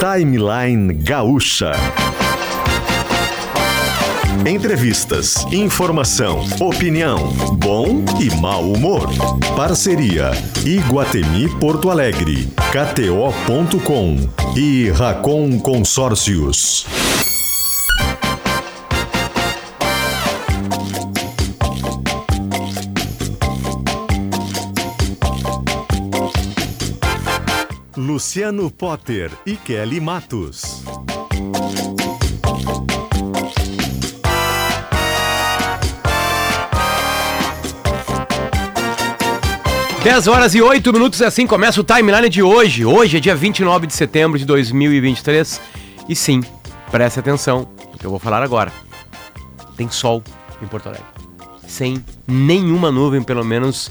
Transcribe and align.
Timeline 0.00 0.92
Gaúcha. 0.92 1.72
Entrevistas, 4.46 5.44
informação, 5.50 6.44
opinião, 6.60 7.32
bom 7.54 8.04
e 8.20 8.30
mau 8.38 8.70
humor. 8.72 9.08
Parceria 9.56 10.32
Iguatemi 10.66 11.48
Porto 11.58 11.90
Alegre, 11.90 12.46
KTO.com 12.70 14.16
e 14.54 14.90
Racon 14.90 15.58
Consórcios. 15.60 16.86
Luciano 28.36 28.70
Potter 28.70 29.30
e 29.46 29.56
Kelly 29.56 29.98
Matos. 29.98 30.84
10 40.04 40.26
horas 40.28 40.54
e 40.54 40.60
8 40.60 40.92
minutos, 40.92 41.22
assim 41.22 41.46
começa 41.46 41.80
o 41.80 41.84
timeline 41.84 42.28
de 42.28 42.42
hoje. 42.42 42.84
Hoje 42.84 43.16
é 43.16 43.20
dia 43.20 43.34
29 43.34 43.86
de 43.86 43.94
setembro 43.94 44.38
de 44.38 44.44
2023. 44.44 45.58
E 46.06 46.14
sim, 46.14 46.42
preste 46.90 47.18
atenção 47.18 47.66
no 47.90 47.98
que 47.98 48.04
eu 48.04 48.10
vou 48.10 48.18
falar 48.18 48.42
agora. 48.42 48.70
Tem 49.78 49.88
sol 49.88 50.22
em 50.60 50.66
Porto 50.66 50.90
Alegre. 50.90 51.06
Sem 51.66 52.04
nenhuma 52.26 52.92
nuvem, 52.92 53.22
pelo 53.22 53.42
menos, 53.42 53.90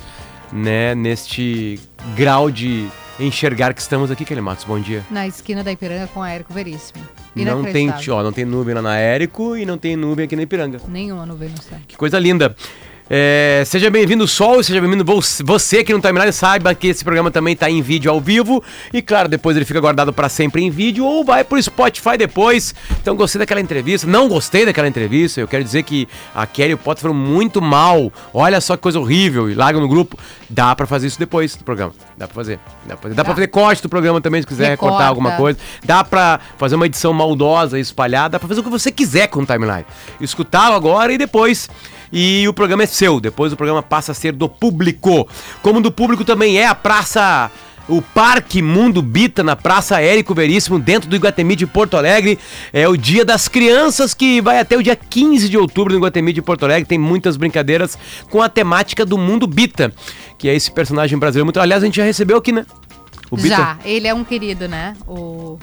né, 0.54 0.94
neste 0.94 1.80
grau 2.16 2.52
de 2.52 2.88
enxergar 3.20 3.74
que 3.74 3.82
estamos 3.82 4.12
aqui, 4.12 4.26
Kelly 4.26 4.42
Matos. 4.42 4.66
Bom 4.66 4.80
dia. 4.80 5.04
Na 5.10 5.28
esquina 5.28 5.64
da 5.64 5.72
Ipiranga 5.72 6.08
com 6.08 6.22
a 6.22 6.30
Érico 6.30 6.54
Veríssimo. 6.54 7.04
Não 7.36 7.64
tem, 7.64 7.92
ó, 8.10 8.24
não 8.24 8.32
tem 8.32 8.46
nuvem 8.46 8.74
lá 8.74 8.82
na 8.82 8.98
Érico 8.98 9.58
e 9.58 9.66
não 9.66 9.78
tem 9.78 9.96
nuvem 9.96 10.26
aqui 10.26 10.36
na 10.36 10.44
Ipiranga. 10.44 10.80
Nenhuma 10.88 11.26
nuvem 11.26 11.50
no 11.50 11.62
céu. 11.62 11.78
Que 11.88 11.98
coisa 11.98 12.18
linda. 12.20 12.56
É, 13.08 13.62
seja 13.68 13.88
bem-vindo, 13.92 14.28
Sol, 14.28 14.64
seja 14.64 14.82
bem-vindo 14.82 15.06
você 15.44 15.84
que 15.84 15.94
no 15.94 16.02
timeline 16.02 16.34
saiba 16.34 16.74
que 16.74 16.88
esse 16.88 17.04
programa 17.04 17.30
também 17.30 17.54
está 17.54 17.70
em 17.70 17.80
vídeo 17.80 18.10
ao 18.10 18.20
vivo. 18.20 18.64
E 18.92 19.00
claro, 19.00 19.30
depois 19.30 19.56
ele 19.56 19.64
fica 19.66 19.80
guardado 19.80 20.12
para 20.12 20.28
sempre 20.28 20.64
em 20.64 20.72
vídeo 20.72 21.06
ou 21.06 21.24
vai 21.24 21.44
pro 21.44 21.62
Spotify 21.62 22.18
depois. 22.18 22.74
Então 23.00 23.16
gostei 23.16 23.38
daquela 23.38 23.62
entrevista, 23.62 24.08
não 24.08 24.28
gostei 24.28 24.66
daquela 24.66 24.88
entrevista. 24.88 25.40
Eu 25.40 25.48
quero 25.48 25.64
dizer 25.64 25.84
que 25.84 26.08
a 26.34 26.48
Kelly 26.48 26.72
e 26.72 26.74
o 26.74 26.78
Potter 26.80 27.04
foram 27.04 27.14
muito 27.14 27.62
mal. 27.62 28.12
Olha 28.34 28.60
só 28.60 28.76
que 28.76 28.82
coisa 28.82 29.00
horrível. 29.00 29.52
E 29.52 29.54
larga 29.54 29.80
no 29.80 29.88
grupo. 29.88 30.18
Dá 30.50 30.76
para 30.76 30.88
fazer 30.88 31.06
isso 31.06 31.20
depois 31.20 31.56
do 31.56 31.64
programa. 31.64 31.94
Dá 32.18 32.28
para 32.28 32.34
fazer. 32.34 32.60
Dá 32.86 32.96
pra 32.96 33.04
fazer, 33.04 33.16
Dá 33.16 33.24
pra 33.24 33.36
fazer 33.36 33.48
corte 33.48 33.84
do 33.84 33.90
programa 33.90 34.20
também 34.20 34.42
se 34.42 34.48
quiser 34.48 34.70
Recorta. 34.70 34.86
recortar 34.94 35.10
alguma 35.10 35.32
coisa. 35.34 35.60
Dá 35.84 36.04
para 36.04 36.40
fazer 36.58 36.76
uma 36.76 36.88
edição 36.88 37.14
maldosa 37.14 37.78
e 37.78 37.82
espalhada. 37.82 38.30
Dá 38.30 38.40
pra 38.40 38.48
fazer 38.48 38.62
o 38.62 38.64
que 38.64 38.70
você 38.70 38.92
quiser 38.92 39.28
com 39.28 39.42
o 39.42 39.46
timeline. 39.46 39.86
Escutá-lo 40.20 40.76
agora 40.76 41.14
e 41.14 41.20
depois 41.20 41.70
e 42.18 42.48
o 42.48 42.54
programa 42.54 42.84
é 42.84 42.86
seu. 42.86 43.20
Depois 43.20 43.52
o 43.52 43.58
programa 43.58 43.84
passa 43.84 44.14
a 44.14 44.16
ser 44.16 44.32
do 44.32 44.48
público. 44.48 45.28
Como 45.62 45.82
do 45.82 45.92
público 45.92 46.24
também 46.24 46.58
é 46.58 46.66
a 46.66 46.74
praça 46.74 47.52
o 47.88 48.02
Parque 48.02 48.62
Mundo 48.62 49.02
Bita 49.02 49.44
na 49.44 49.56
Praça 49.56 50.02
Érico 50.02 50.34
Veríssimo, 50.34 50.80
dentro 50.80 51.10
do 51.10 51.16
Iguatemi 51.16 51.58
de 51.58 51.68
Porto 51.68 51.98
Alegre. 51.98 52.40
É 52.72 52.88
o 52.88 52.96
Dia 52.96 53.26
das 53.26 53.50
Crianças 53.50 54.14
que 54.14 54.42
vai 54.42 54.60
até 54.60 54.78
o 54.78 54.82
dia 54.82 54.96
15 54.96 55.50
de 55.50 55.58
outubro 55.58 55.94
no 55.94 56.00
Iguatemi 56.00 56.32
de 56.32 56.42
Porto 56.42 56.64
Alegre. 56.64 56.86
Tem 56.88 56.98
muitas 56.98 57.36
brincadeiras 57.36 57.98
com 58.30 58.42
a 58.42 58.48
temática 58.48 59.06
do 59.06 59.18
Mundo 59.18 59.46
Bita, 59.46 59.94
que 60.38 60.48
é 60.48 60.56
esse 60.56 60.72
personagem 60.72 61.20
brasileiro 61.20 61.46
muito. 61.46 61.60
Aliás, 61.60 61.84
a 61.84 61.86
gente 61.86 61.98
já 61.98 62.06
recebeu 62.06 62.38
aqui, 62.38 62.54
né? 62.54 62.66
O 63.30 63.36
Bita. 63.36 63.50
Já, 63.50 63.78
ele 63.84 64.08
é 64.08 64.14
um 64.14 64.24
querido, 64.24 64.70
né? 64.70 64.96
O 65.06 65.60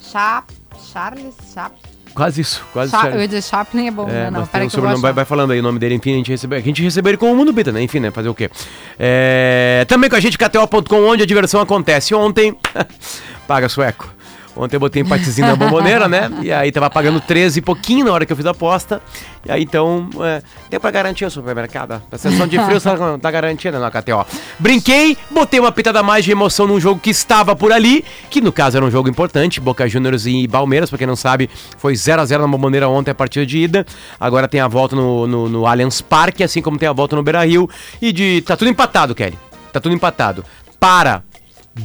Chap, 0.00 0.50
Charles 0.92 1.34
Chap, 1.52 1.74
Quase 2.14 2.40
isso, 2.40 2.64
quase 2.72 2.90
Cha 2.90 3.08
isso. 3.08 3.16
Eu 3.16 3.20
ia 3.20 3.28
dizer 3.28 3.42
Chaplin 3.42 3.88
é 3.88 3.90
bom, 3.90 4.08
é, 4.08 4.12
né? 4.12 4.30
Não, 4.30 4.46
peraí 4.46 4.66
que 4.66 4.72
sobrenome, 4.72 5.00
vai, 5.00 5.12
vai 5.12 5.24
falando 5.24 5.52
aí 5.52 5.60
o 5.60 5.62
nome 5.62 5.78
dele, 5.78 5.94
enfim, 5.94 6.14
a 6.14 6.16
gente 6.16 6.30
recebeu, 6.30 6.58
a 6.58 6.62
gente 6.62 6.82
recebeu 6.82 7.10
ele 7.10 7.16
como 7.16 7.34
Mundo 7.34 7.52
Bita, 7.52 7.72
né? 7.72 7.82
Enfim, 7.82 8.00
né? 8.00 8.10
Fazer 8.10 8.28
o 8.28 8.34
quê? 8.34 8.50
É, 8.98 9.84
também 9.88 10.10
com 10.10 10.16
a 10.16 10.20
gente, 10.20 10.36
KTO.com, 10.36 10.96
onde 10.96 11.22
a 11.22 11.26
diversão 11.26 11.60
acontece. 11.60 12.14
Ontem, 12.14 12.56
paga 13.46 13.68
sueco. 13.68 14.19
Ontem 14.56 14.76
eu 14.76 14.80
botei 14.80 15.02
empatezinho 15.02 15.46
na 15.46 15.56
bomboneira, 15.56 16.08
né? 16.08 16.30
E 16.42 16.52
aí 16.52 16.72
tava 16.72 16.90
pagando 16.90 17.20
13 17.20 17.60
e 17.60 17.62
pouquinho 17.62 18.06
na 18.06 18.12
hora 18.12 18.26
que 18.26 18.32
eu 18.32 18.36
fiz 18.36 18.46
a 18.46 18.50
aposta. 18.50 19.00
E 19.46 19.50
aí 19.50 19.62
então, 19.62 20.08
é, 20.20 20.42
deu 20.68 20.80
pra 20.80 20.90
garantir 20.90 21.24
o 21.24 21.30
supermercado. 21.30 22.02
A 22.10 22.18
sessão 22.18 22.46
de 22.46 22.58
frio 22.58 22.78
tá 23.20 23.30
garantida 23.30 23.78
na 23.78 23.90
KTO. 23.90 24.26
Brinquei, 24.58 25.16
botei 25.30 25.60
uma 25.60 25.72
pitada 25.72 26.02
mais 26.02 26.24
de 26.24 26.32
emoção 26.32 26.66
num 26.66 26.80
jogo 26.80 27.00
que 27.00 27.10
estava 27.10 27.54
por 27.54 27.72
ali, 27.72 28.04
que 28.28 28.40
no 28.40 28.52
caso 28.52 28.76
era 28.76 28.84
um 28.84 28.90
jogo 28.90 29.08
importante, 29.08 29.60
Boca 29.60 29.88
Juniors 29.88 30.26
e 30.26 30.46
Palmeiras, 30.48 30.90
pra 30.90 30.98
quem 30.98 31.06
não 31.06 31.16
sabe, 31.16 31.48
foi 31.78 31.94
0 31.94 32.20
a 32.20 32.24
0 32.24 32.42
na 32.42 32.48
bomboneira 32.48 32.88
ontem 32.88 33.12
a 33.12 33.14
partida 33.14 33.46
de 33.46 33.58
ida. 33.58 33.86
Agora 34.18 34.48
tem 34.48 34.60
a 34.60 34.68
volta 34.68 34.96
no, 34.96 35.26
no, 35.26 35.48
no 35.48 35.66
Allianz 35.66 36.00
Parque, 36.00 36.42
assim 36.42 36.60
como 36.60 36.78
tem 36.78 36.88
a 36.88 36.92
volta 36.92 37.16
no 37.16 37.22
Beira 37.22 37.44
Rio. 37.44 37.68
E 38.02 38.12
de. 38.12 38.42
Tá 38.42 38.56
tudo 38.56 38.68
empatado, 38.68 39.14
Kelly. 39.14 39.38
Tá 39.72 39.80
tudo 39.80 39.94
empatado. 39.94 40.44
Para 40.78 41.22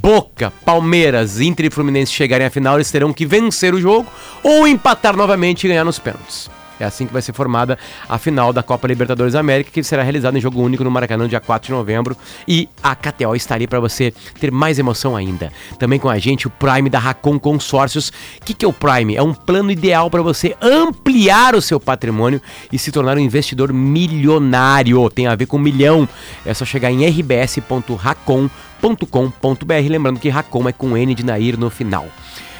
Boca, 0.01 0.51
Palmeiras, 0.63 1.39
Inter 1.39 1.67
e 1.67 1.69
Fluminense 1.69 2.11
chegarem 2.11 2.47
à 2.47 2.49
final, 2.49 2.75
eles 2.75 2.91
terão 2.91 3.13
que 3.13 3.25
vencer 3.25 3.73
o 3.73 3.81
jogo 3.81 4.11
ou 4.43 4.67
empatar 4.67 5.15
novamente 5.15 5.63
e 5.63 5.69
ganhar 5.69 5.83
nos 5.83 5.99
pênaltis. 5.99 6.49
É 6.79 6.85
assim 6.85 7.05
que 7.05 7.13
vai 7.13 7.21
ser 7.21 7.33
formada 7.33 7.77
a 8.07 8.17
final 8.17 8.51
da 8.51 8.63
Copa 8.63 8.87
Libertadores 8.87 9.35
América, 9.35 9.71
que 9.71 9.83
será 9.83 10.03
realizada 10.03 10.37
em 10.37 10.41
jogo 10.41 10.61
único 10.61 10.83
no 10.83 10.91
Maracanã, 10.91 11.27
dia 11.27 11.39
4 11.39 11.67
de 11.67 11.73
novembro. 11.73 12.15
E 12.47 12.69
a 12.81 12.95
KTO 12.95 13.35
está 13.35 13.55
ali 13.55 13.67
para 13.67 13.79
você 13.79 14.13
ter 14.39 14.51
mais 14.51 14.79
emoção 14.79 15.15
ainda. 15.15 15.51
Também 15.79 15.99
com 15.99 16.09
a 16.09 16.17
gente 16.17 16.47
o 16.47 16.49
Prime 16.49 16.89
da 16.89 16.99
Racon 16.99 17.39
Consórcios. 17.39 18.09
O 18.09 18.45
que, 18.45 18.53
que 18.53 18.65
é 18.65 18.67
o 18.67 18.73
Prime? 18.73 19.15
É 19.15 19.23
um 19.23 19.33
plano 19.33 19.71
ideal 19.71 20.09
para 20.09 20.21
você 20.21 20.55
ampliar 20.61 21.55
o 21.55 21.61
seu 21.61 21.79
patrimônio 21.79 22.41
e 22.71 22.77
se 22.77 22.91
tornar 22.91 23.17
um 23.17 23.21
investidor 23.21 23.73
milionário. 23.73 25.09
Tem 25.09 25.27
a 25.27 25.35
ver 25.35 25.45
com 25.45 25.57
um 25.57 25.61
milhão. 25.61 26.07
É 26.45 26.53
só 26.53 26.65
chegar 26.65 26.91
em 26.91 27.03
rbs.racon.com 27.05 28.49
racon.com.br. 28.85 29.89
Lembrando 29.89 30.19
que 30.19 30.29
Racon 30.29 30.69
é 30.69 30.71
com 30.71 30.97
N 30.97 31.15
de 31.15 31.25
Nair 31.25 31.57
no 31.57 31.69
final. 31.69 32.07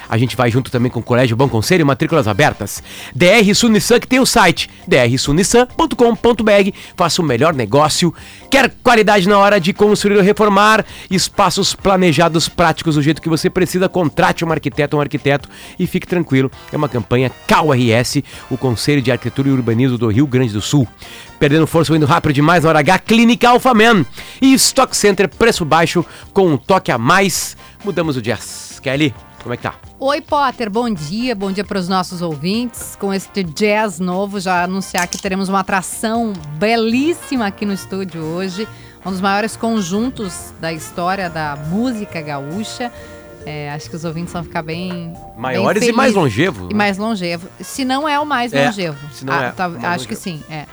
A 0.08 0.16
gente 0.18 0.36
vai 0.36 0.50
junto 0.50 0.70
também 0.70 0.90
com 0.90 1.00
o 1.00 1.02
Colégio 1.02 1.36
Bom 1.36 1.48
Conselho, 1.48 1.86
matrículas 1.86 2.28
abertas. 2.28 2.82
DR 3.14 3.54
Sunissan, 3.54 4.00
que 4.00 4.06
tem 4.06 4.20
o 4.20 4.26
site 4.26 4.68
drsunissan.com.br. 4.86 6.70
Faça 6.96 7.22
o 7.22 7.24
melhor 7.24 7.54
negócio. 7.54 8.14
Quer 8.50 8.72
qualidade 8.82 9.28
na 9.28 9.38
hora 9.38 9.60
de 9.60 9.72
construir 9.72 10.16
ou 10.16 10.22
reformar? 10.22 10.84
Espaços 11.10 11.74
planejados, 11.74 12.48
práticos, 12.48 12.94
do 12.94 13.02
jeito 13.02 13.20
que 13.20 13.28
você 13.28 13.50
precisa. 13.50 13.88
Contrate 13.88 14.44
um 14.44 14.52
arquiteto, 14.52 14.96
um 14.96 15.00
arquiteto 15.00 15.48
e 15.78 15.86
fique 15.86 16.06
tranquilo. 16.06 16.50
É 16.72 16.76
uma 16.76 16.88
campanha 16.88 17.30
CAURS, 17.46 18.22
o 18.50 18.56
Conselho 18.56 19.02
de 19.02 19.10
Arquitetura 19.10 19.48
e 19.48 19.52
Urbanismo 19.52 19.98
do 19.98 20.08
Rio 20.08 20.26
Grande 20.26 20.52
do 20.52 20.60
Sul. 20.60 20.86
Perdendo 21.38 21.66
força, 21.66 21.94
indo 21.94 22.06
rápido 22.06 22.32
demais 22.32 22.64
na 22.64 22.70
hora 22.70 22.78
H, 22.78 22.98
Clínica 23.00 23.48
Alphaman. 23.48 24.04
E 24.40 24.54
Stock 24.54 24.96
Center, 24.96 25.28
preço 25.28 25.64
baixo, 25.64 26.04
com 26.32 26.48
um 26.48 26.56
toque 26.56 26.90
a 26.90 26.98
mais. 26.98 27.56
Mudamos 27.84 28.16
o 28.16 28.22
jazz. 28.22 28.80
Kelly, 28.82 29.12
como 29.46 29.54
é 29.54 29.56
que 29.56 29.62
tá? 29.62 29.76
Oi, 30.00 30.20
Potter, 30.20 30.68
bom 30.68 30.90
dia, 30.90 31.32
bom 31.32 31.52
dia 31.52 31.62
para 31.62 31.78
os 31.78 31.88
nossos 31.88 32.20
ouvintes. 32.20 32.96
Com 32.96 33.14
este 33.14 33.44
jazz 33.44 34.00
novo, 34.00 34.40
já 34.40 34.64
anunciar 34.64 35.06
que 35.06 35.16
teremos 35.18 35.48
uma 35.48 35.60
atração 35.60 36.32
belíssima 36.58 37.46
aqui 37.46 37.64
no 37.64 37.72
estúdio 37.72 38.24
hoje. 38.24 38.66
Um 39.04 39.10
dos 39.12 39.20
maiores 39.20 39.56
conjuntos 39.56 40.52
da 40.60 40.72
história 40.72 41.30
da 41.30 41.54
música 41.54 42.20
gaúcha. 42.20 42.92
É, 43.44 43.70
acho 43.70 43.88
que 43.88 43.94
os 43.94 44.04
ouvintes 44.04 44.32
vão 44.32 44.42
ficar 44.42 44.62
bem. 44.62 45.14
Maiores 45.38 45.78
bem 45.78 45.90
e 45.90 45.92
mais 45.92 46.12
longevos. 46.12 46.68
E 46.68 46.72
né? 46.72 46.76
mais 46.76 46.98
longevo. 46.98 47.48
Se 47.60 47.84
não 47.84 48.08
é 48.08 48.18
o 48.18 48.26
mais 48.26 48.52
é, 48.52 48.66
longevo. 48.66 48.98
Se 49.12 49.24
não 49.24 49.32
ah, 49.32 49.44
é, 49.44 49.52
tá, 49.52 49.66
acho 49.66 49.76
longevo. 49.76 50.08
que 50.08 50.16
sim, 50.16 50.42
é. 50.50 50.66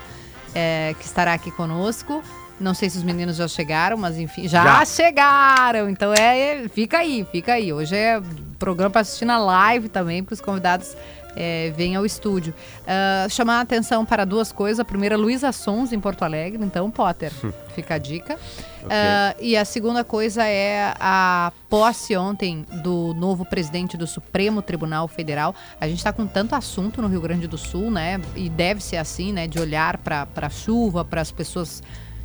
é. 0.56 0.96
Que 0.98 1.06
estará 1.06 1.34
aqui 1.36 1.52
conosco. 1.52 2.24
Não 2.60 2.74
sei 2.74 2.90
se 2.90 2.98
os 2.98 3.04
meninos 3.04 3.36
já 3.36 3.48
chegaram, 3.48 3.98
mas 3.98 4.18
enfim, 4.18 4.48
já, 4.48 4.64
já. 4.64 4.86
chegaram. 4.86 5.90
Então 5.90 6.14
é, 6.14 6.68
fica 6.70 7.00
aí, 7.00 7.26
fica 7.32 7.54
aí. 7.54 7.74
Hoje 7.74 7.96
é 7.96 8.22
programa 8.60 8.92
para 8.92 9.02
assistir 9.02 9.26
na 9.26 9.38
live 9.38 9.90
também, 9.90 10.24
porque 10.24 10.36
os 10.36 10.42
convidados 10.42 10.96
é, 11.36 11.72
vêm 11.76 11.96
ao 11.96 12.06
estúdio. 12.06 12.54
Uh, 12.82 13.30
chamar 13.30 13.58
a 13.58 13.62
atenção 13.62 14.06
para 14.06 14.26
duas 14.26 14.52
coisas. 14.52 14.80
A 14.80 14.86
primeira, 14.86 15.18
Luísa 15.18 15.52
Sons, 15.52 15.92
em 15.92 16.00
Porto 16.00 16.24
Alegre. 16.24 16.64
Então, 16.64 16.90
Potter, 16.90 17.32
hum. 17.44 17.52
fica 17.76 17.96
a 17.96 17.98
dica. 17.98 18.36
Okay. 18.84 18.88
Uh, 18.88 19.36
e 19.42 19.58
a 19.58 19.66
segunda 19.66 20.04
coisa 20.04 20.46
é 20.46 20.94
a 21.00 21.52
posse 21.70 22.16
ontem 22.16 22.66
do 22.84 23.14
novo 23.16 23.46
presidente 23.46 23.98
do 23.98 24.06
Supremo 24.06 24.62
Tribunal 24.62 25.08
Federal. 25.08 25.56
A 25.80 25.88
gente 25.88 25.98
está 25.98 26.14
com 26.14 26.28
tanto 26.28 26.56
assunto 26.56 27.02
no 27.02 27.08
Rio 27.08 27.22
Grande 27.22 27.48
do 27.48 27.58
Sul, 27.58 27.90
né? 27.90 28.20
E 28.36 28.50
deve 28.50 28.82
ser 28.82 28.98
assim, 28.98 29.32
né? 29.34 29.48
De 29.48 29.60
olhar 29.60 29.98
para 29.98 30.28
a 30.36 30.50
chuva, 30.50 31.04
para 31.04 31.22
as 31.22 31.32
pessoas 31.32 31.82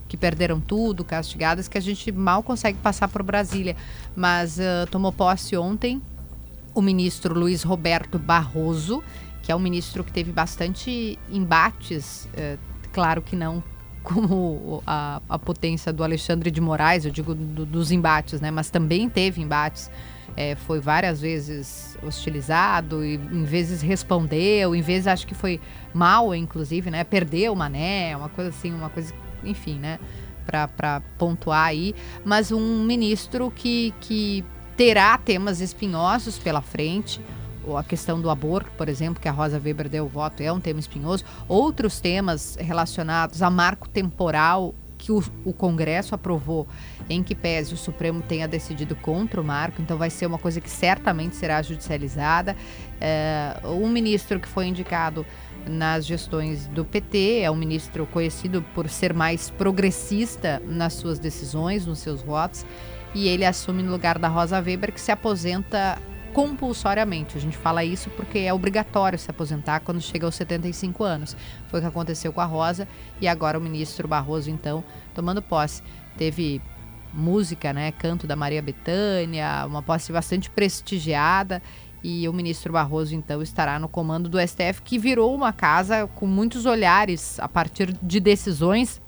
que 0.09 0.17
perderam 0.17 0.61
tudo, 0.61 1.05
castigadas, 1.05 1.69
que 1.69 1.77
a 1.77 1.81
gente 1.81 2.11
mal 2.11 2.43
consegue 2.43 2.79
passar 2.79 3.09
por 3.09 3.23
Brasília. 3.23 3.77
Mas 4.17 4.59
uh, 4.59 4.91
tomou 4.91 5.13
posse 5.13 5.57
ontem 5.57 6.01
o 6.75 6.81
ministro 6.81 7.39
Luiz 7.39 7.63
Roberto 7.63 8.19
Barroso, 8.19 9.05
que 9.43 9.53
é 9.53 9.57
um 9.57 9.61
ministro 9.61 10.03
que 10.03 10.13
teve 10.13 10.33
bastante 10.33 11.19
embates, 11.31 12.29
uh, 12.35 12.59
claro 12.93 13.21
que 13.21 13.37
não 13.37 13.63
como 14.03 14.83
a, 14.87 15.21
a, 15.29 15.39
potência 15.39 15.93
do 15.93 16.03
Alexandre 16.03 16.51
de 16.51 16.61
Moraes, 16.63 17.05
eu 17.05 17.11
digo 17.11 17.35
do, 17.35 17.67
dos 17.67 17.93
embates, 17.93 18.41
né? 18.41 18.51
Mas 18.51 18.71
também 18.71 19.07
teve 19.07 19.43
embates 19.43 19.91
é, 20.39 20.55
foi 20.55 20.79
várias 20.79 21.21
vezes 21.21 21.99
hostilizado 22.01 23.05
e 23.05 23.15
em 23.15 23.43
vezes 23.43 23.83
respondeu, 23.83 24.73
em 24.73 24.81
vezes 24.81 25.09
acho 25.09 25.27
que 25.27 25.35
foi 25.35 25.61
mal, 25.93 26.33
inclusive, 26.33 26.93
né? 26.93 27.03
Perdeu 27.03 27.53
o 27.53 27.57
mané, 27.57 28.17
uma 28.17 28.29
coisa 28.29 28.51
assim, 28.51 28.73
uma 28.73 28.89
coisa, 28.89 29.13
enfim, 29.45 29.79
né? 29.79 29.99
Para 30.47 31.03
pontuar 31.19 31.67
aí, 31.67 31.95
mas 32.25 32.51
um 32.51 32.83
ministro 32.83 33.51
que, 33.51 33.93
que 34.01 34.45
terá 34.77 35.19
temas 35.19 35.61
espinhosos 35.61 36.39
pela 36.39 36.63
frente, 36.63 37.21
a 37.77 37.85
questão 37.85 38.21
do 38.21 38.31
aborto, 38.31 38.71
por 38.79 38.89
exemplo, 38.89 39.21
que 39.21 39.29
a 39.29 39.33
Rosa 39.33 39.61
Weber 39.63 39.89
deu 39.89 40.09
voto, 40.09 40.43
é 40.43 40.51
um 40.51 40.61
tema 40.61 40.81
espinhoso. 40.81 41.25
Outros 41.47 42.01
temas 42.01 42.57
relacionados 42.59 43.43
a 43.43 43.51
marco 43.51 43.89
temporal 43.89 44.75
que 44.97 45.13
o, 45.13 45.23
o, 45.45 45.53
Congresso 45.53 46.15
aprovou, 46.15 46.67
em 47.09 47.23
que 47.23 47.35
pese 47.35 47.73
o 47.73 47.77
Supremo 47.77 48.21
tenha 48.21 48.49
decidido 48.49 48.97
contra 48.97 49.41
o 49.41 49.45
marco, 49.45 49.81
então 49.81 49.97
vai 49.97 50.11
ser 50.11 50.27
uma 50.27 50.39
coisa 50.39 50.61
que 50.61 50.69
certamente 50.69 51.37
será 51.37 51.63
judicializada. 51.63 52.57
É, 53.01 53.57
um 53.65 53.89
ministro 53.89 54.41
que 54.41 54.49
foi 54.49 54.67
indicado 54.67 55.25
nas 55.67 56.07
gestões 56.07 56.67
do 56.69 56.85
PT 56.85 57.41
é 57.41 57.51
um 57.51 57.57
ministro 57.57 58.07
conhecido 58.07 58.63
por 58.75 58.89
ser 58.89 59.13
mais 59.13 59.51
progressista 59.51 60.63
nas 60.67 60.95
suas 60.95 61.19
decisões, 61.19 61.87
nos 61.87 61.99
seus 61.99 62.23
votos, 62.23 62.65
e 63.15 63.29
ele 63.29 63.45
assume 63.45 63.83
no 63.83 63.91
lugar 63.91 64.19
da 64.19 64.29
Rosa 64.29 64.61
Weber, 64.61 64.93
que 64.93 65.01
se 65.01 65.11
aposenta 65.11 65.99
compulsoriamente. 66.33 67.37
A 67.37 67.41
gente 67.41 67.57
fala 67.57 67.85
isso 67.85 68.11
porque 68.11 68.41
é 68.41 68.53
obrigatório 68.53 69.19
se 69.19 69.31
aposentar 69.31 69.81
quando 69.81 70.01
chega 70.01 70.27
aos 70.27 70.35
75 70.35 71.03
anos. 71.03 71.37
Foi 71.69 71.81
o 71.81 71.83
que 71.83 71.89
aconteceu 71.89 72.33
com 72.33 72.41
a 72.41 72.45
Rosa 72.45 72.87
e 73.21 73.27
agora 73.27 73.59
o 73.59 73.61
ministro 73.61 74.07
Barroso, 74.07 74.51
então, 74.51 74.85
tomando 75.15 75.43
posse. 75.43 75.83
Teve 76.17 76.61
música, 77.13 77.73
né, 77.73 77.91
canto 77.93 78.27
da 78.27 78.37
Maria 78.37 78.63
Bethânia, 78.63 79.65
uma 79.67 79.83
posse 79.83 80.13
bastante 80.13 80.51
prestigiada 80.51 81.63
e 82.03 82.29
o 82.29 82.33
ministro 82.33 82.73
Barroso 82.73 83.15
então 83.15 83.43
estará 83.43 83.79
no 83.79 83.89
comando 83.89 84.29
do 84.29 84.39
STF 84.41 84.83
que 84.83 84.99
virou 84.99 85.35
uma 85.35 85.53
casa 85.53 86.07
com 86.15 86.27
muitos 86.27 86.67
olhares 86.67 87.39
a 87.41 87.49
partir 87.49 87.93
de 88.03 88.21
decisões 88.21 89.01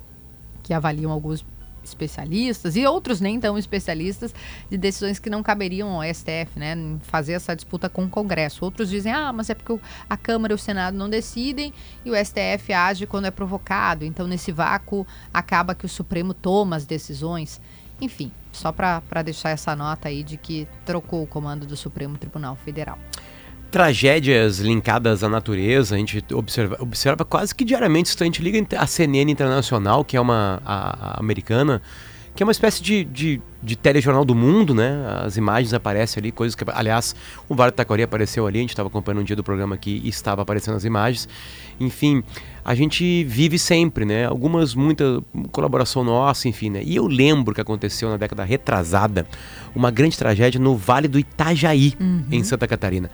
que 0.63 0.75
avaliam 0.75 1.11
alguns 1.11 1.45
especialistas 1.83 2.77
e 2.77 2.87
outros 2.87 3.21
nem 3.21 3.41
tão 3.41 3.59
especialistas 3.59 4.35
de 4.69 4.77
decisões 4.77 5.19
que 5.19 5.31
não 5.31 5.43
caberiam 5.43 5.89
ao 5.89 6.03
STF, 6.15 6.57
né, 6.57 6.77
fazer 7.03 7.33
essa 7.33 7.55
disputa 7.55 7.89
com 7.89 8.05
o 8.05 8.09
Congresso. 8.09 8.65
Outros 8.65 8.91
dizem, 8.91 9.13
ah, 9.13 9.33
mas 9.33 9.51
é 9.51 9.55
porque 9.55 9.79
a 10.09 10.17
Câmara 10.17 10.53
e 10.53 10.57
o 10.57 10.59
Senado 10.59 10.97
não 10.97 11.09
decidem 11.09 11.73
e 12.05 12.11
o 12.11 12.15
STF 12.15 12.73
age 12.73 13.07
quando 13.07 13.27
é 13.27 13.31
provocado. 13.31 14.05
Então, 14.05 14.27
nesse 14.27 14.53
vácuo, 14.53 15.07
acaba 15.33 15.75
que 15.75 15.87
o 15.87 15.89
Supremo 15.89 16.35
toma 16.35 16.77
as 16.77 16.87
decisões. 16.87 17.61
Enfim, 18.01 18.33
só 18.53 18.73
para 18.73 19.23
deixar 19.25 19.51
essa 19.51 19.77
nota 19.77 20.09
aí 20.09 20.23
de 20.23 20.37
que 20.37 20.67
trocou 20.85 21.23
o 21.23 21.27
comando 21.27 21.67
do 21.67 21.77
Supremo 21.77 22.17
Tribunal 22.19 22.57
Federal 22.57 22.99
tragédias 23.71 24.59
linkadas 24.59 25.23
à 25.23 25.29
natureza, 25.29 25.95
a 25.95 25.99
gente 25.99 26.23
observa, 26.35 26.77
observa 26.81 27.25
quase 27.25 27.55
que 27.55 27.65
diariamente, 27.65 28.15
a 28.19 28.25
gente 28.25 28.43
liga 28.43 28.67
a 28.77 28.87
CNN 28.87 29.31
Internacional, 29.31 30.05
que 30.05 30.17
é 30.17 30.21
uma 30.21 30.61
a, 30.65 31.13
a 31.13 31.21
americana, 31.21 31.81
que 32.35 32.43
é 32.43 32.47
uma 32.47 32.53
espécie 32.53 32.83
de, 32.83 33.05
de, 33.05 33.41
de, 33.63 33.77
telejornal 33.77 34.25
do 34.25 34.35
mundo, 34.35 34.75
né? 34.75 34.91
As 35.25 35.37
imagens 35.37 35.75
aparecem 35.75 36.21
ali, 36.21 36.33
coisas 36.33 36.55
que. 36.55 36.65
Aliás, 36.73 37.15
o 37.49 37.55
Vale 37.55 37.73
Taquari 37.73 38.03
apareceu 38.03 38.47
ali, 38.47 38.59
a 38.59 38.63
gente 38.63 38.71
estava 38.71 38.89
acompanhando 38.89 39.21
um 39.21 39.25
dia 39.25 39.37
do 39.37 39.45
programa 39.45 39.75
aqui 39.75 40.01
e 40.05 40.09
estava 40.09 40.43
aparecendo 40.43 40.77
as 40.77 40.85
imagens. 40.85 41.29
Enfim, 41.79 42.23
a 42.65 42.75
gente 42.75 43.25
vive 43.25 43.59
sempre, 43.59 44.05
né? 44.05 44.27
Algumas, 44.27 44.75
muita 44.75 45.23
colaboração 45.53 46.05
nossa, 46.05 46.49
enfim, 46.49 46.71
né? 46.71 46.83
E 46.85 46.97
eu 46.97 47.07
lembro 47.07 47.55
que 47.55 47.61
aconteceu 47.61 48.09
na 48.09 48.17
década 48.17 48.45
retrasada 48.45 49.27
uma 49.75 49.91
grande 49.91 50.17
tragédia 50.17 50.61
no 50.61 50.77
Vale 50.77 51.09
do 51.09 51.19
Itajaí, 51.19 51.95
uhum. 52.01 52.25
em 52.31 52.43
Santa 52.45 52.67
Catarina 52.67 53.11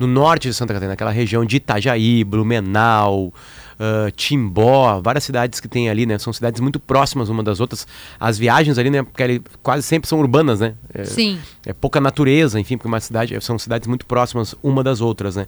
no 0.00 0.06
norte 0.06 0.48
de 0.48 0.54
Santa 0.54 0.72
Catarina, 0.72 0.94
aquela 0.94 1.10
região 1.10 1.44
de 1.44 1.56
Itajaí, 1.58 2.24
Blumenau, 2.24 3.26
uh, 3.26 4.10
Timbó, 4.12 4.98
várias 5.02 5.22
cidades 5.22 5.60
que 5.60 5.68
tem 5.68 5.90
ali, 5.90 6.06
né? 6.06 6.18
São 6.18 6.32
cidades 6.32 6.58
muito 6.58 6.80
próximas 6.80 7.28
uma 7.28 7.42
das 7.42 7.60
outras. 7.60 7.86
As 8.18 8.38
viagens 8.38 8.78
ali, 8.78 8.88
né? 8.88 9.02
Porque 9.02 9.42
quase 9.62 9.82
sempre 9.82 10.08
são 10.08 10.18
urbanas, 10.18 10.58
né? 10.58 10.72
É, 10.94 11.04
Sim. 11.04 11.38
É 11.66 11.74
pouca 11.74 12.00
natureza, 12.00 12.58
enfim, 12.58 12.78
porque 12.78 12.88
uma 12.88 12.98
cidade, 12.98 13.38
são 13.42 13.58
cidades 13.58 13.86
muito 13.86 14.06
próximas 14.06 14.54
uma 14.62 14.82
das 14.82 15.02
outras, 15.02 15.36
né? 15.36 15.46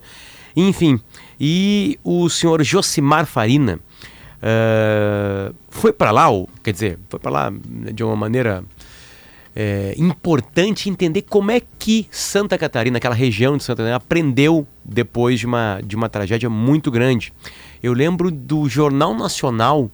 Enfim, 0.56 1.00
e 1.40 1.98
o 2.04 2.28
senhor 2.28 2.62
Josimar 2.62 3.26
Farina 3.26 3.78
uh, 4.38 5.54
foi 5.68 5.92
para 5.92 6.10
lá, 6.10 6.28
ou, 6.28 6.48
quer 6.62 6.72
dizer, 6.72 6.98
foi 7.08 7.18
para 7.18 7.30
lá 7.30 7.52
de 7.92 8.04
uma 8.04 8.16
maneira 8.16 8.64
é, 9.54 9.94
importante 9.98 10.88
entender 10.88 11.22
como 11.22 11.50
é 11.50 11.60
que 11.78 12.06
Santa 12.10 12.56
Catarina, 12.56 12.96
aquela 12.96 13.14
região 13.14 13.56
de 13.56 13.62
Santa 13.62 13.78
Catarina, 13.78 13.96
aprendeu 13.96 14.66
depois 14.84 15.38
de 15.40 15.46
uma, 15.46 15.80
de 15.84 15.94
uma 15.94 16.08
tragédia 16.08 16.48
muito 16.48 16.90
grande. 16.90 17.32
Eu 17.82 17.92
lembro 17.92 18.30
do 18.30 18.68
Jornal 18.68 19.14
Nacional, 19.14 19.90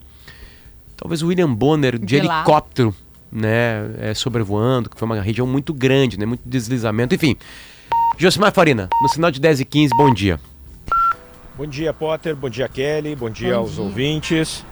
talvez 0.96 1.22
o 1.22 1.28
William 1.28 1.52
Bonner, 1.52 1.98
de, 1.98 2.06
de 2.06 2.16
helicóptero, 2.16 2.94
né, 3.30 3.90
é, 3.98 4.14
sobrevoando, 4.14 4.88
que 4.88 4.96
foi 4.96 5.06
uma 5.06 5.20
região 5.20 5.46
muito 5.46 5.74
grande, 5.74 6.18
né, 6.18 6.24
muito 6.24 6.42
deslizamento, 6.46 7.14
enfim. 7.14 7.36
Josimar 8.20 8.52
Farina, 8.52 8.88
no 9.00 9.08
sinal 9.08 9.30
de 9.30 9.40
10 9.40 9.60
e 9.60 9.64
15, 9.64 9.94
bom 9.96 10.12
dia. 10.12 10.40
Bom 11.56 11.66
dia, 11.66 11.92
Potter, 11.92 12.34
bom 12.34 12.50
dia, 12.50 12.68
Kelly, 12.68 13.14
bom 13.14 13.30
dia 13.30 13.54
bom 13.54 13.60
aos 13.60 13.74
dia. 13.74 13.84
ouvintes. 13.84 14.64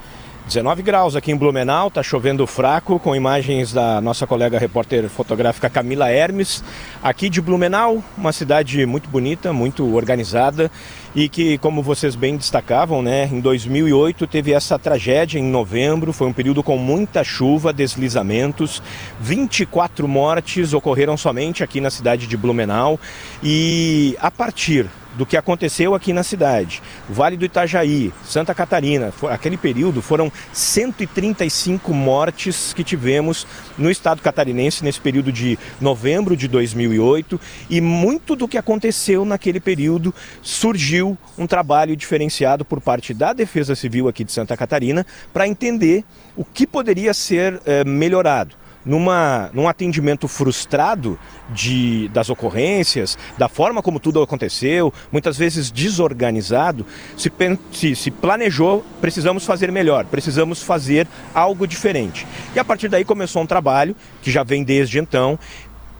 19 0.49 0.83
graus 0.83 1.15
aqui 1.15 1.31
em 1.31 1.37
Blumenau, 1.37 1.89
tá 1.89 2.03
chovendo 2.03 2.45
fraco, 2.45 2.99
com 2.99 3.15
imagens 3.15 3.73
da 3.73 4.01
nossa 4.01 4.27
colega 4.27 4.59
repórter 4.59 5.09
fotográfica 5.09 5.71
Camila 5.71 6.11
Hermes, 6.11 6.63
aqui 7.01 7.29
de 7.29 7.41
Blumenau, 7.41 8.03
uma 8.19 8.33
cidade 8.33 8.85
muito 8.85 9.09
bonita, 9.09 9.53
muito 9.53 9.95
organizada 9.95 10.69
e 11.17 11.31
que, 11.31 11.57
como 11.57 11.83
vocês 11.83 12.15
bem 12.15 12.37
destacavam, 12.37 13.01
né, 13.01 13.27
em 13.33 13.41
2008 13.41 14.27
teve 14.27 14.53
essa 14.53 14.79
tragédia 14.79 15.39
em 15.39 15.45
novembro, 15.45 16.13
foi 16.13 16.27
um 16.27 16.33
período 16.33 16.63
com 16.63 16.77
muita 16.77 17.25
chuva, 17.25 17.73
deslizamentos, 17.73 18.83
24 19.19 20.07
mortes 20.07 20.75
ocorreram 20.75 21.17
somente 21.17 21.65
aqui 21.65 21.81
na 21.81 21.89
cidade 21.89 22.27
de 22.27 22.37
Blumenau. 22.37 23.01
E 23.43 24.15
a 24.21 24.31
partir 24.31 24.91
do 25.17 25.27
que 25.27 25.37
aconteceu 25.37 25.95
aqui 25.95 26.13
na 26.13 26.23
cidade. 26.23 26.83
Vale 27.09 27.37
do 27.37 27.45
Itajaí, 27.45 28.13
Santa 28.25 28.55
Catarina, 28.55 29.13
aquele 29.31 29.57
período 29.57 30.03
foram 30.03 30.31
135 30.53 31.93
mortes 31.93 32.73
que 32.73 32.85
tivemos 32.85 33.47
no 33.79 33.91
estado 33.91 34.23
catarinense 34.23 34.85
nesse 34.85 35.01
período 35.01 35.33
de 35.33 35.59
novembro 35.81 36.37
de 36.37 36.47
2008 36.49 37.41
e 37.71 37.81
muito 37.81 38.37
do 38.37 38.47
que 38.47 38.59
aconteceu 38.59 39.25
naquele 39.25 39.61
período 39.61 40.15
surgiu 40.43 41.17
um 41.39 41.47
trabalho 41.47 41.97
diferenciado 41.97 42.65
por 42.65 42.81
parte 42.81 43.15
da 43.15 43.33
Defesa 43.33 43.75
Civil 43.75 44.09
aqui 44.09 44.25
de 44.25 44.33
Santa 44.33 44.57
Catarina 44.57 45.07
para 45.33 45.49
entender 45.49 46.05
o 46.37 46.45
que 46.45 46.67
poderia 46.67 47.15
ser 47.15 47.61
eh, 47.65 47.85
melhorado 47.85 48.55
numa, 48.87 49.51
num 49.53 49.69
atendimento 49.69 50.29
frustrado 50.29 51.19
de, 51.51 52.09
das 52.09 52.31
ocorrências, 52.31 53.19
da 53.37 53.49
forma 53.49 53.83
como 53.83 53.99
tudo 53.99 54.23
aconteceu, 54.23 54.95
muitas 55.11 55.37
vezes 55.37 55.71
desorganizado, 55.71 56.87
se, 57.17 57.31
se, 57.73 57.97
se 57.97 58.11
planejou, 58.11 58.85
precisamos 59.01 59.45
fazer 59.45 59.73
melhor, 59.73 60.05
precisamos 60.07 60.63
fazer 60.63 61.07
algo 61.35 61.67
diferente. 61.67 62.27
E 62.55 62.59
a 62.59 62.65
partir 62.65 62.89
daí 62.89 63.05
começou 63.05 63.43
um 63.43 63.47
trabalho 63.47 63.97
que 64.23 64.31
já 64.31 64.45
vem 64.45 64.63
desde 64.63 64.99
então, 65.01 65.39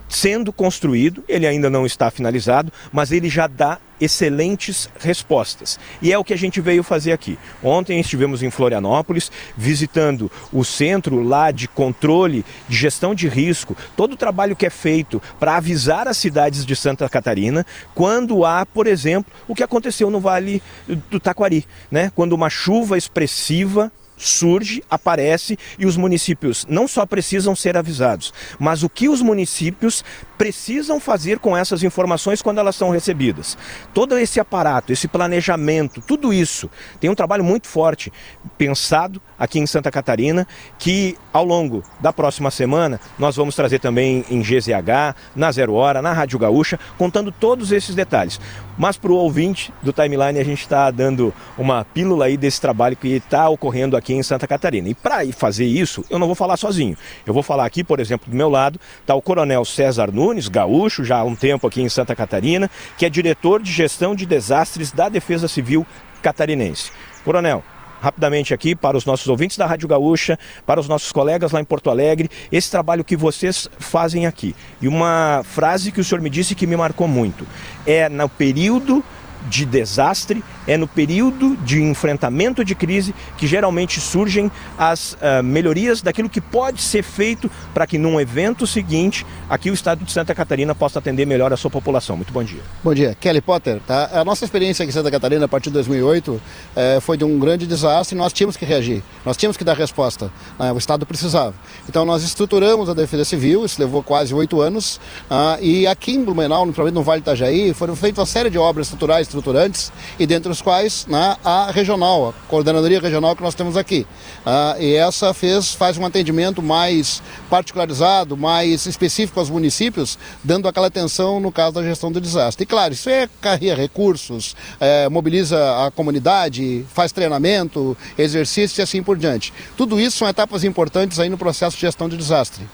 sendo 0.07 0.53
construído, 0.53 1.23
ele 1.27 1.47
ainda 1.47 1.69
não 1.69 1.85
está 1.85 2.09
finalizado, 2.09 2.71
mas 2.91 3.11
ele 3.11 3.29
já 3.29 3.47
dá 3.47 3.79
excelentes 3.99 4.89
respostas. 4.99 5.79
E 6.01 6.13
é 6.13 6.17
o 6.17 6.23
que 6.23 6.33
a 6.33 6.37
gente 6.37 6.61
veio 6.61 6.83
fazer 6.83 7.11
aqui. 7.11 7.37
Ontem 7.63 7.99
estivemos 7.99 8.43
em 8.43 8.51
Florianópolis, 8.51 9.31
visitando 9.55 10.31
o 10.53 10.63
centro 10.63 11.23
lá 11.23 11.51
de 11.51 11.67
controle, 11.67 12.45
de 12.69 12.77
gestão 12.77 13.15
de 13.15 13.27
risco, 13.27 13.75
todo 13.95 14.13
o 14.13 14.17
trabalho 14.17 14.55
que 14.55 14.65
é 14.65 14.69
feito 14.69 15.21
para 15.39 15.55
avisar 15.55 16.07
as 16.07 16.17
cidades 16.17 16.65
de 16.65 16.75
Santa 16.75 17.09
Catarina 17.09 17.65
quando 17.95 18.45
há, 18.45 18.65
por 18.65 18.87
exemplo, 18.87 19.31
o 19.47 19.55
que 19.55 19.63
aconteceu 19.63 20.09
no 20.09 20.19
Vale 20.19 20.61
do 21.09 21.19
Taquari, 21.19 21.65
né? 21.89 22.11
Quando 22.15 22.33
uma 22.33 22.49
chuva 22.49 22.97
expressiva 22.97 23.91
surge, 24.17 24.83
aparece 24.89 25.57
e 25.77 25.85
os 25.85 25.95
municípios 25.95 26.65
não 26.67 26.87
só 26.87 27.05
precisam 27.05 27.55
ser 27.55 27.77
avisados, 27.77 28.33
mas 28.59 28.83
o 28.83 28.89
que 28.89 29.07
os 29.07 29.21
municípios 29.21 30.03
precisam 30.37 30.99
fazer 30.99 31.39
com 31.39 31.55
essas 31.57 31.83
informações 31.83 32.41
quando 32.41 32.59
elas 32.59 32.75
são 32.75 32.89
recebidas. 32.89 33.57
Todo 33.93 34.17
esse 34.17 34.39
aparato, 34.39 34.93
esse 34.93 35.07
planejamento, 35.07 36.01
tudo 36.01 36.33
isso 36.33 36.69
tem 36.99 37.09
um 37.09 37.15
trabalho 37.15 37.43
muito 37.43 37.67
forte 37.67 38.11
pensado 38.57 39.21
aqui 39.37 39.59
em 39.59 39.67
Santa 39.67 39.91
Catarina, 39.91 40.47
que 40.77 41.17
ao 41.33 41.45
longo 41.45 41.83
da 41.99 42.11
próxima 42.11 42.51
semana 42.51 42.99
nós 43.17 43.35
vamos 43.35 43.55
trazer 43.55 43.79
também 43.79 44.25
em 44.29 44.41
GZH, 44.41 45.15
na 45.35 45.51
Zero 45.51 45.73
Hora, 45.73 46.01
na 46.01 46.13
Rádio 46.13 46.39
Gaúcha, 46.39 46.79
contando 46.97 47.31
todos 47.31 47.71
esses 47.71 47.95
detalhes. 47.95 48.39
Mas 48.77 48.95
para 48.95 49.11
o 49.11 49.15
ouvinte 49.15 49.73
do 49.81 49.91
Timeline, 49.91 50.39
a 50.39 50.43
gente 50.43 50.61
está 50.61 50.91
dando 50.91 51.33
uma 51.57 51.83
pílula 51.83 52.25
aí 52.25 52.37
desse 52.37 52.61
trabalho 52.61 52.95
que 52.95 53.07
está 53.07 53.49
ocorrendo 53.49 53.97
aqui 53.97 54.13
em 54.13 54.21
Santa 54.21 54.47
Catarina. 54.47 54.87
E 54.87 54.93
para 54.93 55.25
fazer 55.33 55.65
isso, 55.65 56.05
eu 56.09 56.19
não 56.19 56.27
vou 56.27 56.35
falar 56.35 56.57
sozinho. 56.57 56.95
Eu 57.25 57.33
vou 57.33 57.41
falar 57.41 57.65
aqui, 57.65 57.83
por 57.83 57.99
exemplo, 57.99 58.29
do 58.29 58.35
meu 58.35 58.49
lado, 58.49 58.79
está 59.01 59.15
o 59.15 59.21
Coronel 59.21 59.65
César 59.65 60.11
Nunes, 60.11 60.26
Nunes, 60.27 60.49
gaúcho, 60.49 61.05
já 61.05 61.19
há 61.19 61.23
um 61.23 61.35
tempo 61.35 61.65
aqui 61.65 61.81
em 61.81 61.87
Santa 61.87 62.13
Catarina, 62.13 62.69
que 62.97 63.05
é 63.05 63.09
diretor 63.09 63.61
de 63.61 63.71
gestão 63.71 64.13
de 64.13 64.25
desastres 64.25 64.91
da 64.91 65.07
Defesa 65.07 65.47
Civil 65.47 65.87
catarinense. 66.21 66.91
Coronel, 67.23 67.63
rapidamente 68.01 68.53
aqui 68.53 68.75
para 68.75 68.97
os 68.97 69.05
nossos 69.05 69.25
ouvintes 69.29 69.55
da 69.55 69.65
Rádio 69.65 69.87
Gaúcha, 69.87 70.37
para 70.65 70.81
os 70.81 70.87
nossos 70.89 71.13
colegas 71.13 71.53
lá 71.53 71.61
em 71.61 71.63
Porto 71.63 71.89
Alegre, 71.89 72.29
esse 72.51 72.69
trabalho 72.69 73.05
que 73.05 73.15
vocês 73.15 73.69
fazem 73.79 74.25
aqui. 74.25 74.53
E 74.81 74.87
uma 74.89 75.43
frase 75.45 75.93
que 75.93 76.01
o 76.01 76.03
senhor 76.03 76.19
me 76.19 76.29
disse 76.29 76.55
que 76.55 76.67
me 76.67 76.75
marcou 76.75 77.07
muito. 77.07 77.47
É 77.85 78.09
no 78.09 78.27
período 78.27 79.01
de 79.49 79.65
desastre, 79.65 80.43
é 80.67 80.77
no 80.77 80.87
período 80.87 81.55
de 81.57 81.81
enfrentamento 81.81 82.63
de 82.63 82.75
crise 82.75 83.13
que 83.37 83.47
geralmente 83.47 83.99
surgem 83.99 84.51
as 84.77 85.13
uh, 85.13 85.43
melhorias 85.43 86.01
daquilo 86.01 86.29
que 86.29 86.41
pode 86.41 86.81
ser 86.81 87.03
feito 87.03 87.49
para 87.73 87.87
que 87.87 87.97
num 87.97 88.19
evento 88.19 88.67
seguinte 88.67 89.25
aqui 89.49 89.69
o 89.69 89.73
estado 89.73 90.03
de 90.03 90.11
Santa 90.11 90.35
Catarina 90.35 90.75
possa 90.75 90.99
atender 90.99 91.25
melhor 91.25 91.53
a 91.53 91.57
sua 91.57 91.71
população. 91.71 92.15
Muito 92.15 92.33
bom 92.33 92.43
dia. 92.43 92.61
Bom 92.83 92.93
dia. 92.93 93.15
Kelly 93.19 93.41
Potter, 93.41 93.79
tá? 93.85 94.09
A 94.13 94.25
nossa 94.25 94.43
experiência 94.43 94.83
aqui 94.83 94.89
em 94.89 94.93
Santa 94.93 95.11
Catarina 95.11 95.45
a 95.45 95.47
partir 95.47 95.69
de 95.69 95.75
2008 95.75 96.41
eh, 96.75 96.99
foi 97.01 97.17
de 97.17 97.23
um 97.23 97.39
grande 97.39 97.65
desastre 97.65 98.15
e 98.15 98.17
nós 98.17 98.33
tínhamos 98.33 98.57
que 98.57 98.65
reagir, 98.65 99.03
nós 99.25 99.37
tínhamos 99.37 99.57
que 99.57 99.63
dar 99.63 99.75
resposta. 99.75 100.31
Né? 100.59 100.71
O 100.71 100.77
estado 100.77 101.05
precisava. 101.05 101.53
Então 101.87 102.05
nós 102.05 102.23
estruturamos 102.23 102.89
a 102.89 102.93
Defesa 102.93 103.25
Civil, 103.25 103.65
isso 103.65 103.81
levou 103.81 104.03
quase 104.03 104.33
oito 104.33 104.61
anos, 104.61 104.99
uh, 105.29 105.61
e 105.61 105.87
aqui 105.87 106.13
em 106.13 106.23
Blumenau, 106.23 106.65
no 106.65 106.73
Vale 106.73 106.91
do 106.91 107.15
Itajaí, 107.17 107.73
foram 107.73 107.95
feitas 107.95 108.19
uma 108.19 108.25
série 108.25 108.49
de 108.49 108.57
obras 108.57 108.87
estruturais 108.87 109.26
estruturantes 109.27 109.91
e 110.17 110.25
dentre 110.25 110.51
os 110.51 110.61
quais 110.61 111.05
né, 111.07 111.37
a 111.43 111.71
regional, 111.71 112.29
a 112.29 112.33
coordenadoria 112.47 112.99
regional 112.99 113.35
que 113.35 113.43
nós 113.43 113.55
temos 113.55 113.77
aqui. 113.77 114.05
Uh, 114.45 114.81
e 114.81 114.95
essa 114.95 115.33
fez, 115.33 115.73
faz 115.73 115.97
um 115.97 116.05
atendimento 116.05 116.61
mais 116.61 117.21
particularizado, 117.49 118.35
mais 118.35 118.85
específico 118.85 119.39
aos 119.39 119.49
municípios, 119.49 120.17
dando 120.43 120.67
aquela 120.67 120.87
atenção 120.87 121.39
no 121.39 121.51
caso 121.51 121.75
da 121.75 121.83
gestão 121.83 122.11
do 122.11 122.19
desastre. 122.19 122.63
E 122.63 122.65
claro, 122.65 122.93
isso 122.93 123.09
é 123.09 123.29
carreira 123.41 123.75
recursos, 123.75 124.55
é, 124.79 125.07
mobiliza 125.09 125.85
a 125.85 125.91
comunidade, 125.91 126.85
faz 126.93 127.11
treinamento, 127.11 127.95
exercício 128.17 128.81
e 128.81 128.83
assim 128.83 129.03
por 129.03 129.17
diante. 129.17 129.53
Tudo 129.75 129.99
isso 129.99 130.17
são 130.17 130.27
etapas 130.27 130.63
importantes 130.63 131.19
aí 131.19 131.29
no 131.29 131.37
processo 131.37 131.75
de 131.75 131.81
gestão 131.81 132.09
de 132.09 132.17
desastre. 132.17 132.65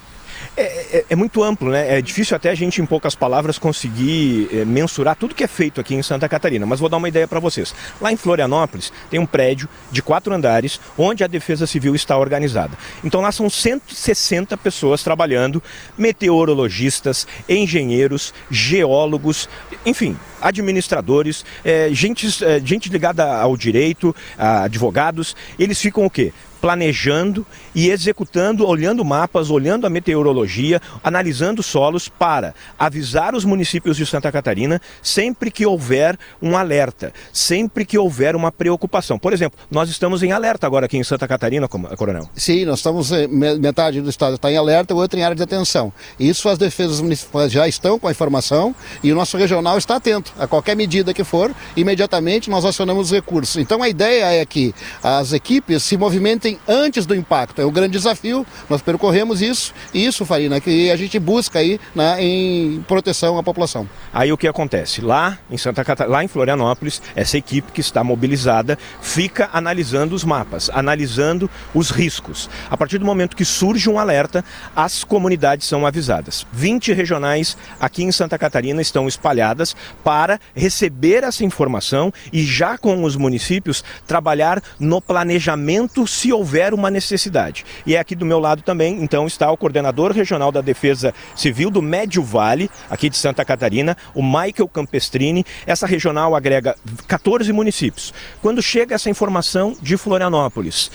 É, 0.55 0.61
é, 0.61 1.05
é, 1.09 1.15
muito 1.15 1.43
amplo, 1.43 1.71
né? 1.71 1.97
É 1.97 2.01
difícil 2.01 2.35
até 2.35 2.51
a 2.51 2.55
gente, 2.55 2.79
em 2.79 2.85
poucas 2.85 3.15
palavras, 3.15 3.57
conseguir 3.57 4.49
é, 4.53 4.63
mensurar 4.63 5.15
tudo 5.15 5.33
que 5.33 5.43
é 5.43 5.47
feito 5.47 5.81
aqui 5.81 5.95
em 5.95 6.03
Santa 6.03 6.29
Catarina. 6.29 6.63
Mas 6.63 6.79
vou 6.79 6.87
dar 6.87 6.97
uma 6.97 7.07
ideia 7.07 7.27
para 7.27 7.39
vocês. 7.39 7.73
Lá 7.99 8.11
em 8.11 8.15
Florianópolis 8.15 8.93
tem 9.09 9.19
um 9.19 9.25
prédio 9.25 9.67
de 9.91 10.03
quatro 10.03 10.31
andares 10.31 10.79
onde 10.95 11.23
a 11.23 11.27
Defesa 11.27 11.65
Civil 11.65 11.95
está 11.95 12.15
organizada. 12.17 12.77
Então 13.03 13.19
lá 13.19 13.31
são 13.31 13.49
160 13.49 14.55
pessoas 14.57 15.01
trabalhando, 15.01 15.61
meteorologistas, 15.97 17.25
engenheiros, 17.49 18.31
geólogos, 18.51 19.49
enfim, 19.83 20.15
administradores, 20.39 21.43
é, 21.65 21.89
gente, 21.91 22.27
é, 22.43 22.59
gente 22.63 22.89
ligada 22.89 23.25
ao 23.37 23.57
direito, 23.57 24.15
advogados. 24.37 25.35
Eles 25.57 25.81
ficam 25.81 26.05
o 26.05 26.09
quê? 26.11 26.31
Planejando 26.63 27.45
e 27.75 27.89
executando, 27.89 28.65
olhando 28.65 29.03
mapas, 29.03 29.49
olhando 29.49 29.85
a 29.85 29.89
meteorologia, 29.89 30.81
analisando 31.03 31.61
solos 31.61 32.07
para 32.07 32.55
avisar 32.79 33.35
os 33.35 33.43
municípios 33.43 33.97
de 33.97 34.05
Santa 34.05 34.31
Catarina 34.31 34.81
sempre 35.01 35.51
que 35.51 35.65
houver 35.65 36.17
um 36.41 36.55
alerta, 36.55 37.11
sempre 37.33 37.85
que 37.85 37.97
houver 37.97 38.33
uma 38.33 38.49
preocupação. 38.49 39.19
Por 39.19 39.33
exemplo, 39.33 39.59
nós 39.69 39.89
estamos 39.89 40.23
em 40.23 40.31
alerta 40.31 40.65
agora 40.65 40.85
aqui 40.85 40.97
em 40.97 41.03
Santa 41.03 41.27
Catarina, 41.27 41.67
Coronel. 41.67 42.29
Sim, 42.33 42.63
nós 42.63 42.79
estamos, 42.79 43.11
metade 43.59 43.99
do 43.99 44.09
estado 44.09 44.35
está 44.35 44.49
em 44.49 44.55
alerta, 44.55 44.95
outra 44.95 45.19
em 45.19 45.23
área 45.23 45.35
de 45.35 45.43
atenção. 45.43 45.91
Isso 46.17 46.47
as 46.47 46.57
defesas 46.57 47.01
municipais 47.01 47.51
já 47.51 47.67
estão 47.67 47.99
com 47.99 48.07
a 48.07 48.11
informação 48.11 48.73
e 49.03 49.11
o 49.11 49.15
nosso 49.15 49.35
regional 49.35 49.77
está 49.77 49.97
atento 49.97 50.31
a 50.39 50.47
qualquer 50.47 50.77
medida 50.77 51.13
que 51.13 51.25
for, 51.25 51.53
imediatamente 51.75 52.49
nós 52.49 52.63
acionamos 52.63 53.07
os 53.07 53.11
recursos. 53.11 53.57
Então 53.57 53.83
a 53.83 53.89
ideia 53.89 54.41
é 54.41 54.45
que 54.45 54.73
as 55.03 55.33
equipes 55.33 55.83
se 55.83 55.97
movimentem 55.97 56.52
antes 56.67 57.05
do 57.05 57.15
impacto. 57.15 57.61
É 57.61 57.65
o 57.65 57.71
grande 57.71 57.93
desafio, 57.93 58.45
nós 58.69 58.81
percorremos 58.81 59.41
isso, 59.41 59.73
e 59.93 60.05
isso, 60.05 60.25
Farina, 60.25 60.59
que 60.59 60.89
a 60.89 60.95
gente 60.95 61.19
busca 61.19 61.59
aí 61.59 61.79
né, 61.95 62.17
em 62.19 62.83
proteção 62.87 63.37
à 63.37 63.43
população. 63.43 63.87
Aí 64.13 64.31
o 64.31 64.37
que 64.37 64.47
acontece? 64.47 65.01
Lá 65.01 65.37
em 65.49 65.57
Santa 65.57 65.83
Catarina, 65.83 66.17
lá 66.17 66.23
em 66.23 66.27
Florianópolis, 66.27 67.01
essa 67.15 67.37
equipe 67.37 67.71
que 67.71 67.81
está 67.81 68.03
mobilizada 68.03 68.77
fica 69.01 69.49
analisando 69.53 70.15
os 70.15 70.23
mapas, 70.23 70.69
analisando 70.73 71.49
os 71.73 71.89
riscos. 71.89 72.49
A 72.69 72.77
partir 72.77 72.97
do 72.97 73.05
momento 73.05 73.35
que 73.35 73.45
surge 73.45 73.89
um 73.89 73.99
alerta, 73.99 74.43
as 74.75 75.03
comunidades 75.03 75.67
são 75.67 75.85
avisadas. 75.85 76.45
20 76.51 76.93
regionais 76.93 77.57
aqui 77.79 78.03
em 78.03 78.11
Santa 78.11 78.37
Catarina 78.37 78.81
estão 78.81 79.07
espalhadas 79.07 79.75
para 80.03 80.39
receber 80.55 81.23
essa 81.23 81.43
informação 81.43 82.13
e 82.31 82.43
já 82.43 82.77
com 82.77 83.03
os 83.03 83.15
municípios 83.15 83.83
trabalhar 84.07 84.61
no 84.79 85.01
planejamento 85.01 86.05
se 86.07 86.31
houver 86.31 86.42
houver 86.43 86.73
uma 86.73 86.91
necessidade. 86.91 87.65
E 87.85 87.95
é 87.95 87.99
aqui 87.99 88.13
do 88.15 88.25
meu 88.25 88.37
lado 88.37 88.61
também, 88.61 89.01
então, 89.01 89.25
está 89.25 89.49
o 89.49 89.57
coordenador 89.57 90.11
regional 90.11 90.51
da 90.51 90.59
Defesa 90.59 91.13
Civil 91.35 91.71
do 91.71 91.81
Médio 91.81 92.21
Vale, 92.21 92.69
aqui 92.89 93.09
de 93.09 93.15
Santa 93.15 93.45
Catarina, 93.45 93.95
o 94.13 94.21
Michael 94.21 94.67
Campestrini. 94.67 95.45
Essa 95.65 95.87
regional 95.87 96.35
agrega 96.35 96.75
14 97.07 97.51
municípios. 97.53 98.13
Quando 98.41 98.61
chega 98.61 98.93
essa 98.93 99.09
informação 99.09 99.75
de 99.81 99.95
Florianópolis, 99.95 100.91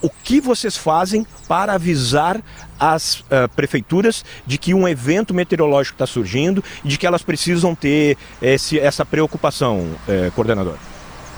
o 0.00 0.08
que 0.08 0.40
vocês 0.40 0.76
fazem 0.76 1.26
para 1.48 1.74
avisar 1.74 2.40
as 2.78 3.20
uh, 3.20 3.48
prefeituras 3.54 4.24
de 4.46 4.58
que 4.58 4.74
um 4.74 4.88
evento 4.88 5.34
meteorológico 5.34 5.96
está 5.96 6.06
surgindo 6.06 6.62
e 6.84 6.88
de 6.88 6.98
que 6.98 7.06
elas 7.06 7.22
precisam 7.22 7.74
ter 7.74 8.16
esse, 8.40 8.78
essa 8.78 9.04
preocupação, 9.04 9.80
uh, 9.80 10.30
coordenador? 10.32 10.76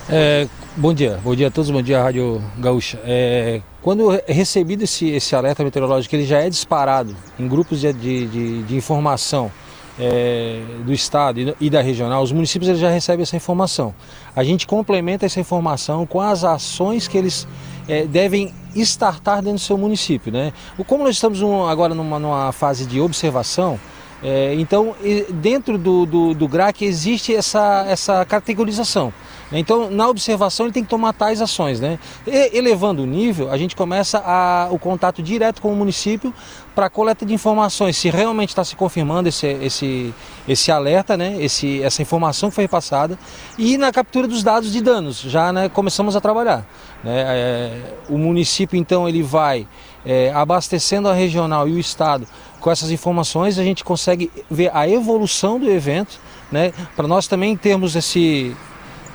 É, 0.07 0.47
bom 0.77 0.93
dia, 0.93 1.19
bom 1.23 1.35
dia 1.35 1.47
a 1.47 1.51
todos, 1.51 1.71
bom 1.71 1.81
dia 1.81 1.99
Rádio 1.99 2.39
Gaúcha. 2.59 2.99
É, 3.03 3.59
quando 3.81 4.09
recebido 4.27 4.83
esse, 4.83 5.09
esse 5.09 5.35
alerta 5.35 5.63
meteorológico, 5.63 6.15
ele 6.15 6.25
já 6.25 6.41
é 6.41 6.49
disparado 6.49 7.15
em 7.39 7.47
grupos 7.47 7.81
de, 7.81 7.91
de, 7.91 8.61
de 8.61 8.75
informação 8.75 9.51
é, 9.99 10.61
do 10.85 10.93
estado 10.93 11.55
e 11.59 11.69
da 11.71 11.81
regional, 11.81 12.21
os 12.21 12.31
municípios 12.31 12.77
já 12.77 12.89
recebem 12.89 13.23
essa 13.23 13.35
informação. 13.35 13.95
A 14.35 14.43
gente 14.43 14.67
complementa 14.67 15.25
essa 15.25 15.39
informação 15.39 16.05
com 16.05 16.21
as 16.21 16.43
ações 16.43 17.07
que 17.07 17.17
eles 17.17 17.47
é, 17.87 18.05
devem 18.05 18.53
estartar 18.75 19.37
dentro 19.37 19.53
do 19.53 19.59
seu 19.59 19.77
município. 19.77 20.31
Né? 20.31 20.53
Como 20.85 21.03
nós 21.03 21.15
estamos 21.15 21.41
um, 21.41 21.65
agora 21.65 21.95
numa, 21.95 22.19
numa 22.19 22.51
fase 22.51 22.85
de 22.85 23.01
observação, 23.01 23.79
é, 24.23 24.53
então 24.53 24.95
dentro 25.33 25.79
do, 25.79 26.05
do, 26.05 26.33
do 26.35 26.47
GRAC 26.47 26.83
existe 26.83 27.33
essa, 27.35 27.85
essa 27.87 28.23
categorização. 28.23 29.11
Então, 29.59 29.89
na 29.89 30.07
observação, 30.07 30.65
ele 30.65 30.73
tem 30.73 30.83
que 30.83 30.89
tomar 30.89 31.13
tais 31.13 31.41
ações. 31.41 31.79
Né? 31.79 31.99
E, 32.25 32.57
elevando 32.57 33.03
o 33.03 33.05
nível, 33.05 33.51
a 33.51 33.57
gente 33.57 33.75
começa 33.75 34.21
a, 34.25 34.67
o 34.71 34.79
contato 34.79 35.21
direto 35.21 35.61
com 35.61 35.71
o 35.71 35.75
município 35.75 36.33
para 36.73 36.89
coleta 36.89 37.25
de 37.25 37.33
informações, 37.33 37.95
se 37.95 38.09
realmente 38.09 38.49
está 38.49 38.63
se 38.63 38.75
confirmando 38.75 39.29
esse, 39.29 39.47
esse, 39.47 40.13
esse 40.47 40.71
alerta, 40.71 41.15
né? 41.15 41.37
esse, 41.39 41.81
essa 41.81 42.01
informação 42.01 42.49
que 42.49 42.55
foi 42.55 42.65
repassada, 42.65 43.17
e 43.57 43.77
na 43.77 43.91
captura 43.91 44.27
dos 44.27 44.43
dados 44.43 44.71
de 44.71 44.81
danos. 44.81 45.21
Já 45.21 45.53
né, 45.53 45.69
começamos 45.69 46.15
a 46.15 46.21
trabalhar. 46.21 46.65
Né? 47.03 47.23
É, 47.27 47.81
o 48.09 48.17
município, 48.17 48.77
então, 48.77 49.07
ele 49.07 49.23
vai 49.23 49.65
é, 50.05 50.31
abastecendo 50.33 51.07
a 51.07 51.13
regional 51.13 51.67
e 51.69 51.73
o 51.73 51.79
estado 51.79 52.27
com 52.59 52.71
essas 52.71 52.89
informações, 52.89 53.59
a 53.59 53.63
gente 53.63 53.83
consegue 53.83 54.31
ver 54.49 54.71
a 54.73 54.89
evolução 54.89 55.59
do 55.59 55.69
evento, 55.69 56.19
né? 56.51 56.73
para 56.95 57.07
nós 57.07 57.27
também 57.27 57.55
termos 57.55 57.95
esse 57.95 58.55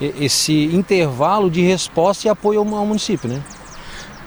esse 0.00 0.64
intervalo 0.66 1.50
de 1.50 1.60
resposta 1.60 2.26
e 2.26 2.30
apoio 2.30 2.60
ao 2.60 2.86
município, 2.86 3.28
né? 3.28 3.42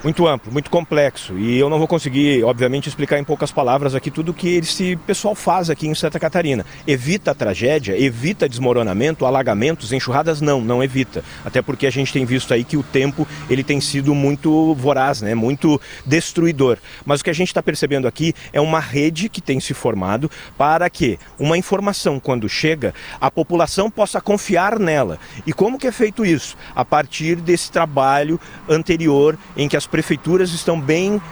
Muito 0.04 0.28
amplo, 0.28 0.52
muito 0.52 0.68
complexo. 0.68 1.38
E 1.38 1.58
eu 1.58 1.70
não 1.70 1.78
vou 1.78 1.88
conseguir, 1.88 2.44
obviamente, 2.44 2.90
explicar 2.90 3.18
em 3.18 3.24
poucas 3.24 3.50
palavras 3.50 3.94
aqui 3.94 4.10
tudo 4.10 4.34
que 4.34 4.56
esse 4.56 4.96
pessoal 4.96 5.34
faz 5.34 5.70
aqui 5.70 5.88
em 5.88 5.94
Santa 5.94 6.20
Catarina. 6.20 6.66
Evita 6.86 7.30
a 7.30 7.34
tragédia, 7.34 7.98
evita 7.98 8.46
desmoronamento, 8.46 9.24
alagamentos, 9.24 9.94
enxurradas, 9.94 10.42
não, 10.42 10.60
não 10.60 10.84
evita. 10.84 11.24
Até 11.42 11.62
porque 11.62 11.86
a 11.86 11.90
gente 11.90 12.12
tem 12.12 12.26
visto 12.26 12.52
aí 12.52 12.64
que 12.64 12.76
o 12.76 12.82
tempo 12.82 13.26
ele 13.48 13.64
tem 13.64 13.80
sido 13.80 14.14
muito 14.14 14.74
voraz, 14.74 15.22
né? 15.22 15.34
muito 15.34 15.80
destruidor. 16.04 16.76
Mas 17.06 17.20
o 17.20 17.24
que 17.24 17.30
a 17.30 17.34
gente 17.34 17.48
está 17.48 17.62
percebendo 17.62 18.06
aqui 18.06 18.34
é 18.52 18.60
uma 18.60 18.80
rede 18.80 19.30
que 19.30 19.40
tem 19.40 19.58
se 19.58 19.72
formado 19.72 20.30
para 20.58 20.90
que 20.90 21.18
uma 21.38 21.56
informação, 21.56 22.20
quando 22.20 22.46
chega, 22.46 22.92
a 23.18 23.30
população 23.30 23.90
possa 23.90 24.20
confiar 24.20 24.78
nela. 24.78 25.18
E 25.46 25.52
como 25.52 25.78
que 25.78 25.86
é 25.86 25.92
feito 25.92 26.26
isso? 26.26 26.58
A 26.76 26.84
partir 26.84 27.36
desse 27.36 27.72
trabalho 27.72 28.38
anterior 28.68 29.38
em 29.56 29.66
que 29.66 29.78
as 29.78 29.86
prefeituras 29.94 30.50
estão 30.50 30.80
bem 30.80 31.18
uh, 31.18 31.22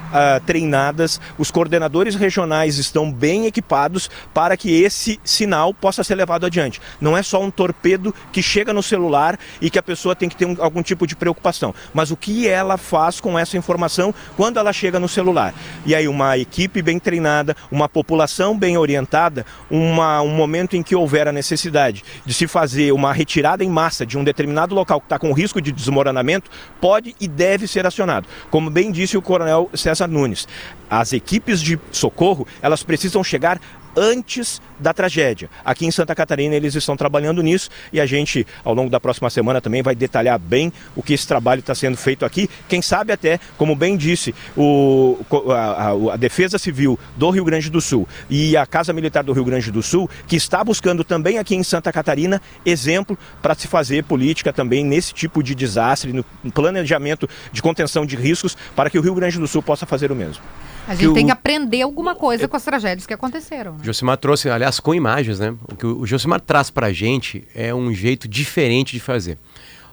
treinadas, 0.47 1.21
os 1.37 1.50
coordenadores 1.50 2.14
regionais 2.14 2.78
estão 2.78 3.11
bem 3.11 3.47
equipados 3.47 4.09
para 4.33 4.57
que 4.57 4.85
esse 4.85 5.19
sinal 5.25 5.75
possa 5.75 6.04
ser 6.04 6.14
levado 6.14 6.47
adiante. 6.47 6.81
Não 7.00 7.19
é 7.19 7.25
só 7.25 7.42
um 7.42 7.50
torpedo 7.50 8.14
que 8.31 8.40
chega 8.40 8.73
no 8.73 8.81
celular 8.81 9.37
e 9.61 9.69
que 9.69 9.81
a 9.81 9.83
pessoa 9.83 10.14
tem 10.14 10.28
que 10.28 10.37
ter 10.37 10.47
um, 10.47 10.54
algum 10.61 10.81
tipo 10.81 11.09
de 11.09 11.16
preocupação, 11.16 11.75
mas 11.92 12.12
o 12.12 12.16
que 12.16 12.47
ela 12.47 12.76
faz 12.76 13.19
com 13.19 13.37
essa 13.37 13.57
informação 13.57 14.14
quando 14.37 14.61
ela 14.61 14.73
chega 14.73 15.00
no 15.00 15.09
celular. 15.09 15.52
E 15.85 15.92
aí 15.92 16.07
uma 16.07 16.38
equipe 16.38 16.81
bem 16.83 17.00
treinada, 17.00 17.57
uma 17.69 17.88
população 17.88 18.57
bem 18.57 18.78
orientada, 18.78 19.45
uma, 19.69 20.23
um 20.23 20.37
momento 20.37 20.76
em 20.76 20.85
que 20.85 20.95
houver 20.95 21.26
a 21.26 21.33
necessidade 21.33 22.04
de 22.25 22.33
se 22.33 22.47
fazer 22.47 22.92
uma 22.92 23.12
retirada 23.12 23.64
em 23.64 23.69
massa 23.69 24.07
de 24.07 24.16
um 24.16 24.23
determinado 24.23 24.73
local 24.73 25.00
que 25.00 25.07
está 25.07 25.19
com 25.19 25.33
risco 25.33 25.61
de 25.61 25.73
desmoronamento, 25.73 26.49
pode 26.81 27.16
e 27.21 27.26
deve 27.26 27.66
ser 27.66 27.85
acionado. 27.85 28.28
Como 28.52 28.68
bem 28.68 28.92
disse 28.92 29.16
o 29.16 29.23
coronel 29.23 29.71
César 29.73 30.06
Nunes, 30.06 30.47
as 30.90 31.14
equipes 31.14 31.59
de 31.59 31.80
socorro, 31.90 32.47
elas 32.61 32.82
precisam 32.82 33.25
chegar 33.25 33.59
antes 33.96 34.61
da 34.78 34.92
tragédia. 34.92 35.49
Aqui 35.64 35.87
em 35.87 35.90
Santa 35.90 36.14
Catarina 36.14 36.54
eles 36.54 36.75
estão 36.75 36.96
trabalhando 36.96 37.42
nisso 37.42 37.70
e 37.92 38.00
a 38.00 38.06
gente, 38.06 38.46
ao 38.64 38.75
longo 38.75 38.90
da 38.90 38.99
próxima 38.99 39.30
semana, 39.30 39.61
também 39.61 39.82
vai 39.82 39.94
detalhar 39.94 40.38
bem 40.38 40.72
o 40.96 41.02
que 41.02 41.12
esse 41.12 41.26
trabalho 41.26 41.61
está 41.61 41.75
sendo 41.75 41.96
feito 41.96 42.25
aqui. 42.25 42.49
Quem 42.68 42.82
sabe 42.82 43.12
até, 43.12 43.38
como 43.56 43.76
bem 43.76 43.96
disse, 43.96 44.34
o, 44.56 45.18
a, 45.50 46.14
a, 46.14 46.16
Defesa 46.16 46.58
Civil 46.58 46.99
do 47.16 47.30
Rio 47.30 47.44
Grande 47.44 47.70
do 47.70 47.80
Sul 47.80 48.08
e 48.28 48.56
a 48.56 48.66
Casa 48.66 48.92
Militar 48.92 49.22
do 49.22 49.32
Rio 49.32 49.44
Grande 49.44 49.70
do 49.70 49.82
Sul, 49.82 50.08
que 50.26 50.37
está 50.37 50.62
buscando 50.64 51.04
também 51.04 51.38
aqui 51.38 51.54
em 51.54 51.62
Santa 51.62 51.92
Catarina 51.92 52.40
exemplo 52.64 53.16
para 53.40 53.54
se 53.54 53.68
fazer 53.68 54.04
política 54.04 54.52
também 54.52 54.84
nesse 54.84 55.12
tipo 55.12 55.42
de 55.42 55.54
desastre, 55.54 56.12
no 56.12 56.25
planejamento 56.52 57.28
de 57.52 57.62
contenção 57.62 58.04
de 58.04 58.16
riscos, 58.16 58.56
para 58.75 58.90
que 58.90 58.99
o 58.99 59.02
Rio 59.02 59.14
Grande 59.14 59.38
do 59.38 59.46
Sul 59.46 59.62
possa 59.62 59.87
fazer 59.87 60.11
o 60.11 60.16
mesmo. 60.16 60.42
A 60.87 60.95
gente 60.95 61.09
que 61.09 61.15
tem 61.15 61.25
o... 61.25 61.27
que 61.27 61.33
aprender 61.33 61.83
alguma 61.83 62.15
coisa 62.15 62.49
com 62.49 62.57
as 62.57 62.65
tragédias 62.65 63.07
que 63.07 63.15
aconteceram. 63.15 63.73
Né? 63.73 63.85
Josimar 63.85 64.17
trouxe, 64.17 64.51
aliás, 64.51 64.81
com 64.81 64.95
imagens, 64.95 65.39
né? 65.39 65.55
O 65.71 65.77
que 65.77 65.87
o 65.87 66.07
Josimar 66.07 66.41
traz 66.41 66.71
para 66.71 66.89
a 66.89 66.93
gente 66.93 67.45
é 67.55 67.75
um 67.75 67.93
jeito 67.95 68.27
diferente 68.27 68.93
de 68.93 69.01
fazer. 69.01 69.39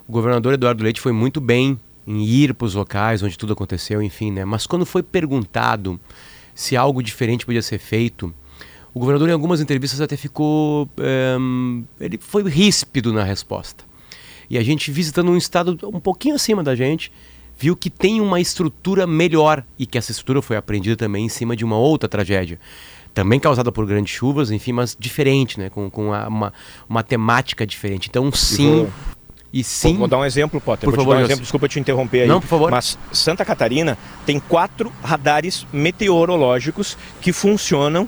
O 0.08 0.12
governador 0.12 0.54
Eduardo 0.54 0.84
Leite 0.84 1.00
foi 1.00 1.12
muito 1.12 1.40
bem 1.40 1.80
em 2.08 2.24
ir 2.24 2.56
para 2.56 2.66
os 2.66 2.74
locais 2.74 3.22
onde 3.22 3.38
tudo 3.38 3.54
aconteceu, 3.54 4.02
enfim, 4.02 4.32
né? 4.32 4.44
Mas 4.44 4.66
quando 4.66 4.86
foi 4.86 5.04
perguntado 5.04 6.00
se 6.56 6.76
algo 6.76 7.04
diferente 7.04 7.46
podia 7.46 7.62
ser 7.62 7.78
feito, 7.78 8.34
o 8.94 9.00
governador 9.00 9.30
em 9.30 9.34
algumas 9.34 9.62
entrevistas 9.62 10.02
até 10.02 10.18
ficou, 10.18 10.90
um, 11.40 11.84
ele 12.00 12.18
foi 12.20 12.44
ríspido 12.50 13.14
na 13.14 13.24
resposta. 13.24 13.84
E 14.50 14.58
a 14.58 14.64
gente 14.64 14.92
visitando 14.92 15.30
um 15.30 15.38
estado 15.38 15.78
um 15.84 16.00
pouquinho 16.00 16.36
acima 16.36 16.64
da 16.64 16.74
gente, 16.74 17.12
viu 17.60 17.76
que 17.76 17.90
tem 17.90 18.22
uma 18.22 18.40
estrutura 18.40 19.06
melhor 19.06 19.66
e 19.78 19.86
que 19.86 19.98
essa 19.98 20.12
estrutura 20.12 20.42
foi 20.42 20.56
aprendida 20.56 20.96
também 20.96 21.26
em 21.26 21.30
cima 21.30 21.58
de 21.58 21.66
uma 21.66 21.78
outra 21.78 22.08
tragédia. 22.08 22.58
Também 23.14 23.38
causada 23.38 23.70
por 23.70 23.86
grandes 23.86 24.14
chuvas, 24.14 24.50
enfim, 24.50 24.72
mas 24.72 24.96
diferente, 24.98 25.60
né? 25.60 25.70
Com, 25.70 25.90
com 25.90 26.08
uma, 26.08 26.54
uma 26.88 27.04
temática 27.04 27.68
diferente. 27.68 28.08
Então, 28.10 28.32
sim. 28.32 28.88
E 29.52 29.64
sim. 29.64 29.98
Vou, 29.98 30.08
dar 30.08 30.20
um 30.20 30.26
exemplo, 30.26 30.62
Potter. 30.62 30.88
Por 30.88 30.96
vou 30.96 31.04
favor, 31.04 31.16
te 31.16 31.16
dar 31.16 31.22
um 31.22 31.26
exemplo, 31.26 31.42
desculpa 31.42 31.68
te 31.68 31.80
interromper 31.80 32.22
aí. 32.22 32.28
Não, 32.28 32.40
por 32.40 32.48
favor. 32.48 32.72
Mas 32.72 32.98
Santa 33.12 33.44
Catarina 33.44 33.98
tem 34.26 34.40
quatro 34.40 34.94
radares 35.04 35.68
meteorológicos 35.74 36.98
que 37.20 37.34
funcionam 37.34 38.08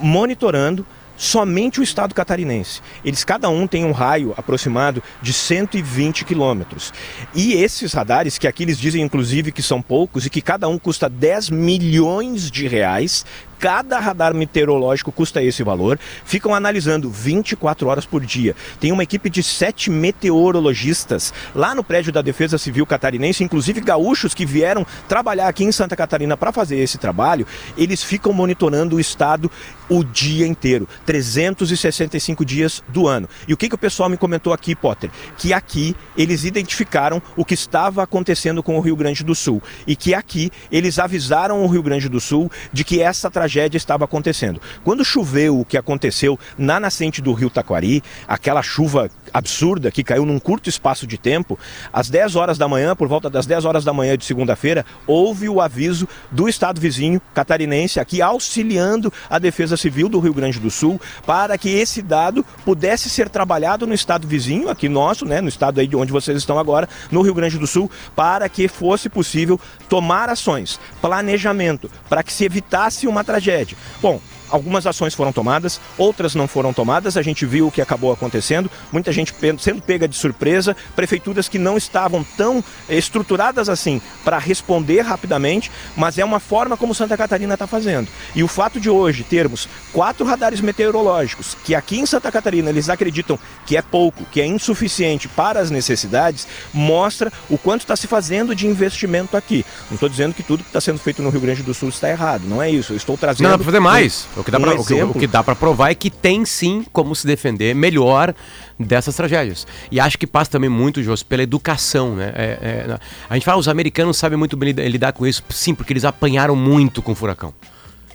monitorando 0.00 0.84
somente 1.18 1.80
o 1.80 1.82
estado 1.82 2.14
catarinense. 2.14 2.80
Eles 3.04 3.24
cada 3.24 3.50
um 3.50 3.66
tem 3.66 3.84
um 3.84 3.92
raio 3.92 4.32
aproximado 4.36 5.02
de 5.20 5.32
120 5.32 6.24
quilômetros. 6.24 6.92
E 7.34 7.52
esses 7.54 7.92
radares, 7.92 8.38
que 8.38 8.46
aqui 8.46 8.62
eles 8.62 8.78
dizem 8.78 9.02
inclusive 9.02 9.52
que 9.52 9.62
são 9.62 9.82
poucos 9.82 10.24
e 10.24 10.30
que 10.30 10.40
cada 10.40 10.68
um 10.68 10.78
custa 10.78 11.08
10 11.08 11.50
milhões 11.50 12.50
de 12.50 12.68
reais, 12.68 13.26
cada 13.58 13.98
radar 13.98 14.34
meteorológico 14.34 15.10
custa 15.10 15.42
esse 15.42 15.62
valor, 15.62 15.98
ficam 16.24 16.54
analisando 16.54 17.10
24 17.10 17.88
horas 17.88 18.06
por 18.06 18.24
dia. 18.24 18.54
Tem 18.78 18.92
uma 18.92 19.02
equipe 19.02 19.28
de 19.28 19.42
sete 19.42 19.90
meteorologistas 19.90 21.32
lá 21.54 21.74
no 21.74 21.82
prédio 21.82 22.12
da 22.12 22.22
Defesa 22.22 22.58
Civil 22.58 22.86
Catarinense, 22.86 23.42
inclusive 23.42 23.80
gaúchos 23.80 24.34
que 24.34 24.46
vieram 24.46 24.86
trabalhar 25.08 25.48
aqui 25.48 25.64
em 25.64 25.72
Santa 25.72 25.96
Catarina 25.96 26.36
para 26.36 26.52
fazer 26.52 26.76
esse 26.76 26.98
trabalho, 26.98 27.46
eles 27.76 28.02
ficam 28.02 28.32
monitorando 28.32 28.96
o 28.96 29.00
estado 29.00 29.50
o 29.88 30.04
dia 30.04 30.46
inteiro, 30.46 30.86
365 31.06 32.44
dias 32.44 32.84
do 32.88 33.08
ano. 33.08 33.28
E 33.46 33.54
o 33.54 33.56
que, 33.56 33.68
que 33.68 33.74
o 33.74 33.78
pessoal 33.78 34.08
me 34.08 34.16
comentou 34.16 34.52
aqui, 34.52 34.74
Potter? 34.74 35.10
Que 35.36 35.52
aqui 35.52 35.96
eles 36.16 36.44
identificaram 36.44 37.22
o 37.36 37.44
que 37.44 37.54
estava 37.54 38.02
acontecendo 38.02 38.62
com 38.62 38.76
o 38.76 38.80
Rio 38.80 38.94
Grande 38.94 39.24
do 39.24 39.34
Sul 39.34 39.62
e 39.86 39.96
que 39.96 40.14
aqui 40.14 40.50
eles 40.70 40.98
avisaram 40.98 41.64
o 41.64 41.66
Rio 41.66 41.82
Grande 41.82 42.08
do 42.08 42.20
Sul 42.20 42.50
de 42.72 42.84
que 42.84 43.00
essa 43.00 43.30
tragédia 43.30 43.47
tragédia 43.48 43.78
estava 43.78 44.04
acontecendo. 44.04 44.60
Quando 44.84 45.02
choveu 45.02 45.58
o 45.58 45.64
que 45.64 45.78
aconteceu 45.78 46.38
na 46.58 46.78
nascente 46.78 47.22
do 47.22 47.32
rio 47.32 47.48
Taquari, 47.48 48.02
aquela 48.28 48.62
chuva 48.62 49.10
absurda 49.32 49.90
que 49.90 50.04
caiu 50.04 50.26
num 50.26 50.38
curto 50.38 50.68
espaço 50.68 51.06
de 51.06 51.16
tempo, 51.16 51.58
às 51.90 52.10
10 52.10 52.36
horas 52.36 52.58
da 52.58 52.68
manhã, 52.68 52.94
por 52.94 53.08
volta 53.08 53.30
das 53.30 53.46
10 53.46 53.64
horas 53.64 53.84
da 53.84 53.92
manhã 53.92 54.16
de 54.18 54.24
segunda-feira, 54.24 54.84
houve 55.06 55.48
o 55.48 55.60
aviso 55.60 56.06
do 56.30 56.48
estado 56.48 56.80
vizinho 56.80 57.20
catarinense 57.34 57.98
aqui 57.98 58.20
auxiliando 58.20 59.12
a 59.30 59.38
Defesa 59.38 59.76
Civil 59.76 60.08
do 60.08 60.20
Rio 60.20 60.34
Grande 60.34 60.60
do 60.60 60.70
Sul 60.70 61.00
para 61.24 61.56
que 61.56 61.70
esse 61.70 62.02
dado 62.02 62.44
pudesse 62.64 63.08
ser 63.08 63.30
trabalhado 63.30 63.86
no 63.86 63.94
estado 63.94 64.28
vizinho, 64.28 64.68
aqui 64.68 64.88
nosso, 64.88 65.24
né, 65.24 65.40
no 65.40 65.48
estado 65.48 65.80
aí 65.80 65.86
de 65.86 65.96
onde 65.96 66.12
vocês 66.12 66.36
estão 66.36 66.58
agora, 66.58 66.88
no 67.10 67.22
Rio 67.22 67.34
Grande 67.34 67.58
do 67.58 67.66
Sul, 67.66 67.90
para 68.14 68.48
que 68.48 68.68
fosse 68.68 69.08
possível 69.08 69.58
tomar 69.88 70.28
ações, 70.28 70.78
planejamento, 71.00 71.90
para 72.08 72.22
que 72.22 72.32
se 72.32 72.44
evitasse 72.44 73.06
uma 73.06 73.24
tragédia 73.24 73.37
tragédia. 73.38 73.76
Bom, 74.02 74.20
Algumas 74.50 74.86
ações 74.86 75.14
foram 75.14 75.32
tomadas, 75.32 75.80
outras 75.96 76.34
não 76.34 76.48
foram 76.48 76.72
tomadas. 76.72 77.16
A 77.16 77.22
gente 77.22 77.44
viu 77.46 77.68
o 77.68 77.70
que 77.70 77.82
acabou 77.82 78.12
acontecendo. 78.12 78.70
Muita 78.92 79.12
gente 79.12 79.34
sendo 79.58 79.82
pega 79.82 80.08
de 80.08 80.16
surpresa, 80.16 80.76
prefeituras 80.94 81.48
que 81.48 81.58
não 81.58 81.76
estavam 81.76 82.24
tão 82.36 82.62
estruturadas 82.88 83.68
assim 83.68 84.00
para 84.24 84.38
responder 84.38 85.00
rapidamente, 85.00 85.70
mas 85.96 86.18
é 86.18 86.24
uma 86.24 86.40
forma 86.40 86.76
como 86.76 86.94
Santa 86.94 87.16
Catarina 87.16 87.54
está 87.54 87.66
fazendo. 87.66 88.08
E 88.34 88.42
o 88.42 88.48
fato 88.48 88.80
de 88.80 88.90
hoje 88.90 89.24
termos 89.24 89.68
quatro 89.92 90.26
radares 90.26 90.60
meteorológicos, 90.60 91.56
que 91.64 91.74
aqui 91.74 91.98
em 91.98 92.06
Santa 92.06 92.30
Catarina 92.30 92.70
eles 92.70 92.88
acreditam 92.88 93.38
que 93.66 93.76
é 93.76 93.82
pouco, 93.82 94.24
que 94.26 94.40
é 94.40 94.46
insuficiente 94.46 95.28
para 95.28 95.60
as 95.60 95.70
necessidades, 95.70 96.46
mostra 96.72 97.32
o 97.48 97.58
quanto 97.58 97.82
está 97.82 97.96
se 97.96 98.06
fazendo 98.06 98.54
de 98.54 98.66
investimento 98.66 99.36
aqui. 99.36 99.64
Não 99.90 99.94
estou 99.94 100.08
dizendo 100.08 100.34
que 100.34 100.42
tudo 100.42 100.62
que 100.62 100.70
está 100.70 100.80
sendo 100.80 100.98
feito 100.98 101.22
no 101.22 101.30
Rio 101.30 101.40
Grande 101.40 101.62
do 101.62 101.74
Sul 101.74 101.88
está 101.88 102.08
errado, 102.08 102.44
não 102.46 102.62
é 102.62 102.70
isso. 102.70 102.92
Eu 102.92 102.96
estou 102.96 103.16
trazendo. 103.16 103.48
Não, 103.48 103.56
para 103.56 103.64
fazer 103.64 103.80
mais. 103.80 104.26
O 104.40 104.44
que 104.44 105.26
dá 105.26 105.40
um 105.40 105.44
para 105.44 105.54
provar 105.54 105.90
é 105.90 105.94
que 105.94 106.10
tem 106.10 106.44
sim 106.44 106.84
como 106.92 107.14
se 107.14 107.26
defender 107.26 107.74
melhor 107.74 108.34
dessas 108.78 109.16
tragédias. 109.16 109.66
E 109.90 109.98
acho 109.98 110.18
que 110.18 110.26
passa 110.26 110.50
também 110.50 110.70
muito, 110.70 111.02
Jô, 111.02 111.14
pela 111.28 111.42
educação, 111.42 112.14
né? 112.14 112.32
É, 112.34 112.58
é, 112.62 112.98
a 113.28 113.34
gente 113.34 113.44
fala, 113.44 113.58
os 113.58 113.68
americanos 113.68 114.16
sabem 114.16 114.38
muito 114.38 114.56
bem 114.56 114.72
lidar 114.72 115.12
com 115.12 115.26
isso, 115.26 115.42
sim, 115.50 115.74
porque 115.74 115.92
eles 115.92 116.04
apanharam 116.04 116.54
muito 116.54 117.02
com 117.02 117.12
o 117.12 117.14
furacão. 117.14 117.52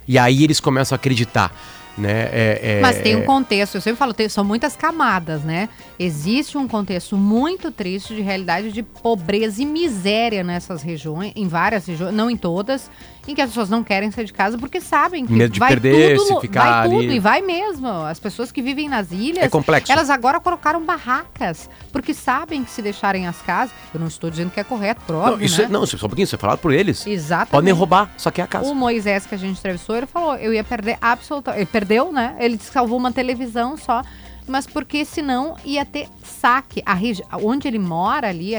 E 0.07 0.17
aí 0.17 0.43
eles 0.43 0.59
começam 0.59 0.95
a 0.95 0.97
acreditar. 0.97 1.53
Né? 1.95 2.29
É, 2.31 2.59
é, 2.63 2.81
Mas 2.81 2.97
tem 3.01 3.15
um 3.15 3.19
é. 3.19 3.25
contexto, 3.25 3.75
eu 3.75 3.81
sempre 3.81 3.99
falo, 3.99 4.15
tem, 4.15 4.27
são 4.27 4.43
muitas 4.43 4.75
camadas, 4.75 5.43
né? 5.43 5.69
Existe 5.99 6.57
um 6.57 6.67
contexto 6.67 7.15
muito 7.15 7.71
triste 7.71 8.15
de 8.15 8.21
realidade 8.21 8.71
de 8.71 8.81
pobreza 8.81 9.61
e 9.61 9.65
miséria 9.65 10.43
nessas 10.43 10.81
regiões, 10.81 11.31
em 11.35 11.47
várias 11.47 11.85
regiões, 11.85 12.13
não 12.13 12.31
em 12.31 12.37
todas, 12.37 12.89
em 13.27 13.35
que 13.35 13.41
as 13.41 13.49
pessoas 13.49 13.69
não 13.69 13.83
querem 13.83 14.11
sair 14.11 14.25
de 14.25 14.33
casa 14.33 14.57
porque 14.57 14.81
sabem 14.81 15.25
que 15.25 15.33
Medo 15.33 15.53
de 15.53 15.59
vai 15.59 15.69
perder, 15.69 16.17
tudo, 16.17 16.35
se 16.35 16.41
ficar 16.41 16.81
vai 16.81 16.89
tudo 16.89 16.99
ali. 16.99 17.15
e 17.15 17.19
vai 17.19 17.41
mesmo. 17.41 17.87
As 17.87 18.19
pessoas 18.19 18.51
que 18.51 18.61
vivem 18.61 18.89
nas 18.89 19.11
ilhas, 19.11 19.45
é 19.45 19.49
complexo. 19.49 19.91
elas 19.91 20.09
agora 20.09 20.39
colocaram 20.39 20.83
barracas 20.83 21.69
porque 21.91 22.13
sabem 22.13 22.63
que 22.63 22.71
se 22.71 22.81
deixarem 22.81 23.27
as 23.27 23.41
casas, 23.41 23.73
eu 23.93 23.99
não 23.99 24.07
estou 24.07 24.29
dizendo 24.29 24.51
que 24.51 24.59
é 24.59 24.63
correto, 24.63 25.01
próprio, 25.05 25.37
não, 25.37 25.43
isso 25.43 25.59
né? 25.61 25.65
é, 25.65 25.69
não, 25.69 25.85
só 25.85 25.95
um 25.95 25.99
pouquinho, 25.99 26.23
isso 26.23 26.35
é 26.35 26.37
falado 26.37 26.59
por 26.59 26.73
eles. 26.73 27.05
Exatamente. 27.05 27.51
Podem 27.51 27.73
roubar, 27.73 28.11
só 28.17 28.31
que 28.31 28.41
é 28.41 28.43
a 28.43 28.47
casa. 28.47 28.69
O 28.69 28.75
Moisés 28.75 29.25
que 29.25 29.35
a 29.35 29.37
gente 29.37 29.57
entrevistou, 29.57 29.95
ele 29.95 30.05
falou, 30.05 30.35
eu 30.35 30.53
ia 30.53 30.63
perder 30.63 30.97
absolutamente, 31.01 31.61
ele 31.61 31.69
perdeu, 31.71 32.11
né? 32.11 32.35
Ele 32.39 32.57
salvou 32.57 32.97
uma 32.97 33.11
televisão 33.11 33.77
só 33.77 34.03
mas 34.47 34.67
porque 34.67 35.05
senão 35.05 35.55
ia 35.63 35.85
ter 35.85 36.07
saque. 36.23 36.81
A 36.85 36.93
regi 36.93 37.23
onde 37.41 37.67
ele 37.67 37.79
mora 37.79 38.29
ali, 38.29 38.53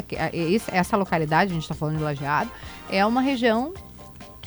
essa 0.72 0.96
localidade, 0.96 1.50
a 1.50 1.54
gente 1.54 1.62
está 1.62 1.74
falando 1.74 1.98
de 1.98 2.02
Lajeado, 2.02 2.50
é 2.90 3.04
uma 3.04 3.20
região 3.20 3.72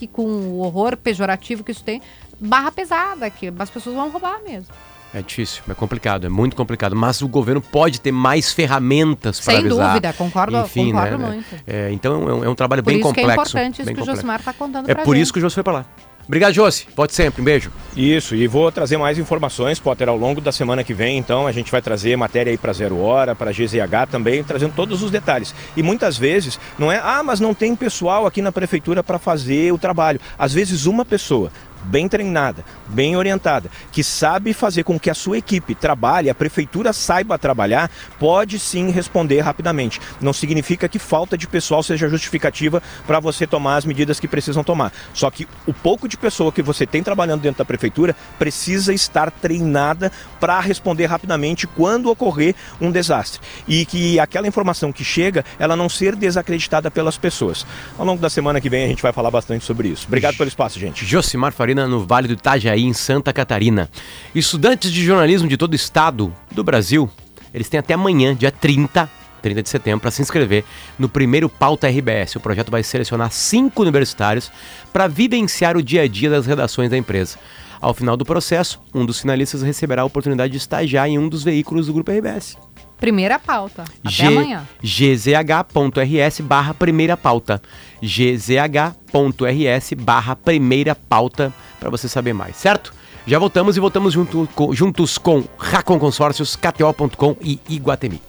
com 0.06 0.24
o 0.24 0.60
horror 0.60 0.98
pejorativo 0.98 1.64
que 1.64 1.72
isso 1.72 1.84
tem, 1.84 2.02
barra 2.40 2.72
pesada, 2.72 3.30
que 3.30 3.52
as 3.58 3.70
pessoas 3.70 3.96
vão 3.96 4.10
roubar 4.10 4.40
mesmo. 4.44 4.68
É 5.14 5.22
difícil, 5.22 5.64
é 5.70 5.74
complicado, 5.74 6.26
é 6.26 6.30
muito 6.30 6.56
complicado. 6.56 6.96
Mas 6.96 7.22
o 7.22 7.28
governo 7.28 7.62
pode 7.62 8.02
ter 8.02 8.12
mais 8.12 8.52
ferramentas 8.52 9.40
para 9.40 9.60
avisar. 9.60 9.78
Sem 9.78 9.88
dúvida, 9.88 10.14
concordo, 10.14 10.58
Enfim, 10.60 10.92
concordo 10.92 11.18
né, 11.18 11.28
muito. 11.28 11.64
É, 11.66 11.92
então 11.92 12.30
é 12.30 12.34
um, 12.34 12.44
é 12.44 12.50
um 12.50 12.56
trabalho 12.56 12.84
por 12.84 12.92
bem 12.92 13.00
complexo. 13.00 13.22
Isso 13.22 13.52
que 13.52 13.58
é 13.58 13.62
importante 13.62 13.82
isso 13.82 13.94
que 13.94 14.02
o 14.02 14.06
Josmar 14.06 14.40
está 14.40 14.54
contando 14.54 14.90
É 14.90 14.96
por 14.96 15.16
isso 15.16 15.32
que 15.32 15.40
o 15.40 15.42
Josmar 15.42 15.56
foi 15.56 15.64
para 15.64 15.74
lá. 15.74 15.86
Obrigado, 16.28 16.54
Josi. 16.54 16.86
Pode 16.94 17.14
sempre. 17.14 17.42
Um 17.42 17.46
beijo. 17.46 17.72
Isso, 17.96 18.36
e 18.36 18.48
vou 18.48 18.70
trazer 18.70 18.98
mais 18.98 19.18
informações, 19.18 19.80
Potter, 19.80 20.10
ao 20.10 20.18
longo 20.18 20.42
da 20.42 20.52
semana 20.52 20.84
que 20.84 20.94
vem. 20.94 21.18
Então, 21.18 21.48
a 21.48 21.54
gente 21.54 21.72
vai 21.72 21.82
trazer 21.82 22.18
matéria 22.18 22.52
aí 22.52 22.58
para 22.58 22.74
Zero 22.74 23.00
Hora, 23.00 23.34
para 23.34 23.52
GZH 23.52 24.12
também, 24.12 24.44
trazendo 24.44 24.74
todos 24.76 25.02
os 25.02 25.10
detalhes. 25.10 25.56
E 25.76 25.82
muitas 25.82 26.18
vezes, 26.18 26.60
não 26.78 26.92
é, 26.92 27.00
ah, 27.02 27.24
mas 27.24 27.40
não 27.40 27.54
tem 27.54 27.76
pessoal 27.76 28.28
aqui 28.28 28.42
na 28.42 28.52
prefeitura 28.52 29.02
para 29.02 29.18
fazer 29.18 29.72
o 29.72 29.78
trabalho. 29.78 30.20
Às 30.38 30.54
vezes, 30.54 30.86
uma 30.86 31.06
pessoa 31.06 31.50
bem 31.88 32.08
treinada, 32.08 32.64
bem 32.88 33.16
orientada, 33.16 33.70
que 33.92 34.04
sabe 34.04 34.54
fazer 34.54 34.84
com 34.84 35.00
que 35.00 35.10
a 35.10 35.14
sua 35.14 35.38
equipe 35.38 35.74
trabalhe, 35.74 36.30
a 36.30 36.36
prefeitura 36.36 36.92
saiba 36.94 37.38
trabalhar, 37.38 37.90
pode 38.20 38.60
sim 38.60 38.90
responder 38.92 39.40
rapidamente. 39.40 40.00
Não 40.22 40.34
significa 40.34 40.88
que 40.90 41.00
falta 41.00 41.38
de 41.38 41.48
pessoal 41.48 41.82
seja 41.82 42.10
justificativa 42.10 42.82
para 43.06 43.20
você 43.20 43.48
tomar 43.48 43.78
as 43.78 43.86
medidas 43.86 44.20
que 44.20 44.28
precisam 44.28 44.64
tomar. 44.64 44.92
Só 45.14 45.32
que 45.32 45.48
o 45.66 45.74
pouco 45.74 46.08
de 46.08 46.18
pessoa 46.18 46.52
que 46.52 46.62
você 46.62 46.86
tem 46.86 47.02
trabalhando 47.02 47.42
dentro 47.42 47.60
da 47.60 47.66
prefeitura 47.66 48.16
precisa 48.38 48.94
estar 48.94 49.32
treinada 49.32 50.12
para 50.40 50.60
responder 50.60 51.06
rapidamente 51.06 51.68
quando 51.68 52.10
ocorrer 52.10 52.56
um 52.82 52.92
desastre. 52.92 53.40
E 53.68 53.86
que 53.86 54.20
aquela 54.20 54.48
informação 54.48 54.92
que 54.92 55.04
chega, 55.04 55.46
ela 55.58 55.76
não 55.76 55.88
ser 55.88 56.16
desacreditada 56.16 56.92
pelas 56.92 57.18
pessoas. 57.18 57.66
Ao 57.98 58.06
longo 58.06 58.22
da 58.22 58.30
semana 58.30 58.60
que 58.60 58.70
vem 58.70 58.86
a 58.86 58.88
gente 58.88 59.02
vai 59.02 59.14
falar 59.14 59.32
bastante 59.32 59.64
sobre 59.64 59.90
isso. 59.90 60.06
Obrigado 60.08 60.36
pelo 60.36 60.48
espaço, 60.48 60.80
gente. 60.80 61.06
Josimar 61.06 61.52
Farina 61.52 61.77
no 61.86 62.06
Vale 62.06 62.30
do 62.30 62.34
Itajaí, 62.34 62.84
em 62.84 62.94
Santa 62.94 63.34
Catarina. 63.34 63.90
Estudantes 64.34 64.90
de 64.90 65.04
jornalismo 65.04 65.50
de 65.50 65.58
todo 65.58 65.74
o 65.74 65.76
estado 65.76 66.34
do 66.50 66.64
Brasil, 66.64 67.10
eles 67.54 67.68
têm 67.68 67.80
até 67.80 67.94
amanhã, 67.94 68.34
dia 68.34 68.52
30, 68.52 69.10
30 69.42 69.64
de 69.64 69.70
setembro, 69.70 70.00
para 70.00 70.12
se 70.12 70.22
inscrever 70.22 70.64
no 70.98 71.10
primeiro 71.10 71.50
Pauta 71.50 71.90
RBS. 71.90 72.38
O 72.38 72.40
projeto 72.40 72.72
vai 72.72 72.84
selecionar 72.84 73.32
cinco 73.32 73.82
universitários 73.82 74.50
para 74.94 75.08
vivenciar 75.08 75.76
o 75.76 75.84
dia 75.84 76.04
a 76.04 76.08
dia 76.08 76.30
das 76.30 76.46
redações 76.46 76.90
da 76.90 76.98
empresa. 76.98 77.38
Ao 77.80 77.94
final 77.94 78.18
do 78.18 78.26
processo, 78.26 78.80
um 78.94 79.06
dos 79.06 79.20
finalistas 79.20 79.62
receberá 79.62 80.02
a 80.02 80.06
oportunidade 80.06 80.52
de 80.52 80.58
estagiar 80.58 81.08
em 81.08 81.20
um 81.20 81.30
dos 81.30 81.44
veículos 81.44 81.88
do 81.88 81.94
Grupo 81.94 82.12
RBS. 82.12 82.58
Primeira 82.98 83.38
pauta. 83.38 83.84
Até 83.84 84.10
G 84.10 84.26
amanhã. 84.26 84.68
gzh.rs 84.82 86.42
barra 86.42 86.74
primeira 86.74 87.16
pauta. 87.16 87.62
gzh.rs 88.02 89.94
barra 89.98 90.36
primeira 90.36 90.96
pauta 90.96 91.54
para 91.80 91.90
você 91.90 92.08
saber 92.10 92.34
mais, 92.34 92.56
certo? 92.56 92.94
Já 93.26 93.38
voltamos 93.38 93.76
e 93.76 93.80
voltamos 93.80 94.14
junto, 94.14 94.48
juntos 94.74 95.18
com 95.18 95.44
Racon 95.58 96.00
Consórcios, 96.00 96.56
KTO.com 96.56 97.36
e 97.42 97.60
Iguatemi. 97.68 98.22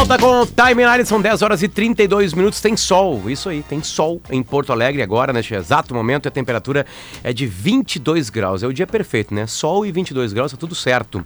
Volta 0.00 0.16
com 0.16 0.40
o 0.40 0.46
Timeline, 0.46 1.04
são 1.04 1.20
10 1.20 1.42
horas 1.42 1.62
e 1.62 1.68
32 1.68 2.32
minutos. 2.32 2.58
Tem 2.58 2.74
sol, 2.74 3.28
isso 3.28 3.50
aí, 3.50 3.62
tem 3.62 3.82
sol 3.82 4.18
em 4.30 4.42
Porto 4.42 4.72
Alegre 4.72 5.02
agora, 5.02 5.30
neste 5.30 5.54
exato 5.54 5.94
momento. 5.94 6.26
A 6.26 6.30
temperatura 6.30 6.86
é 7.22 7.34
de 7.34 7.46
22 7.46 8.30
graus. 8.30 8.62
É 8.62 8.66
o 8.66 8.72
dia 8.72 8.86
perfeito, 8.86 9.34
né? 9.34 9.46
Sol 9.46 9.84
e 9.84 9.92
22 9.92 10.32
graus, 10.32 10.52
tá 10.52 10.56
tudo 10.56 10.74
certo. 10.74 11.22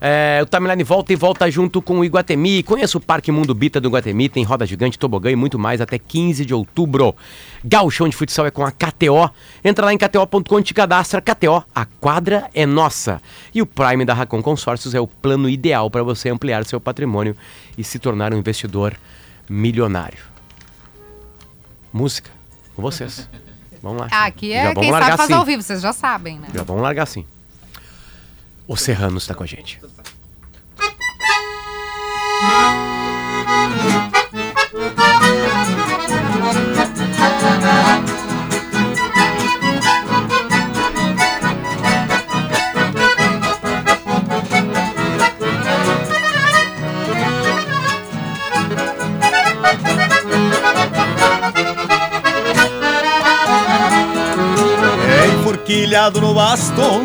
É, 0.00 0.40
o 0.42 0.46
Timeline 0.46 0.82
volta 0.82 1.12
e 1.12 1.16
volta 1.16 1.48
junto 1.48 1.80
com 1.80 2.00
o 2.00 2.04
Iguatemi. 2.04 2.64
Conheça 2.64 2.98
o 2.98 3.00
Parque 3.00 3.30
Mundo 3.30 3.54
Bita 3.54 3.80
do 3.80 3.86
Iguatemi, 3.86 4.28
tem 4.28 4.42
roda 4.42 4.66
gigante, 4.66 4.98
tobogã 4.98 5.30
e 5.30 5.36
muito 5.36 5.56
mais 5.56 5.80
até 5.80 5.96
15 5.96 6.44
de 6.44 6.52
outubro. 6.52 7.14
Gauchão 7.64 8.08
de 8.08 8.16
futsal 8.16 8.46
é 8.46 8.50
com 8.50 8.64
a 8.64 8.70
KTO. 8.70 9.30
Entra 9.64 9.86
lá 9.86 9.92
em 9.92 9.98
kto.com 9.98 10.58
e 10.58 10.62
te 10.62 10.74
cadastra. 10.74 11.20
KTO, 11.20 11.64
a 11.74 11.84
quadra 11.84 12.48
é 12.54 12.66
nossa. 12.66 13.20
E 13.54 13.60
o 13.60 13.66
Prime 13.66 14.04
da 14.04 14.14
Racon 14.14 14.42
Consórcios 14.42 14.94
é 14.94 15.00
o 15.00 15.06
plano 15.06 15.48
ideal 15.48 15.90
para 15.90 16.02
você 16.02 16.28
ampliar 16.28 16.64
seu 16.64 16.80
patrimônio 16.80 17.36
e 17.76 17.84
se 17.84 17.98
tornar 17.98 18.32
um 18.32 18.38
investidor 18.38 18.94
milionário. 19.48 20.18
Música, 21.92 22.30
com 22.74 22.82
vocês. 22.82 23.28
Vamos 23.82 24.00
lá. 24.00 24.08
Aqui 24.10 24.52
é 24.52 24.74
quem 24.74 24.90
sabe 24.90 25.06
fazer 25.16 25.22
assim. 25.22 25.32
ao 25.32 25.44
vivo, 25.44 25.62
vocês 25.62 25.80
já 25.80 25.92
sabem, 25.92 26.38
né? 26.38 26.48
Já 26.52 26.64
vamos 26.64 26.82
largar 26.82 27.04
assim. 27.04 27.24
O 28.66 28.76
Serrano 28.76 29.18
está 29.18 29.32
com 29.32 29.44
a 29.44 29.46
gente. 29.46 29.80
Enforquilhado 55.66 56.20
no 56.20 56.32
bastão, 56.32 57.02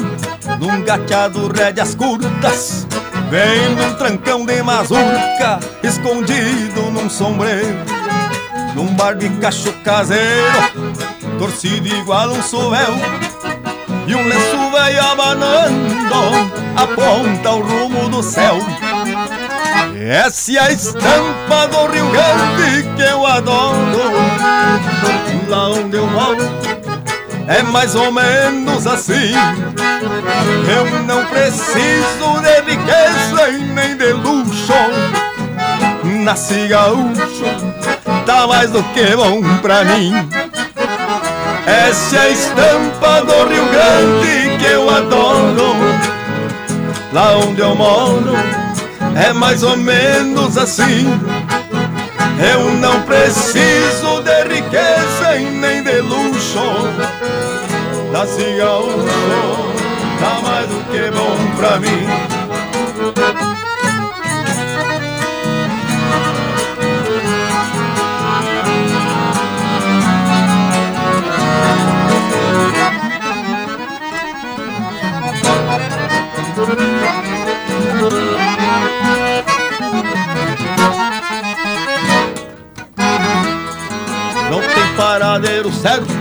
num 0.60 0.84
gateado 0.84 1.52
rédeas 1.52 1.96
curtas, 1.96 2.86
vem 3.32 3.76
num 3.76 3.96
trancão 3.96 4.46
de 4.46 4.62
mazurca, 4.62 5.60
escondido 5.82 6.92
num 6.92 7.10
sombreiro, 7.10 7.80
num 8.76 8.86
barbicacho 8.94 9.74
caseiro, 9.84 10.72
torcido 11.40 11.88
igual 11.88 12.30
um 12.30 12.44
sovel, 12.44 12.94
e 14.06 14.14
um 14.14 14.28
lenço 14.28 14.72
velho 14.72 15.06
abanando, 15.08 16.52
aponta 16.76 17.50
o 17.54 17.62
rumo 17.64 18.10
do 18.10 18.22
céu. 18.22 18.60
Essa 20.00 20.52
é 20.52 20.60
a 20.60 20.72
estampa 20.72 21.68
do 21.68 21.92
Rio 21.92 22.08
Grande 22.12 22.96
que 22.96 23.02
eu 23.02 23.26
adoro, 23.26 23.98
lá 25.48 25.70
onde 25.70 25.98
eu 25.98 26.06
moro 26.06 26.81
é 27.48 27.64
mais 27.64 27.96
ou 27.96 28.12
menos 28.12 28.88
assim. 28.88 29.34
Eu 30.76 30.86
não 31.04 31.26
preciso 31.26 32.42
de 32.42 32.72
riqueza 32.72 33.50
e 33.50 33.64
nem 33.64 33.98
de 33.98 34.14
luxo. 34.14 34.74
Nasci 36.04 36.68
gaúcho, 36.68 37.46
tá 38.26 38.48
mais 38.48 38.72
do 38.72 38.84
que 38.94 39.16
bom 39.16 39.42
pra 39.60 39.84
mim. 39.84 40.14
Essa 41.66 42.16
é 42.16 42.20
a 42.20 42.30
estampa 42.30 43.22
do 43.22 43.48
Rio 43.48 43.66
Grande 43.68 44.58
que 44.58 44.66
eu 44.66 44.90
adoro. 44.90 45.76
Lá 47.14 47.38
onde 47.38 47.62
eu 47.62 47.76
moro 47.76 48.34
é 49.16 49.34
mais 49.34 49.64
ou 49.64 49.78
menos 49.78 50.58
assim. 50.58 51.08
Eu 52.54 52.72
não 52.74 53.02
preciso 53.02 54.22
de 54.24 54.56
riqueza 54.56 55.36
e 55.38 55.46
nem 55.46 55.84
de 55.84 56.02
luxo 56.02 56.60
Nasci 58.22 58.56
gaúcho, 58.56 59.08
tá 60.20 60.42
mais 60.44 60.68
do 60.68 60.76
que 60.92 61.10
bom 61.10 61.36
pra 61.58 61.80
mim. 61.80 62.06
Paradeiro 84.96 85.72
certo 85.72 86.21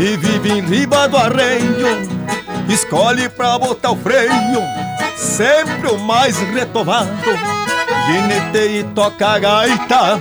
e 0.00 0.16
vive 0.16 0.50
em 0.50 0.60
riba 0.62 1.06
do 1.06 1.16
arreio. 1.18 2.08
Escolhe 2.68 3.28
pra 3.28 3.58
botar 3.58 3.90
o 3.90 3.96
freio, 3.96 4.30
sempre 5.14 5.90
o 5.90 5.98
mais 5.98 6.38
retovado. 6.38 7.10
Gineteia 8.06 8.80
e 8.80 8.84
toca 8.94 9.28
a 9.28 9.38
gaita, 9.38 10.20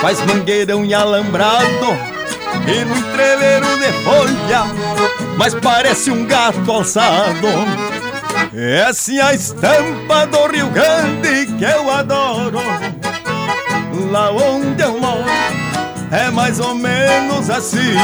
faz 0.00 0.18
mangueirão 0.24 0.84
e 0.84 0.94
alambrado. 0.94 2.18
E 2.66 2.84
no 2.84 2.96
entreveiro 2.96 3.66
de 3.78 3.92
folha, 4.02 4.64
mas 5.36 5.54
parece 5.54 6.10
um 6.10 6.24
gato 6.24 6.70
alçado. 6.70 7.48
Essa 8.54 9.12
é 9.12 9.20
a 9.20 9.34
estampa 9.34 10.26
do 10.26 10.46
Rio 10.46 10.68
Grande 10.70 11.52
que 11.58 11.64
eu 11.64 11.90
adoro. 11.90 12.58
Lá 14.10 14.30
onde 14.30 14.82
eu 14.82 14.98
moro 14.98 15.24
é 16.10 16.30
mais 16.30 16.58
ou 16.60 16.74
menos 16.74 17.50
assim. 17.50 17.94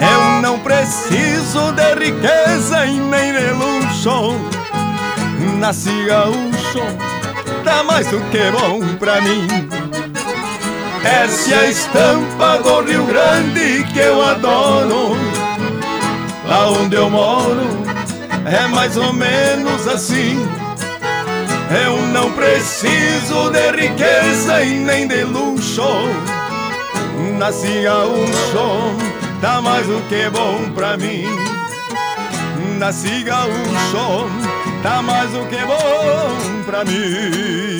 Eu 0.00 0.42
não 0.42 0.58
preciso 0.60 1.72
de 1.72 1.94
riqueza 1.94 2.86
e 2.86 2.98
nem 2.98 3.32
de 3.32 3.50
luxo. 3.50 4.34
Nasci 5.58 6.04
gaúcho, 6.06 6.82
tá 7.64 7.82
mais 7.82 8.06
do 8.06 8.20
que 8.30 8.50
bom 8.52 8.80
pra 8.96 9.20
mim. 9.20 9.46
Essa 11.04 11.54
é 11.54 11.58
a 11.58 11.66
estampa 11.68 12.58
do 12.58 12.82
Rio 12.82 13.04
Grande 13.06 13.84
que 13.92 13.98
eu 13.98 14.22
adoro. 14.22 15.16
aonde 16.50 16.96
eu 16.96 17.10
moro 17.10 17.66
é 18.46 18.66
mais 18.68 18.96
ou 18.96 19.12
menos 19.12 19.86
assim. 19.86 20.38
Eu 21.84 22.00
não 22.08 22.32
preciso 22.32 23.50
de 23.50 23.70
riqueza 23.72 24.62
e 24.62 24.78
nem 24.78 25.06
de 25.06 25.22
luxo. 25.24 25.82
Nasci 27.38 27.82
gaúcho, 27.82 28.96
tá 29.40 29.60
mais 29.60 29.86
do 29.86 30.00
que 30.08 30.28
bom 30.30 30.70
pra 30.72 30.96
mim. 30.96 31.24
Nasci 32.78 33.22
gaúcho, 33.24 34.30
tá 34.82 35.02
mais 35.02 35.30
do 35.30 35.44
que 35.46 35.58
bom 35.64 36.62
pra 36.64 36.84
mim. 36.84 37.78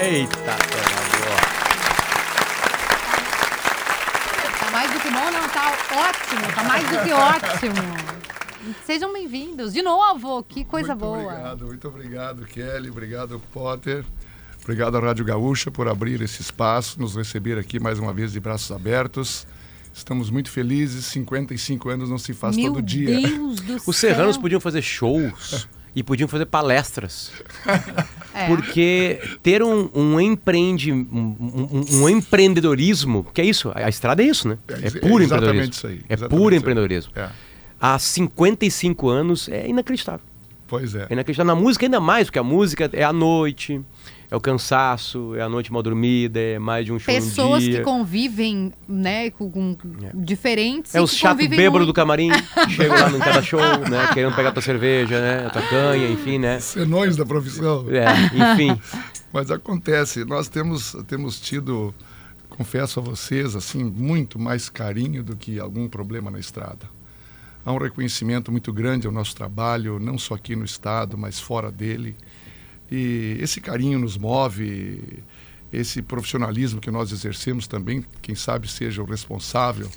Eita, 0.00 0.56
Tá 4.60 4.70
mais 4.70 4.90
do 4.90 5.00
que 5.00 5.10
bom, 5.10 5.30
não, 5.30 5.48
tá 5.48 5.72
ótimo, 5.92 6.52
tá 6.54 6.62
mais 6.64 6.88
do 6.88 6.98
que 6.98 7.12
ótimo. 7.12 8.13
Sejam 8.86 9.12
bem-vindos. 9.12 9.72
De 9.72 9.82
novo, 9.82 10.42
que 10.42 10.64
coisa 10.64 10.94
muito 10.94 11.00
boa. 11.04 11.22
Obrigado, 11.32 11.66
muito 11.66 11.88
obrigado, 11.88 12.44
Kelly. 12.46 12.90
Obrigado, 12.90 13.40
Potter. 13.52 14.04
Obrigado 14.62 14.96
à 14.96 15.00
Rádio 15.00 15.24
Gaúcha 15.24 15.70
por 15.70 15.88
abrir 15.88 16.20
esse 16.22 16.40
espaço, 16.40 16.98
nos 17.00 17.14
receber 17.16 17.58
aqui 17.58 17.78
mais 17.78 17.98
uma 17.98 18.12
vez 18.12 18.32
de 18.32 18.40
braços 18.40 18.70
abertos. 18.72 19.46
Estamos 19.92 20.30
muito 20.30 20.50
felizes. 20.50 21.04
55 21.06 21.88
anos 21.90 22.08
não 22.10 22.18
se 22.18 22.32
faz 22.32 22.56
Meu 22.56 22.72
todo 22.72 22.82
dia. 22.82 23.20
Deus 23.20 23.60
do 23.60 23.76
Os 23.86 23.96
céu. 23.96 24.10
serranos 24.10 24.36
podiam 24.38 24.60
fazer 24.60 24.82
shows 24.82 25.68
e 25.94 26.02
podiam 26.02 26.28
fazer 26.28 26.46
palestras. 26.46 27.30
É. 28.36 28.48
Porque 28.48 29.20
ter 29.44 29.62
um, 29.62 29.88
um, 29.94 30.20
empreende, 30.20 30.90
um, 30.90 31.06
um- 31.08 31.84
um 32.02 32.08
empreendedorismo, 32.08 33.22
que 33.32 33.40
é 33.40 33.44
isso, 33.44 33.70
a 33.72 33.88
estrada 33.88 34.24
é 34.24 34.26
isso, 34.26 34.48
né? 34.48 34.58
É 34.66 34.88
É, 34.88 34.90
puro 34.90 35.22
é 35.22 35.26
exatamente 35.26 35.68
empreendedorismo. 35.68 35.70
isso 35.70 35.86
aí, 35.86 36.00
É 36.08 36.16
puro 36.16 36.34
isso 36.42 36.48
aí. 36.50 36.56
empreendedorismo. 36.58 37.12
É, 37.14 37.28
Há 37.86 37.98
55 37.98 39.08
anos 39.10 39.46
é 39.46 39.68
inacreditável. 39.68 40.24
pois 40.66 40.94
é. 40.94 41.06
É 41.10 41.12
inacreditável. 41.12 41.54
Na 41.54 41.60
música 41.60 41.84
ainda 41.84 42.00
mais, 42.00 42.28
porque 42.28 42.38
a 42.38 42.42
música 42.42 42.88
é 42.94 43.04
a 43.04 43.12
noite, 43.12 43.78
é 44.30 44.34
o 44.34 44.40
cansaço, 44.40 45.34
é 45.36 45.42
a 45.42 45.50
noite 45.50 45.70
mal 45.70 45.82
dormida, 45.82 46.40
é 46.40 46.58
mais 46.58 46.86
de 46.86 46.92
um 46.94 46.98
show 46.98 47.12
Pessoas 47.12 47.62
no 47.62 47.68
dia. 47.68 47.78
que 47.80 47.84
convivem, 47.84 48.72
né, 48.88 49.28
com, 49.28 49.50
com 49.50 49.76
diferentes 50.14 50.94
É 50.94 51.00
que 51.00 51.06
chato 51.08 51.36
bêbado 51.36 51.72
muito. 51.72 51.86
do 51.86 51.92
camarim, 51.92 52.30
chegam 52.74 52.98
lá 52.98 53.10
no 53.10 53.18
cada 53.18 53.42
show, 53.42 53.60
né? 53.60 54.08
Querendo 54.14 54.34
pegar 54.34 54.52
tua 54.52 54.62
cerveja, 54.62 55.20
né? 55.20 55.46
A 55.46 55.50
tua 55.50 55.62
canha, 55.62 56.08
enfim, 56.08 56.38
né? 56.38 56.60
Senões 56.60 57.16
da 57.16 57.26
profissão. 57.26 57.84
É, 57.90 58.52
enfim. 58.54 58.80
Mas 59.30 59.50
acontece, 59.50 60.24
nós 60.24 60.48
temos, 60.48 60.96
temos 61.06 61.38
tido, 61.38 61.94
confesso 62.48 62.98
a 62.98 63.02
vocês, 63.02 63.54
assim, 63.54 63.84
muito 63.84 64.38
mais 64.38 64.70
carinho 64.70 65.22
do 65.22 65.36
que 65.36 65.60
algum 65.60 65.86
problema 65.86 66.30
na 66.30 66.38
estrada. 66.38 66.93
Há 67.64 67.72
um 67.72 67.78
reconhecimento 67.78 68.52
muito 68.52 68.70
grande 68.72 69.06
ao 69.06 69.12
nosso 69.12 69.34
trabalho, 69.34 69.98
não 69.98 70.18
só 70.18 70.34
aqui 70.34 70.54
no 70.54 70.66
estado, 70.66 71.16
mas 71.16 71.40
fora 71.40 71.72
dele. 71.72 72.14
E 72.92 73.38
esse 73.40 73.58
carinho 73.58 73.98
nos 73.98 74.18
move, 74.18 75.22
esse 75.72 76.02
profissionalismo 76.02 76.78
que 76.78 76.90
nós 76.90 77.10
exercemos 77.10 77.66
também, 77.66 78.04
quem 78.20 78.34
sabe 78.34 78.68
seja 78.68 79.02
o 79.02 79.06
responsável 79.06 79.88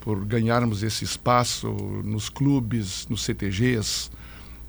por 0.00 0.24
ganharmos 0.24 0.82
esse 0.82 1.04
espaço 1.04 1.68
nos 2.02 2.30
clubes, 2.30 3.06
nos 3.08 3.22
CTGs. 3.22 4.10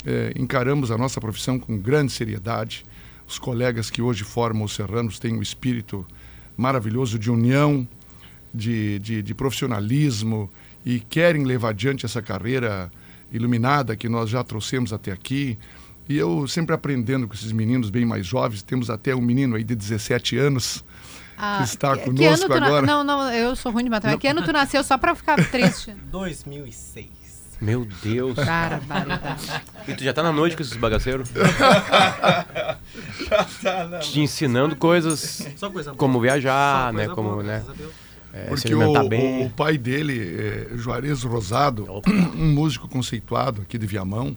Eh, 0.06 0.34
encaramos 0.36 0.92
a 0.92 0.98
nossa 0.98 1.22
profissão 1.22 1.58
com 1.58 1.78
grande 1.78 2.12
seriedade. 2.12 2.84
Os 3.26 3.40
colegas 3.40 3.90
que 3.90 4.02
hoje 4.02 4.26
formam 4.26 4.66
os 4.66 4.76
Serranos 4.76 5.18
têm 5.18 5.34
um 5.34 5.42
espírito 5.42 6.06
maravilhoso 6.58 7.18
de 7.18 7.32
união, 7.32 7.88
de, 8.54 9.00
de, 9.00 9.24
de 9.24 9.34
profissionalismo 9.34 10.52
e 10.86 11.00
querem 11.00 11.43
levar 11.43 11.69
adiante 11.69 12.06
essa 12.06 12.22
carreira 12.22 12.91
iluminada 13.32 13.96
que 13.96 14.08
nós 14.10 14.30
já 14.30 14.43
trouxemos 14.43 14.91
até 14.93 15.12
aqui. 15.12 15.58
E 16.08 16.17
eu 16.17 16.48
sempre 16.48 16.76
aprendendo 16.76 17.28
com 17.28 17.34
esses 17.34 17.52
meninos 17.52 17.89
bem 17.89 18.06
mais 18.06 18.26
jovens, 18.26 18.62
temos 18.62 18.89
até 18.89 19.15
um 19.15 19.22
menino 19.22 19.56
aí 19.56 19.63
de 19.63 19.74
17 19.76 20.38
anos 20.38 20.84
Ah, 21.38 21.58
que 21.60 21.63
está 21.63 21.96
que- 21.98 22.04
conosco 22.04 22.17
que 22.22 22.26
ano 22.28 22.43
tu 22.43 22.60
na- 22.60 22.67
agora. 22.67 22.86
Não, 22.86 23.04
não, 23.04 23.32
eu 23.32 23.56
sou 23.56 23.72
ruim 23.72 23.86
de 23.86 23.89
matemática. 23.89 24.19
Que 24.22 24.28
ano 24.28 24.43
tu 24.43 24.52
nasceu 24.52 24.84
só 24.84 24.98
pra 24.98 25.15
ficar 25.15 25.36
triste? 25.50 25.96
2006. 26.12 27.08
Meu 27.62 27.88
Deus. 28.04 28.36
Barbaridade. 28.36 29.50
E 29.88 29.93
tu 29.93 30.04
já 30.04 30.12
tá 30.13 30.22
na 30.22 30.34
noite 30.34 30.56
com 30.58 30.62
esses 30.62 30.76
bagaceiros? 30.76 31.30
Te 34.02 34.19
ensinando 34.19 34.76
coisas 34.76 35.48
Só 35.56 35.69
coisa 35.69 35.91
boa. 35.91 35.98
como 35.98 36.15
Só 36.15 36.19
viajar, 36.22 36.91
coisa 36.91 37.08
né? 37.08 37.15
Como, 37.15 37.30
boa, 37.32 37.43
né? 37.43 37.63
É, 38.34 38.46
Porque 38.48 38.74
o, 38.74 39.10
bem. 39.10 39.46
o 39.46 39.50
pai 39.50 39.78
dele, 39.78 40.19
é, 40.19 40.78
Juarez 40.78 41.22
Rosado, 41.24 41.86
um 42.36 42.52
músico 42.52 42.88
conceituado 42.88 43.62
aqui 43.62 43.78
de 43.78 43.86
Viamão, 43.86 44.34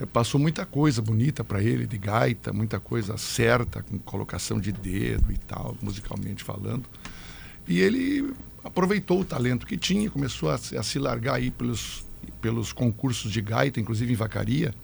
é, 0.00 0.04
passou 0.04 0.40
muita 0.40 0.66
coisa 0.66 1.00
bonita 1.00 1.44
para 1.44 1.62
ele, 1.62 1.86
de 1.86 1.96
gaita, 1.96 2.52
muita 2.52 2.80
coisa 2.80 3.16
certa, 3.16 3.82
com 3.82 3.98
colocação 4.00 4.58
de 4.58 4.72
dedo 4.72 5.30
e 5.32 5.36
tal, 5.38 5.76
musicalmente 5.80 6.42
falando. 6.42 6.84
E 7.68 7.78
ele 7.80 8.32
aproveitou 8.64 9.20
o 9.20 9.24
talento 9.24 9.66
que 9.66 9.76
tinha, 9.76 10.10
começou 10.10 10.50
a, 10.50 10.58
se- 10.58 10.76
a 10.76 10.82
se 10.82 10.98
largar 10.98 11.34
aí 11.36 11.50
pelos, 11.50 12.04
pelos 12.40 12.72
concursos 12.72 13.30
de 13.30 13.40
gaita, 13.40 13.78
inclusive 13.78 14.12
em 14.12 14.16
Vacaria. 14.16 14.74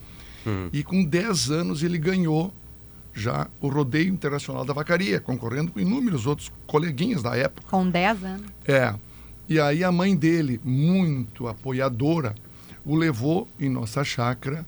E 0.72 0.82
com 0.82 1.04
10 1.04 1.50
anos 1.50 1.82
ele 1.82 1.98
ganhou 1.98 2.54
já 3.12 3.48
o 3.60 3.68
Rodeio 3.68 4.08
Internacional 4.08 4.64
da 4.64 4.72
Vacaria, 4.72 5.20
concorrendo 5.20 5.72
com 5.72 5.80
inúmeros 5.80 6.26
outros 6.26 6.50
coleguinhas 6.66 7.22
da 7.22 7.36
época. 7.36 7.66
Com 7.68 7.88
10 7.88 8.24
anos. 8.24 8.46
É. 8.66 8.94
E 9.48 9.58
aí 9.58 9.82
a 9.82 9.90
mãe 9.90 10.16
dele, 10.16 10.60
muito 10.62 11.48
apoiadora, 11.48 12.34
o 12.84 12.94
levou 12.94 13.48
em 13.58 13.68
nossa 13.68 14.04
chácara 14.04 14.64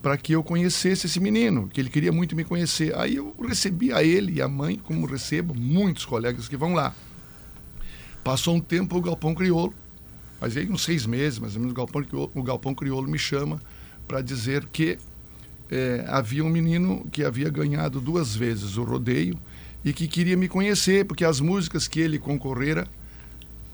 para 0.00 0.16
que 0.16 0.32
eu 0.32 0.42
conhecesse 0.42 1.06
esse 1.06 1.20
menino, 1.20 1.68
que 1.68 1.80
ele 1.80 1.90
queria 1.90 2.12
muito 2.12 2.34
me 2.34 2.44
conhecer. 2.44 2.96
Aí 2.96 3.16
eu 3.16 3.34
recebi 3.40 3.92
a 3.92 4.02
ele 4.02 4.34
e 4.34 4.42
a 4.42 4.48
mãe, 4.48 4.78
como 4.78 5.06
recebo 5.06 5.54
muitos 5.54 6.04
colegas 6.04 6.48
que 6.48 6.56
vão 6.56 6.74
lá. 6.74 6.94
Passou 8.24 8.54
um 8.54 8.60
tempo 8.60 8.96
o 8.96 9.00
Galpão 9.00 9.34
Crioulo, 9.34 9.74
mas 10.40 10.56
aí 10.56 10.70
uns 10.70 10.84
seis 10.84 11.04
meses, 11.04 11.38
mais 11.38 11.54
ou 11.54 11.60
menos, 11.60 11.72
o 11.72 11.76
Galpão 11.76 12.02
Crioulo, 12.02 12.30
o 12.34 12.42
Galpão 12.42 12.74
Crioulo 12.74 13.08
me 13.08 13.18
chama 13.18 13.60
para 14.08 14.22
dizer 14.22 14.66
que 14.72 14.98
eh, 15.70 16.04
havia 16.08 16.44
um 16.44 16.48
menino 16.48 17.06
que 17.12 17.24
havia 17.24 17.48
ganhado 17.48 18.00
duas 18.00 18.34
vezes 18.34 18.76
o 18.76 18.82
rodeio 18.82 19.38
e 19.84 19.92
que 19.92 20.08
queria 20.08 20.36
me 20.36 20.48
conhecer, 20.48 21.06
porque 21.06 21.24
as 21.24 21.40
músicas 21.40 21.86
que 21.86 22.00
ele 22.00 22.18
concorrera 22.18 22.88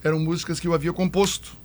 eram 0.05 0.21
músicas 0.21 0.61
que 0.61 0.69
eu 0.69 0.75
havia 0.75 0.93
composto. 0.93 1.57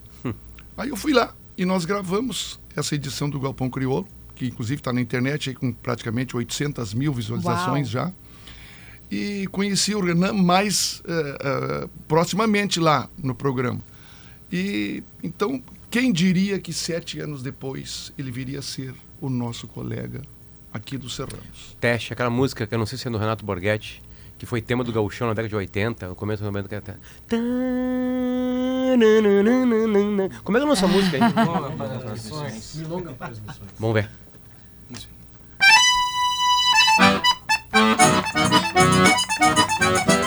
Aí 0.77 0.89
eu 0.89 0.95
fui 0.95 1.13
lá 1.13 1.35
e 1.57 1.65
nós 1.65 1.85
gravamos 1.85 2.59
essa 2.75 2.95
edição 2.95 3.29
do 3.29 3.39
Galpão 3.39 3.69
Crioulo, 3.69 4.07
que 4.33 4.47
inclusive 4.47 4.79
está 4.79 4.93
na 4.93 5.01
internet 5.01 5.49
aí 5.49 5.55
com 5.55 5.71
praticamente 5.73 6.35
800 6.35 6.93
mil 6.93 7.13
visualizações 7.13 7.93
Uau. 7.93 8.07
já. 8.07 8.13
E 9.11 9.45
conheci 9.51 9.93
o 9.93 9.99
Renan 9.99 10.31
mais 10.31 11.03
eh, 11.05 11.37
eh, 11.41 11.89
proximamente 12.07 12.79
lá 12.79 13.09
no 13.21 13.35
programa. 13.35 13.81
E 14.49 15.03
então, 15.21 15.61
quem 15.89 16.13
diria 16.13 16.57
que 16.57 16.71
sete 16.71 17.19
anos 17.19 17.43
depois 17.43 18.13
ele 18.17 18.31
viria 18.31 18.59
a 18.59 18.61
ser 18.61 18.95
o 19.21 19.29
nosso 19.29 19.67
colega 19.67 20.21
aqui 20.73 20.97
do 20.97 21.09
Serranos? 21.09 21.77
Teste, 21.79 22.11
aquela 22.11 22.29
música 22.29 22.65
que 22.67 22.73
eu 22.73 22.79
não 22.79 22.85
sei 22.85 22.97
se 22.97 23.07
é 23.07 23.11
do 23.11 23.17
Renato 23.17 23.45
Borghetti, 23.45 24.01
que 24.37 24.45
foi 24.45 24.61
tema 24.61 24.83
do 24.83 24.91
Gauchão 24.91 25.27
na 25.27 25.33
década 25.33 25.49
de 25.49 25.55
80, 25.55 26.07
no 26.07 26.15
começo 26.15 26.41
do 26.43 26.47
90. 26.51 26.67
que 26.67 26.75
era- 26.75 26.99
Como 30.43 30.57
é 30.57 30.59
que 30.59 30.63
é 30.63 30.65
a 30.65 30.69
nossa 30.69 30.87
música 30.87 31.17
aí? 31.17 31.21
Milonga 31.33 31.71
para 31.71 31.93
as 31.95 32.11
missões. 32.23 32.75
Milonga 32.75 33.13
para 33.13 33.27
as 33.31 33.39
missões. 33.39 33.69
Vamos 33.79 33.93
ver. 33.93 34.09
Toma, 39.39 40.20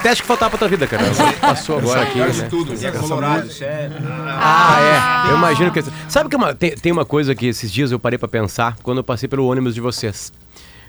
teste 0.00 0.22
que 0.22 0.26
faltava 0.28 0.50
pra 0.50 0.58
tua 0.58 0.68
vida, 0.68 0.86
cara. 0.86 1.04
Passou 1.40 1.78
agora 1.78 2.02
aqui, 2.02 2.18
né? 2.18 2.46
Tudo, 2.48 2.72
é 2.84 2.90
colorado, 2.92 3.50
sério. 3.50 3.96
Ah, 4.26 5.26
é. 5.28 5.30
Eu 5.32 5.36
imagino 5.36 5.70
que. 5.70 5.82
Sabe 6.08 6.28
que 6.28 6.36
uma- 6.36 6.54
tem, 6.54 6.72
tem 6.72 6.92
uma 6.92 7.04
coisa 7.04 7.34
que 7.34 7.46
esses 7.46 7.70
dias 7.70 7.92
eu 7.92 7.98
parei 7.98 8.18
pra 8.18 8.28
pensar 8.28 8.76
quando 8.82 8.98
eu 8.98 9.04
passei 9.04 9.28
pelo 9.28 9.46
ônibus 9.46 9.74
de 9.74 9.80
vocês. 9.80 10.32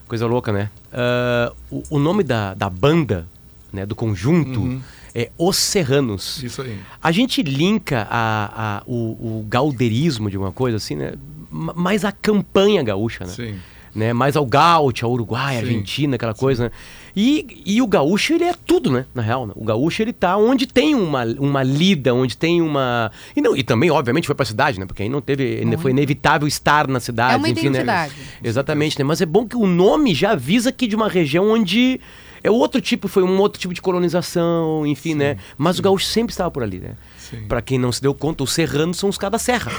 Coisa 0.07 0.25
louca, 0.25 0.51
né? 0.51 0.69
Ah, 0.91 1.51
o, 1.69 1.83
o 1.91 1.99
nome 1.99 2.23
da, 2.23 2.53
da 2.53 2.69
banda, 2.69 3.27
né, 3.71 3.85
do 3.85 3.95
conjunto, 3.95 4.81
é 5.15 5.29
Os 5.37 5.57
Serranos. 5.57 6.41
Isso 6.43 6.61
aí. 6.61 6.77
A 7.01 7.11
gente 7.11 7.41
linka 7.43 8.07
a, 8.09 8.77
a- 8.79 8.83
o, 8.85 9.39
o 9.39 9.45
gauderismo 9.47 10.29
de 10.29 10.37
uma 10.37 10.51
coisa 10.51 10.77
assim, 10.77 10.95
né? 10.95 11.13
Ma- 11.49 11.73
Mais 11.73 12.03
a 12.05 12.11
campanha 12.11 12.81
gaúcha, 12.83 13.25
né? 13.25 13.29
Sim. 13.31 13.55
né? 13.93 14.13
Mais 14.13 14.35
ao 14.37 14.45
gaúcho, 14.45 15.05
ao 15.05 15.11
Uruguai, 15.11 15.55
Sim. 15.55 15.61
Argentina, 15.61 16.15
aquela 16.15 16.33
coisa, 16.33 16.65
né? 16.65 16.71
E, 17.15 17.61
e 17.65 17.81
o 17.81 17.87
gaúcho, 17.87 18.33
ele 18.33 18.45
é 18.45 18.53
tudo, 18.65 18.91
né? 18.91 19.05
Na 19.13 19.21
real, 19.21 19.45
né? 19.45 19.53
O 19.55 19.63
gaúcho, 19.63 20.01
ele 20.01 20.13
tá 20.13 20.37
onde 20.37 20.65
tem 20.65 20.95
uma, 20.95 21.25
uma 21.25 21.63
lida, 21.63 22.13
onde 22.13 22.37
tem 22.37 22.61
uma... 22.61 23.11
E, 23.35 23.41
não, 23.41 23.55
e 23.55 23.63
também, 23.63 23.91
obviamente, 23.91 24.25
foi 24.25 24.35
pra 24.35 24.45
cidade, 24.45 24.79
né? 24.79 24.85
Porque 24.85 25.03
aí 25.03 25.09
não 25.09 25.21
teve... 25.21 25.61
Foi 25.77 25.91
inevitável 25.91 26.47
estar 26.47 26.87
na 26.87 26.99
cidade, 26.99 27.33
É 27.33 27.37
uma 27.37 27.49
enfim, 27.49 27.69
né? 27.69 27.79
identidade. 27.79 28.13
Exatamente, 28.43 28.97
né? 28.99 29.03
Mas 29.03 29.21
é 29.21 29.25
bom 29.25 29.47
que 29.47 29.55
o 29.55 29.65
nome 29.65 30.13
já 30.13 30.31
avisa 30.31 30.69
aqui 30.69 30.87
de 30.87 30.95
uma 30.95 31.09
região 31.09 31.49
onde 31.49 31.99
é 32.43 32.49
outro 32.49 32.81
tipo, 32.81 33.07
foi 33.07 33.23
um 33.23 33.37
outro 33.39 33.59
tipo 33.59 33.73
de 33.73 33.81
colonização, 33.81 34.85
enfim, 34.85 35.13
né? 35.13 35.37
Mas 35.57 35.79
o 35.79 35.81
gaúcho 35.81 36.05
sempre 36.05 36.31
estava 36.31 36.49
por 36.49 36.63
ali, 36.63 36.79
né? 36.79 36.91
Sim. 37.31 37.45
Pra 37.47 37.61
quem 37.61 37.79
não 37.79 37.91
se 37.91 38.01
deu 38.01 38.13
conta, 38.13 38.43
os 38.43 38.51
serranos 38.51 38.97
são 38.97 39.09
os 39.09 39.17
caras 39.17 39.31
da 39.31 39.39
serra, 39.39 39.71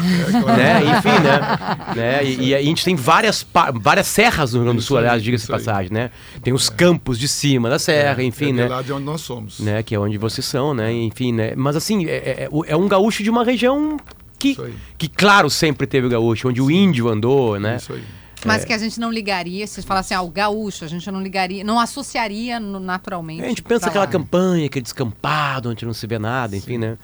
né? 0.56 0.80
Enfim, 0.98 1.22
né? 1.22 1.94
né? 1.94 2.24
E, 2.24 2.48
e 2.48 2.54
a 2.54 2.62
gente 2.62 2.84
tem 2.84 2.96
várias, 2.96 3.46
várias 3.74 4.06
serras 4.06 4.52
no 4.52 4.60
Rio 4.60 4.64
Grande 4.64 4.78
do 4.78 4.82
Sul, 4.82 4.96
aliás, 4.98 5.22
diga-se 5.22 5.46
passagem, 5.46 5.92
né? 5.92 6.10
Tem 6.42 6.52
os 6.52 6.68
campos 6.68 7.18
de 7.18 7.28
cima 7.28 7.68
da 7.68 7.78
serra, 7.78 8.22
enfim, 8.22 8.50
é 8.50 8.52
né? 8.52 8.62
de 8.64 8.68
lá 8.70 8.82
de 8.82 8.92
onde 8.92 9.04
nós 9.04 9.20
somos. 9.20 9.60
né? 9.60 9.82
Que 9.82 9.94
é 9.94 9.98
onde 9.98 10.16
vocês 10.18 10.44
são, 10.46 10.72
né? 10.74 10.92
Enfim, 10.92 11.32
né? 11.32 11.52
Mas 11.54 11.76
assim, 11.76 12.06
é, 12.06 12.16
é- 12.44 12.48
é 12.66 12.76
um 12.76 12.88
gaúcho 12.88 13.22
de 13.22 13.30
uma 13.30 13.44
região 13.44 13.98
que, 14.38 14.56
que 14.98 15.08
claro, 15.08 15.48
sempre 15.50 15.86
teve 15.86 16.06
o 16.06 16.10
gaúcho, 16.10 16.48
onde 16.48 16.60
o 16.60 16.70
índio 16.70 17.08
andou, 17.08 17.60
né? 17.60 17.76
Isso 17.76 17.92
aí. 17.92 18.02
Mas 18.44 18.64
que 18.64 18.72
a 18.72 18.78
gente 18.78 18.98
não 18.98 19.08
ligaria, 19.12 19.64
se 19.68 19.80
fala 19.82 20.00
assim, 20.00 20.14
ah, 20.14 20.22
o 20.22 20.28
gaúcho, 20.28 20.84
a 20.84 20.88
gente 20.88 21.08
não 21.12 21.22
ligaria, 21.22 21.62
não 21.62 21.78
associaria 21.78 22.58
naturalmente. 22.58 23.44
A 23.44 23.48
gente 23.48 23.62
pensa 23.62 23.86
aquela 23.86 24.04
lá. 24.04 24.10
campanha, 24.10 24.66
aquele 24.66 24.82
descampado, 24.82 25.70
onde 25.70 25.86
não 25.86 25.94
se 25.94 26.06
vê 26.08 26.18
nada, 26.18 26.56
enfim, 26.56 26.76
né? 26.76 26.98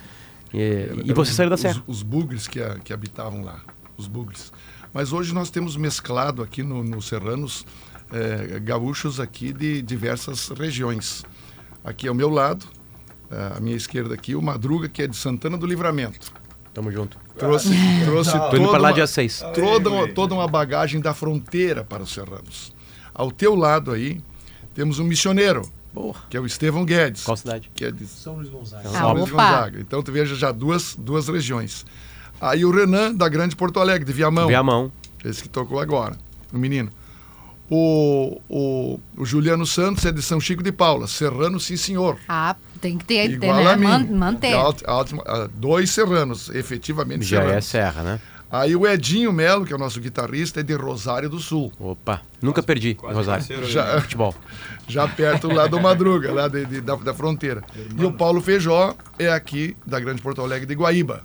E, 0.53 0.89
e 1.05 1.13
você 1.13 1.33
saiu 1.33 1.49
da 1.51 1.55
os- 1.57 1.61
serra. 1.61 1.83
Os, 1.87 2.03
bugres 2.03 2.47
que, 2.47 2.61
a- 2.61 2.79
que 2.79 2.93
habitavam 2.93 3.43
lá, 3.43 3.61
os 3.97 4.07
bugres. 4.07 4.53
Mas 4.93 5.13
hoje 5.13 5.35
nós 5.35 5.51
temos 5.51 5.77
mesclado 5.77 6.43
aqui 6.43 6.63
no, 6.63 6.83
no 6.83 7.03
Serranos 7.03 7.67
eh, 8.11 8.59
gaúchos 8.61 9.21
aqui 9.21 9.53
de 9.53 9.83
diversas 9.83 10.49
regiões. 10.49 11.25
Aqui 11.85 12.09
ao 12.09 12.15
meu 12.15 12.31
lado, 12.31 12.65
eh, 13.31 13.53
à 13.57 13.61
minha 13.61 13.77
esquerda 13.77 14.15
aqui, 14.15 14.35
o 14.35 14.41
Madruga, 14.43 14.89
que 14.89 15.03
é 15.03 15.07
de 15.07 15.15
Santana 15.17 15.59
do 15.59 15.67
Livramento. 15.67 16.33
Tamo 16.73 16.91
junto. 16.91 17.19
Trouxe, 17.37 17.69
trouxe 18.07 18.31
indo 18.37 18.49
toda 18.51 18.69
pra 18.69 18.79
lá 18.79 18.89
uma- 18.89 18.95
dia 18.95 19.07
6. 19.07 19.45
toda, 19.55 19.91
uma, 19.91 20.09
toda 20.09 20.35
uma 20.35 20.49
bagagem 20.49 21.01
da 21.01 21.13
fronteira 21.13 21.85
para 21.85 22.03
os 22.03 22.13
serranos. 22.15 22.73
Ao 23.15 23.31
teu 23.31 23.55
lado 23.55 23.91
aí, 23.93 24.23
temos 24.73 24.99
um 24.99 25.05
missioneiro, 25.05 25.71
Porra. 25.95 26.21
que 26.31 26.37
é 26.37 26.41
o 26.41 26.47
Estevão 26.47 26.85
Guedes, 26.85 27.25
Qual 27.25 27.37
cidade? 27.37 27.71
que 27.75 27.85
é 27.85 27.91
de 27.91 28.07
São 28.07 28.35
Luís 28.37 28.49
Gonzaga. 28.49 28.89
Ah, 28.89 28.99
São 28.99 29.13
Luís 29.15 29.33
opa. 29.33 29.45
Gonzaga. 29.51 29.81
Então 29.81 30.03
tu 30.03 30.13
veja 30.13 30.35
já 30.37 30.53
duas, 30.53 30.95
duas 30.97 31.29
regiões. 31.29 31.85
Aí 32.41 32.65
o 32.65 32.71
Renan, 32.71 33.15
da 33.15 33.29
Grande 33.29 33.57
Porto 33.57 33.81
Alegre, 33.81 34.05
de 34.05 34.13
Viamão, 34.13 34.47
Viamão. 34.47 34.93
esse 35.25 35.43
que 35.43 35.49
tocou 35.49 35.81
agora, 35.81 36.17
o 36.53 36.59
menino. 36.59 36.91
O, 37.71 38.41
o, 38.49 39.01
o 39.17 39.25
Juliano 39.27 39.67
Santos 39.67 40.05
é 40.07 40.13
de 40.13 40.23
São 40.23 40.41
Chico 40.41 40.63
de 40.63 40.73
Paula, 40.73 41.07
Serrano, 41.07 41.61
sim 41.61 41.77
senhor. 41.77 42.17
Ah, 42.29 42.57
tem 42.81 42.97
que 42.97 43.05
ter, 43.05 43.31
Igual 43.33 43.57
né? 43.63 43.73
a 43.73 43.77
mim. 43.77 43.87
Man- 43.87 44.07
manter. 44.17 44.55
Alt- 44.55 44.83
alt- 44.87 45.13
ah, 45.27 45.49
dois 45.55 45.91
serranos, 45.91 46.49
efetivamente 46.51 47.25
Já 47.27 47.41
é 47.41 47.61
serranos. 47.61 47.65
serra, 47.67 48.03
né? 48.03 48.21
Aí 48.51 48.75
o 48.75 48.87
Edinho 48.87 49.31
Melo, 49.33 49.67
que 49.67 49.73
é 49.73 49.77
o 49.77 49.79
nosso 49.79 50.01
guitarrista, 50.01 50.61
é 50.61 50.63
de 50.63 50.73
Rosário 50.75 51.29
do 51.29 51.39
Sul. 51.39 51.71
Opa, 51.79 52.23
nunca 52.41 52.63
perdi 52.63 52.97
em 53.03 53.13
Rosário. 53.15 53.45
Já, 53.67 54.01
Futebol. 54.01 54.35
já 54.89 55.07
perto 55.07 55.49
lá 55.53 55.67
do 55.67 55.79
Madruga, 55.81 56.33
lá 56.33 56.49
de- 56.49 56.65
de- 56.65 56.81
da, 56.81 56.97
da 56.97 57.13
fronteira. 57.13 57.63
E 57.99 58.05
o 58.05 58.11
Paulo 58.13 58.41
Feijó 58.41 58.95
é 59.19 59.31
aqui 59.31 59.77
da 59.85 60.01
Grande 60.01 60.23
Porto 60.23 60.41
Alegre 60.41 60.67
de 60.67 60.75
Guaíba. 60.75 61.23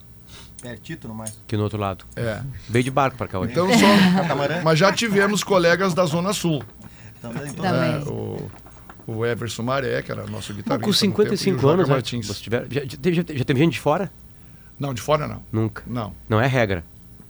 Pertito 0.62 1.08
no 1.08 1.16
mais. 1.16 1.32
Aqui 1.46 1.56
no 1.58 1.64
outro 1.64 1.78
lado. 1.80 2.06
É. 2.16 2.42
Veio 2.70 2.84
de 2.84 2.92
barco 2.92 3.18
pra 3.18 3.28
cá 3.28 3.40
hoje. 3.40 3.52
Então 3.52 3.68
só. 3.70 4.62
Mas 4.64 4.80
já 4.80 4.92
tivemos 4.92 5.44
colegas 5.44 5.94
da 5.94 6.06
Zona 6.06 6.34
Sul. 6.34 6.62
Também. 7.22 7.54
Também. 7.54 7.72
né? 7.72 8.04
O, 8.06 8.50
o 9.08 9.26
Everson 9.26 9.64
Maré, 9.64 10.02
que 10.02 10.12
era 10.12 10.26
nosso 10.28 10.54
guitarrista. 10.54 10.80
com 10.84 10.88
no 10.92 10.94
tempo, 10.94 11.22
e 11.22 11.26
o 11.36 11.38
55 11.38 11.60
Joca 11.60 11.74
anos, 11.74 11.88
né? 11.88 11.94
Martins. 11.94 12.28
Você 12.28 12.42
tiver, 12.44 12.66
já, 12.70 12.82
já, 12.82 12.98
teve- 12.98 13.38
já 13.38 13.46
teve 13.46 13.60
gente 13.60 13.74
de 13.74 13.80
fora? 13.80 14.12
Não, 14.80 14.94
de 14.94 15.02
fora 15.02 15.28
não. 15.28 15.42
Nunca. 15.52 15.84
Não. 15.86 16.14
Não 16.28 16.40
é 16.42 16.48
regra. 16.48 16.84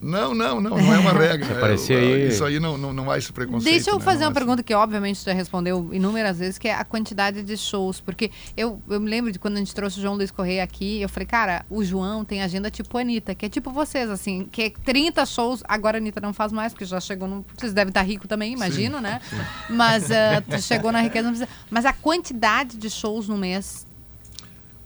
Não, 0.03 0.35
não, 0.35 0.59
não, 0.59 0.77
não 0.77 0.93
é 0.93 0.99
uma 0.99 1.13
regra. 1.13 1.53
É, 1.53 1.59
Parecia 1.59 1.95
o- 1.95 1.99
aí- 1.99 2.27
Isso 2.27 2.43
aí 2.43 2.59
não, 2.59 2.77
não, 2.77 2.91
não 2.91 3.09
há 3.09 3.17
esse 3.17 3.31
preconceito. 3.31 3.73
Deixa 3.73 3.89
eu 3.89 3.97
né? 3.97 4.03
fazer 4.03 4.21
Não 4.21 4.27
uma 4.27 4.33
pergunta 4.33 4.61
que, 4.61 4.73
obviamente, 4.73 5.19
você 5.19 5.31
já 5.31 5.35
respondeu 5.35 5.89
inúmeras 5.93 6.37
vezes, 6.39 6.57
que 6.57 6.67
é 6.67 6.75
a 6.75 6.83
quantidade 6.83 7.41
de 7.41 7.57
shows. 7.57 8.01
Porque 8.01 8.29
eu, 8.57 8.81
eu 8.89 8.99
me 8.99 9.09
lembro 9.09 9.31
de 9.31 9.39
quando 9.39 9.55
a 9.55 9.59
gente 9.59 9.73
trouxe 9.73 9.99
o 9.99 10.01
João 10.01 10.15
Luiz 10.15 10.29
Correia 10.31 10.63
aqui, 10.63 11.01
eu 11.01 11.07
falei, 11.09 11.25
cara, 11.25 11.65
o 11.69 11.83
João 11.83 12.25
tem 12.25 12.41
agenda 12.41 12.69
tipo 12.69 12.97
a 12.97 13.01
Anitta, 13.01 13.33
que 13.33 13.45
é 13.45 13.49
tipo 13.49 13.71
vocês, 13.71 14.09
assim, 14.09 14.47
que 14.51 14.61
é 14.63 14.69
30 14.69 15.25
shows. 15.25 15.63
Agora 15.67 15.97
a 15.97 15.99
Anitta 15.99 16.19
não 16.19 16.33
faz 16.33 16.51
mais, 16.51 16.73
porque 16.73 16.85
já 16.85 16.99
chegou 16.99 17.27
no. 17.27 17.45
Vocês 17.57 17.73
devem 17.73 17.89
estar 17.89 18.01
rico 18.01 18.27
também, 18.27 18.51
imagino, 18.53 18.99
né? 18.99 19.21
Mas 19.69 20.11
ah, 20.11 20.41
tu 20.47 20.61
chegou 20.61 20.91
na 20.91 21.01
riqueza, 21.01 21.23
não 21.29 21.31
precisa. 21.37 21.49
Mas 21.69 21.85
a 21.85 21.93
quantidade 21.93 22.77
de 22.77 22.89
shows 22.89 23.27
no 23.27 23.37
mês. 23.37 23.85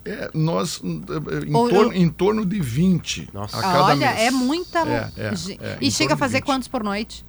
É, 0.10 0.30
nós, 0.34 0.80
hum, 0.84 1.02
em, 1.46 1.54
Ou- 1.56 1.70
torno, 1.70 1.93
em 1.93 2.10
torno 2.10 2.46
de 2.46 2.60
20 2.60 3.28
Nossa. 3.34 3.58
a 3.58 3.62
cada 3.62 3.84
Olha, 3.86 3.96
mês. 4.13 4.20
é 4.22 4.32
muita. 4.32 4.80
É, 4.80 5.12
é, 5.17 5.34
é, 5.62 5.78
e 5.82 5.91
chega 5.91 6.13
a 6.13 6.17
fazer 6.17 6.38
20. 6.38 6.46
quantos 6.46 6.67
por 6.67 6.84
noite? 6.84 7.26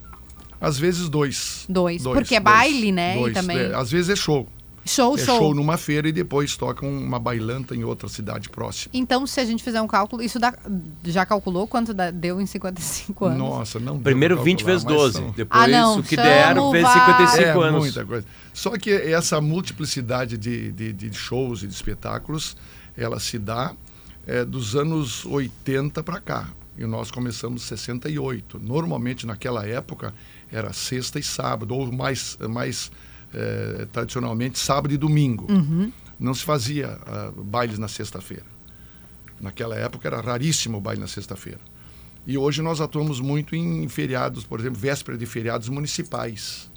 Às 0.61 0.77
vezes 0.79 1.09
dois. 1.09 1.65
Dois. 1.69 2.01
Porque 2.03 2.35
é 2.35 2.39
baile, 2.39 2.91
né? 2.91 3.15
E 3.15 3.19
Dois. 3.19 3.33
também- 3.33 3.57
É, 3.57 3.75
às 3.75 3.91
vezes 3.91 4.09
é 4.09 4.15
show. 4.15 4.47
Show, 4.85 5.15
é 5.15 5.25
show. 5.25 5.37
show 5.37 5.53
numa 5.55 5.77
feira 5.77 6.07
e 6.09 6.11
depois 6.11 6.55
tocam 6.57 6.89
uma 6.89 7.19
bailanta 7.19 7.75
em 7.75 7.83
outra 7.83 8.07
cidade 8.09 8.49
próxima. 8.49 8.91
Então, 8.93 9.25
se 9.27 9.39
a 9.39 9.45
gente 9.45 9.63
fizer 9.63 9.81
um 9.81 9.87
cálculo, 9.87 10.21
isso 10.23 10.39
dá, 10.39 10.53
já 11.03 11.25
calculou 11.25 11.67
quanto 11.67 11.93
dá- 11.93 12.11
deu 12.11 12.39
em 12.41 12.45
55 12.45 13.25
anos? 13.25 13.37
Nossa, 13.37 13.79
não 13.79 13.93
deu 13.95 14.03
Primeiro 14.03 14.35
pra 14.35 14.43
20 14.43 14.63
calcular, 14.63 14.73
vezes 14.73 14.85
mas 14.85 14.95
12. 14.95 15.13
são- 15.17 15.31
Depois 15.31 15.63
Ah, 15.63 15.67
não, 15.67 15.99
o 15.99 16.03
que 16.03 16.15
chama 16.15 16.27
der 16.27 16.57
o 16.57 16.71
vezes 16.71 16.87
VAR. 16.87 17.17
55 17.17 17.63
é 17.63 17.67
anos. 17.67 17.79
muita 17.83 18.05
coisa. 18.05 18.25
Só 18.53 18.71
que 18.77 18.91
essa 18.91 19.39
multiplicidade 19.41 20.37
de, 20.37 20.71
de, 20.71 20.93
de 20.93 21.13
shows 21.13 21.63
e 21.63 21.67
de 21.67 21.73
espetáculos, 21.73 22.57
ela 22.97 23.19
se 23.19 23.37
dá 23.37 23.73
é, 24.27 24.43
dos 24.45 24.75
anos 24.75 25.25
80 25.25 26.03
para 26.03 26.19
cá. 26.19 26.49
E 26.77 26.85
nós 26.85 27.11
começamos 27.11 27.63
em 27.63 27.65
68. 27.65 28.59
Normalmente, 28.61 29.25
naquela 29.27 29.65
época, 29.67 30.13
era 30.51 30.71
sexta 30.71 31.19
e 31.19 31.23
sábado, 31.23 31.75
ou 31.75 31.91
mais, 31.91 32.37
mais 32.49 32.89
é, 33.33 33.85
tradicionalmente, 33.91 34.57
sábado 34.59 34.93
e 34.93 34.97
domingo. 34.97 35.47
Não 36.19 36.33
se 36.33 36.43
fazia 36.43 36.99
ah, 37.05 37.31
bailes 37.35 37.79
na 37.79 37.87
sexta-feira. 37.87 38.45
Naquela 39.39 39.75
época 39.75 40.07
era 40.07 40.19
raríssimo 40.19 40.77
o 40.77 40.81
baile 40.81 40.99
na 41.01 41.07
sexta-feira. 41.07 41.61
E 42.27 42.37
hoje 42.37 42.61
nós 42.61 42.81
atuamos 42.81 43.19
muito 43.21 43.55
em 43.55 43.87
feriados, 43.87 44.43
por 44.43 44.59
exemplo, 44.59 44.77
véspera 44.79 45.17
de 45.17 45.25
feriados 45.25 45.69
municipais. 45.69 46.69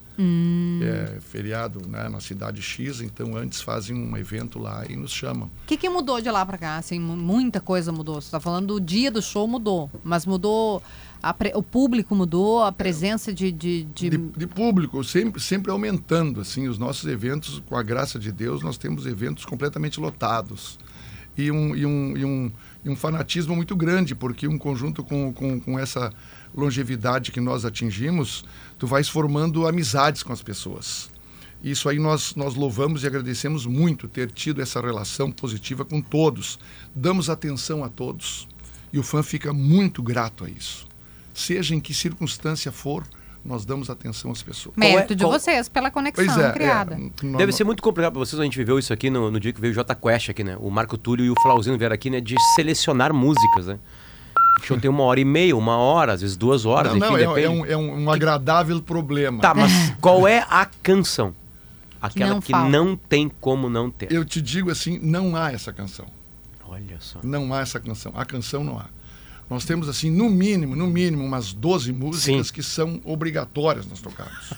É, 0.83 1.19
feriado 1.21 1.89
né, 1.89 2.09
na 2.09 2.21
cidade 2.21 2.61
X, 2.63 3.01
então 3.01 3.35
antes 3.37 3.61
fazem 3.61 3.97
um 3.97 4.17
evento 4.17 4.59
lá 4.59 4.85
e 4.89 4.95
nos 4.95 5.11
chamam. 5.11 5.47
O 5.65 5.67
que, 5.67 5.77
que 5.77 5.89
mudou 5.89 6.21
de 6.21 6.31
lá 6.31 6.45
pra 6.47 6.59
cá? 6.59 6.77
Assim, 6.77 7.01
mu- 7.01 7.17
muita 7.17 7.61
coisa 7.61 7.91
mudou. 7.91 8.21
Você 8.21 8.31
tá 8.31 8.39
falando 8.39 8.67
do 8.69 8.81
dia 8.81 9.11
do 9.11 9.21
show 9.23 9.49
mudou, 9.49 9.91
mas 10.05 10.25
mudou 10.27 10.83
pre- 11.33 11.53
o 11.55 11.63
público 11.63 12.15
mudou, 12.15 12.63
a 12.63 12.73
presença 12.73 13.35
de, 13.35 13.53
de, 13.53 13.85
de- 13.85 14.09
De, 14.11 14.17
de 14.17 14.47
público, 14.47 15.05
sempre, 15.05 15.43
sempre 15.43 15.71
aumentando. 15.71 16.41
assim 16.41 16.67
Os 16.69 16.79
nossos 16.79 17.05
eventos, 17.09 17.63
com 17.67 17.77
a 17.77 17.83
graça 17.83 18.19
de 18.19 18.33
Deus, 18.33 18.63
nós 18.63 18.79
temos 18.79 19.05
eventos 19.05 19.45
completamente 19.45 20.01
lotados. 20.01 20.79
E 21.37 21.51
um, 21.51 21.75
e 21.77 21.87
um, 21.87 22.17
e 22.17 22.25
um, 22.25 22.53
e 22.85 22.91
um 22.91 22.97
fanatismo 22.97 23.55
muito 23.55 23.77
grande, 23.77 24.15
porque 24.15 24.49
um 24.49 24.59
conjunto 24.59 25.05
com, 25.05 25.33
com, 25.33 25.61
com 25.61 25.79
essa 25.79 26.13
longevidade 26.55 27.31
que 27.33 27.41
nós 27.41 27.65
atingimos, 27.65 28.45
tu 28.79 28.87
vais 28.87 29.09
formando 29.09 29.67
amizades 29.67 30.23
com 30.23 30.33
as 30.33 30.43
pessoas. 30.43 31.11
Isso 31.65 31.89
aí 31.89 31.99
nós, 31.99 32.35
nós 32.35 32.55
louvamos 32.57 33.05
e 33.05 33.07
agradecemos 33.07 33.65
muito 33.65 34.09
ter 34.09 34.31
tido 34.31 34.61
essa 34.61 34.81
relação 34.81 35.31
positiva 35.31 35.85
com 35.85 36.01
todos. 36.03 36.59
Damos 36.95 37.31
atenção 37.31 37.85
a 37.85 37.89
todos. 37.89 38.49
E 38.93 38.99
o 38.99 39.03
fã 39.03 39.23
fica 39.23 39.53
muito 39.55 40.03
grato 40.03 40.45
a 40.45 40.51
isso. 40.51 40.87
Seja 41.35 41.75
em 41.75 41.81
que 41.81 41.93
circunstância 41.95 42.71
for, 42.71 43.05
nós 43.45 43.65
damos 43.65 43.91
atenção 43.91 44.31
às 44.31 44.43
pessoas. 44.43 44.75
mérito 44.77 45.13
é- 45.13 45.17
de 45.17 45.25
qual- 45.25 45.33
vocês 45.33 45.69
pela 45.69 45.91
conexão 45.91 46.25
Pois 46.25 46.39
é, 46.39 46.53
criada. 46.53 46.95
é, 46.97 47.37
Deve 47.37 47.53
ser 47.53 47.65
muito 47.65 47.83
complicado 47.83 48.13
pra 48.13 48.21
vocês, 48.21 48.39
a 48.39 48.45
gente 48.45 48.57
viveu 48.57 48.79
isso 48.79 48.93
aqui 48.93 49.11
no, 49.11 49.31
no 49.31 49.41
dia 49.41 49.53
que 49.53 49.61
veio 49.61 49.73
o 49.73 49.75
J 49.75 49.95
Quest 49.95 50.29
aqui, 50.31 50.45
né? 50.45 50.57
O 50.61 50.71
Marco 50.71 50.97
Túlio 50.97 51.25
e 51.25 51.31
o 51.31 51.35
Flauzino 51.43 51.77
vieram 51.79 51.95
aqui, 51.95 52.09
né? 52.11 52.21
De 52.21 52.37
selecionar 52.55 53.13
músicas, 53.13 53.67
né? 53.67 53.79
O 54.61 54.65
show 54.65 54.79
tem 54.79 54.89
uma 54.91 55.03
hora 55.03 55.19
e 55.19 55.25
meia, 55.25 55.57
uma 55.57 55.77
hora, 55.77 56.13
às 56.13 56.21
vezes 56.21 56.37
duas 56.37 56.65
horas, 56.65 56.93
Não, 56.93 56.99
enfim, 56.99 57.09
não, 57.09 57.17
é, 57.17 57.21
depende. 57.27 57.47
é 57.47 57.51
um, 57.51 57.67
é 57.67 57.77
um- 57.77 58.05
um 58.05 58.11
agradável 58.11 58.81
problema. 58.81 59.41
Tá, 59.41 59.53
mas 59.55 59.73
qual 60.01 60.29
é 60.29 60.47
a 60.49 60.67
canção? 60.83 61.35
Aquela 62.01 62.31
não 62.35 62.41
que 62.41 62.53
não 62.53 62.97
tem 62.97 63.29
como 63.41 63.69
não 63.71 63.91
ter. 63.91 64.13
Eu 64.13 64.25
te 64.25 64.41
digo 64.43 64.71
assim, 64.71 64.99
não 65.03 65.35
há 65.37 65.53
essa 65.53 65.73
canção. 65.73 66.07
Olha 66.69 66.97
só. 67.01 67.19
Não 67.23 67.53
há 67.55 67.61
essa 67.61 67.79
canção. 67.81 68.13
A 68.15 68.25
canção 68.25 68.63
não 68.65 68.79
há. 68.79 68.87
Nós 69.53 69.65
temos 69.65 69.89
assim, 69.89 70.11
no 70.11 70.31
mínimo, 70.31 70.75
no 70.75 70.87
mínimo, 70.87 71.25
umas 71.25 71.53
12 71.53 71.93
músicas 71.93 72.47
Sim. 72.49 72.53
que 72.55 72.63
são 72.63 73.01
obrigatórias 73.05 73.87
nós 73.87 74.01
tocarmos. 74.01 74.53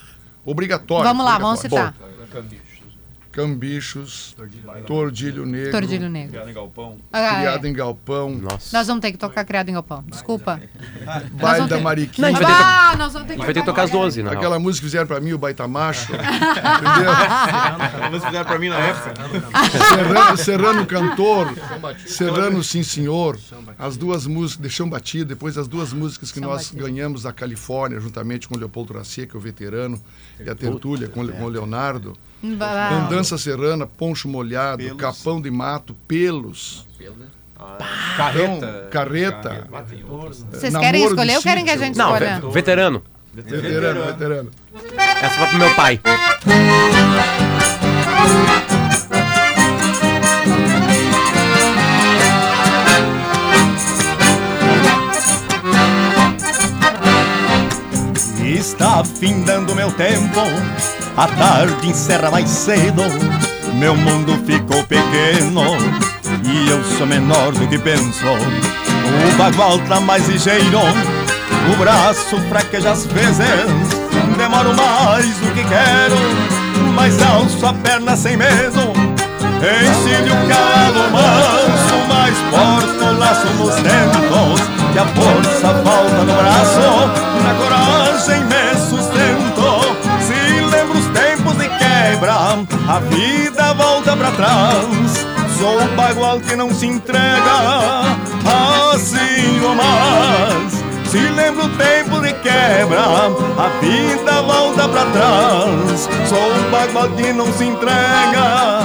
Obrigatórias. 0.45 1.09
Vamos 1.09 1.25
lá, 1.25 1.39
vamos 1.39 1.61
citar. 1.61 1.95
Cambichos, 3.35 4.35
Tordilho 4.87 5.45
Negro. 5.45 5.71
Tordilho 5.73 6.09
Negro. 6.09 6.31
Criado 6.33 6.51
em 6.51 6.55
galpão. 6.55 6.99
Ah, 7.13 7.35
Criado 7.37 7.67
é. 7.67 7.69
em 7.69 7.73
Galpão. 7.73 8.31
Nossa. 8.31 8.77
Nós 8.77 8.87
vamos 8.87 9.03
ter 9.03 9.13
que 9.13 9.19
tocar 9.19 9.45
Criado 9.45 9.69
em 9.69 9.73
Galpão. 9.75 10.05
Desculpa. 10.07 10.61
Baile 11.33 11.69
da 11.69 11.81
Mariquinha. 11.81 12.31
Não, 12.31 12.37
a 12.37 12.41
gente 12.41 12.49
vai 12.49 12.57
ter- 12.57 12.65
Ah, 12.65 12.97
nós 12.97 13.13
vamos 13.13 13.29
ter 13.29 13.37
que 13.39 13.47
ter 13.47 13.55
que 13.55 13.63
tocar 13.65 13.83
as 13.83 13.91
12, 13.91 14.23
na 14.23 14.33
Aquela 14.33 14.59
música 14.59 14.83
que 14.85 14.87
fizeram 14.91 15.07
pra 15.07 15.21
mim, 15.21 15.33
o 15.33 15.39
Baita 15.39 15.67
Macho. 15.67 16.13
entendeu? 16.15 18.07
Eles 18.09 18.25
fizeram 18.25 18.45
pra 18.45 18.59
mim 18.59 18.69
na 18.69 18.79
época. 18.79 19.15
Serrano, 19.89 20.37
Serrano 20.37 20.87
Cantor, 20.87 21.55
Serrano 22.07 22.63
Sim 22.65 22.83
Senhor. 22.83 23.39
As 23.79 23.97
duas 23.97 24.27
músicas, 24.27 24.61
Deixão 24.63 24.89
Batido, 24.89 25.25
depois 25.27 25.59
as 25.59 25.67
duas 25.69 25.93
músicas 25.93 26.31
que 26.31 26.41
nós 26.41 26.69
Batido. 26.69 26.85
ganhamos 26.85 27.23
da 27.25 27.33
Califórnia, 27.33 27.99
juntamente 28.01 28.47
com 28.49 28.55
o 28.55 28.59
Leopoldo 28.59 28.93
Racia, 28.95 29.27
que 29.27 29.35
é 29.35 29.39
o 29.39 29.41
veterano, 29.41 30.01
e 30.39 30.49
a 30.49 30.55
Tertúlia 30.55 31.09
com, 31.09 31.23
Le- 31.23 31.33
com 31.33 31.45
o 31.45 31.49
Leonardo. 31.49 32.17
Andança 32.45 33.39
Serrana, 33.39 33.87
Poncho 33.87 34.29
Molhado, 34.29 34.83
Pelos. 34.83 34.97
Capão 35.01 35.41
de 35.41 35.51
Mato, 35.51 35.95
Pelos. 36.07 36.87
Carreta. 38.17 38.53
Então, 38.53 38.91
carreta. 38.91 39.69
Vocês 40.51 40.73
Namoro 40.73 40.81
querem 40.93 41.01
de 41.03 41.09
escolher 41.09 41.37
ou 41.37 41.43
querem 41.43 41.65
que 41.65 41.71
a 41.71 41.77
gente 41.79 41.97
Não, 41.97 42.13
escolha? 42.13 42.41
ve- 42.41 42.51
veterano. 42.51 43.03
Veterano, 43.33 44.05
veterano. 44.05 44.51
Essa 45.23 45.39
vai 45.41 45.49
pro 45.49 45.59
meu 45.59 45.75
pai. 45.75 46.01
Está 58.65 59.05
findando 59.05 59.75
meu 59.75 59.93
tempo, 59.93 60.41
a 61.19 61.27
tarde 61.29 61.87
encerra 61.87 62.31
mais 62.31 62.49
cedo. 62.49 63.03
Meu 63.75 63.95
mundo 63.95 64.43
ficou 64.47 64.83
pequeno 64.85 65.77
e 66.43 66.71
eu 66.71 66.83
sou 66.97 67.07
menor 67.07 67.53
do 67.53 67.69
que 67.69 67.79
penso. 67.79 68.25
O 68.25 69.37
bagual 69.37 69.79
tá 69.81 70.01
mais 70.01 70.27
ligeiro, 70.27 70.79
o 70.79 71.77
braço 71.77 72.41
fraqueja 72.49 72.93
às 72.93 73.05
vezes. 73.05 73.45
Demoro 74.39 74.75
mais 74.75 75.27
do 75.27 75.53
que 75.53 75.63
quero, 75.63 76.17
mas 76.95 77.21
alço 77.21 77.67
a 77.67 77.75
perna 77.75 78.17
sem 78.17 78.39
medo. 78.39 78.95
Encilho 79.61 80.33
o 80.33 80.49
calo 80.49 81.11
manso, 81.13 81.97
mas 82.09 82.35
porto 82.51 83.19
laço 83.19 83.47
nos 83.59 83.75
dentos 83.75 84.74
Que 84.95 85.01
a 85.01 85.07
força 85.07 85.75
falta 85.83 86.23
no 86.25 86.33
braço, 86.35 86.79
na 87.43 87.55
coragem 87.55 88.45
me 88.45 88.79
sustento 88.79 89.99
Se 90.21 90.61
lembro 90.61 90.97
os 90.97 91.07
tempos 91.07 91.57
de 91.59 91.69
quebra, 91.69 92.33
a 92.89 93.01
vida 93.01 93.75
volta 93.75 94.17
pra 94.17 94.31
trás 94.31 95.27
Sou 95.59 95.83
o 95.83 95.89
bagual 95.97 96.39
que 96.39 96.55
não 96.55 96.73
se 96.73 96.87
entrega, 96.87 98.17
assim 98.95 99.65
ou 99.65 99.75
mais 99.75 100.85
se 101.09 101.19
lembro 101.19 101.67
o 101.67 101.69
tempo 101.71 102.21
de 102.21 102.33
quebra, 102.35 103.03
a 103.03 103.69
vida 103.81 104.43
volta 104.43 104.89
pra 104.89 105.05
trás. 105.07 106.09
Sou 106.29 106.53
um 106.53 106.71
bagual 106.73 107.09
que 107.11 107.33
não 107.33 107.53
se 107.53 107.65
entrega, 107.67 108.81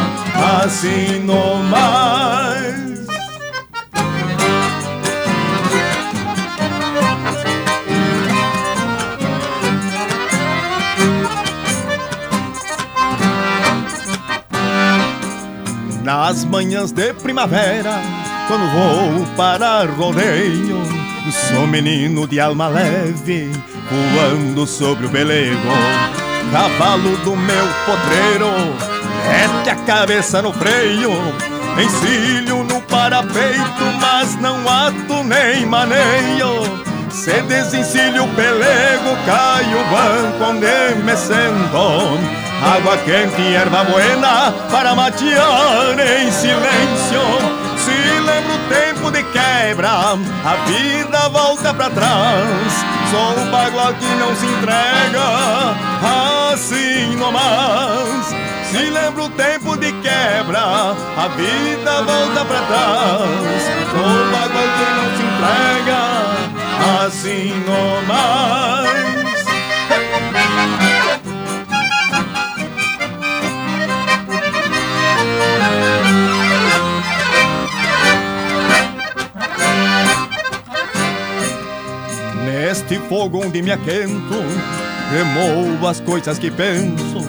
assim 0.64 1.24
no 1.26 1.64
mais. 1.64 2.89
Nas 16.10 16.44
manhãs 16.44 16.92
de 16.92 17.14
primavera, 17.14 18.02
quando 18.48 18.68
vou 18.72 19.28
para 19.38 19.86
rodeio, 19.86 20.82
sou 21.32 21.68
menino 21.68 22.28
de 22.28 22.40
alma 22.40 22.68
leve, 22.68 23.52
voando 23.92 24.66
sobre 24.66 25.06
o 25.06 25.10
pelego. 25.12 25.70
Cavalo 26.52 27.16
do 27.18 27.36
meu 27.36 27.68
potreiro, 27.86 28.50
mete 29.28 29.70
a 29.70 29.76
cabeça 29.86 30.42
no 30.42 30.52
freio, 30.52 31.12
encilho 31.80 32.64
no 32.64 32.82
parapeito, 32.82 33.84
mas 34.02 34.36
não 34.42 34.68
ato 34.68 35.24
nem 35.24 35.64
maneio. 35.68 36.64
Se 37.12 37.40
desencilho 37.44 38.24
o 38.24 38.36
pelego, 38.36 39.16
cai 39.28 39.64
o 39.76 39.84
banco 39.92 40.44
onde 40.44 41.04
me 41.04 41.16
sento. 41.16 42.49
Água 42.62 42.98
quente 42.98 43.42
e 43.42 43.56
erva 43.56 43.84
buena 43.86 44.54
para 44.70 44.94
matear 44.94 45.98
em 45.98 46.30
silêncio. 46.32 47.22
Se 47.78 48.20
lembro 48.20 48.54
o 48.54 48.60
tempo 48.68 49.12
de 49.12 49.24
quebra, 49.24 49.90
a 49.90 50.56
vida 50.66 51.30
volta 51.30 51.74
pra 51.74 51.90
trás. 51.90 52.86
Sou 53.10 53.44
o 53.44 53.50
bagual 53.50 53.94
que 53.94 54.06
não 54.06 54.36
se 54.36 54.46
entrega, 54.46 55.24
assim 56.54 57.16
nomás. 57.16 58.28
Se 58.70 58.90
lembro 58.90 59.26
o 59.26 59.30
tempo 59.30 59.78
de 59.78 59.92
quebra, 59.94 60.60
a 60.60 61.28
vida 61.36 62.02
volta 62.04 62.46
pra 62.46 62.62
trás. 62.62 63.64
Sou 63.90 64.06
o 64.06 64.32
bagual 64.32 64.68
que 64.78 64.86
não 64.96 65.10
se 65.16 65.24
entrega, 65.24 66.00
assim 67.06 67.64
nomás. 67.66 69.19
Neste 82.90 83.08
fogo 83.08 83.46
onde 83.46 83.62
me 83.62 83.72
aquento, 83.72 84.34
remoo 85.12 85.88
as 85.88 86.00
coisas 86.00 86.40
que 86.40 86.50
penso, 86.50 87.22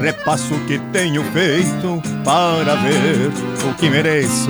repasso 0.00 0.54
o 0.54 0.60
que 0.66 0.78
tenho 0.92 1.24
feito 1.32 2.00
para 2.24 2.76
ver 2.76 3.32
o 3.68 3.74
que 3.74 3.90
mereço. 3.90 4.48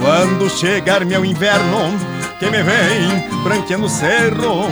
Quando 0.00 0.48
chegar 0.48 1.04
meu 1.04 1.24
inverno, 1.24 1.92
que 2.38 2.48
me 2.50 2.62
vem 2.62 3.42
branqueando 3.42 3.86
o 3.86 3.88
cerro, 3.88 4.68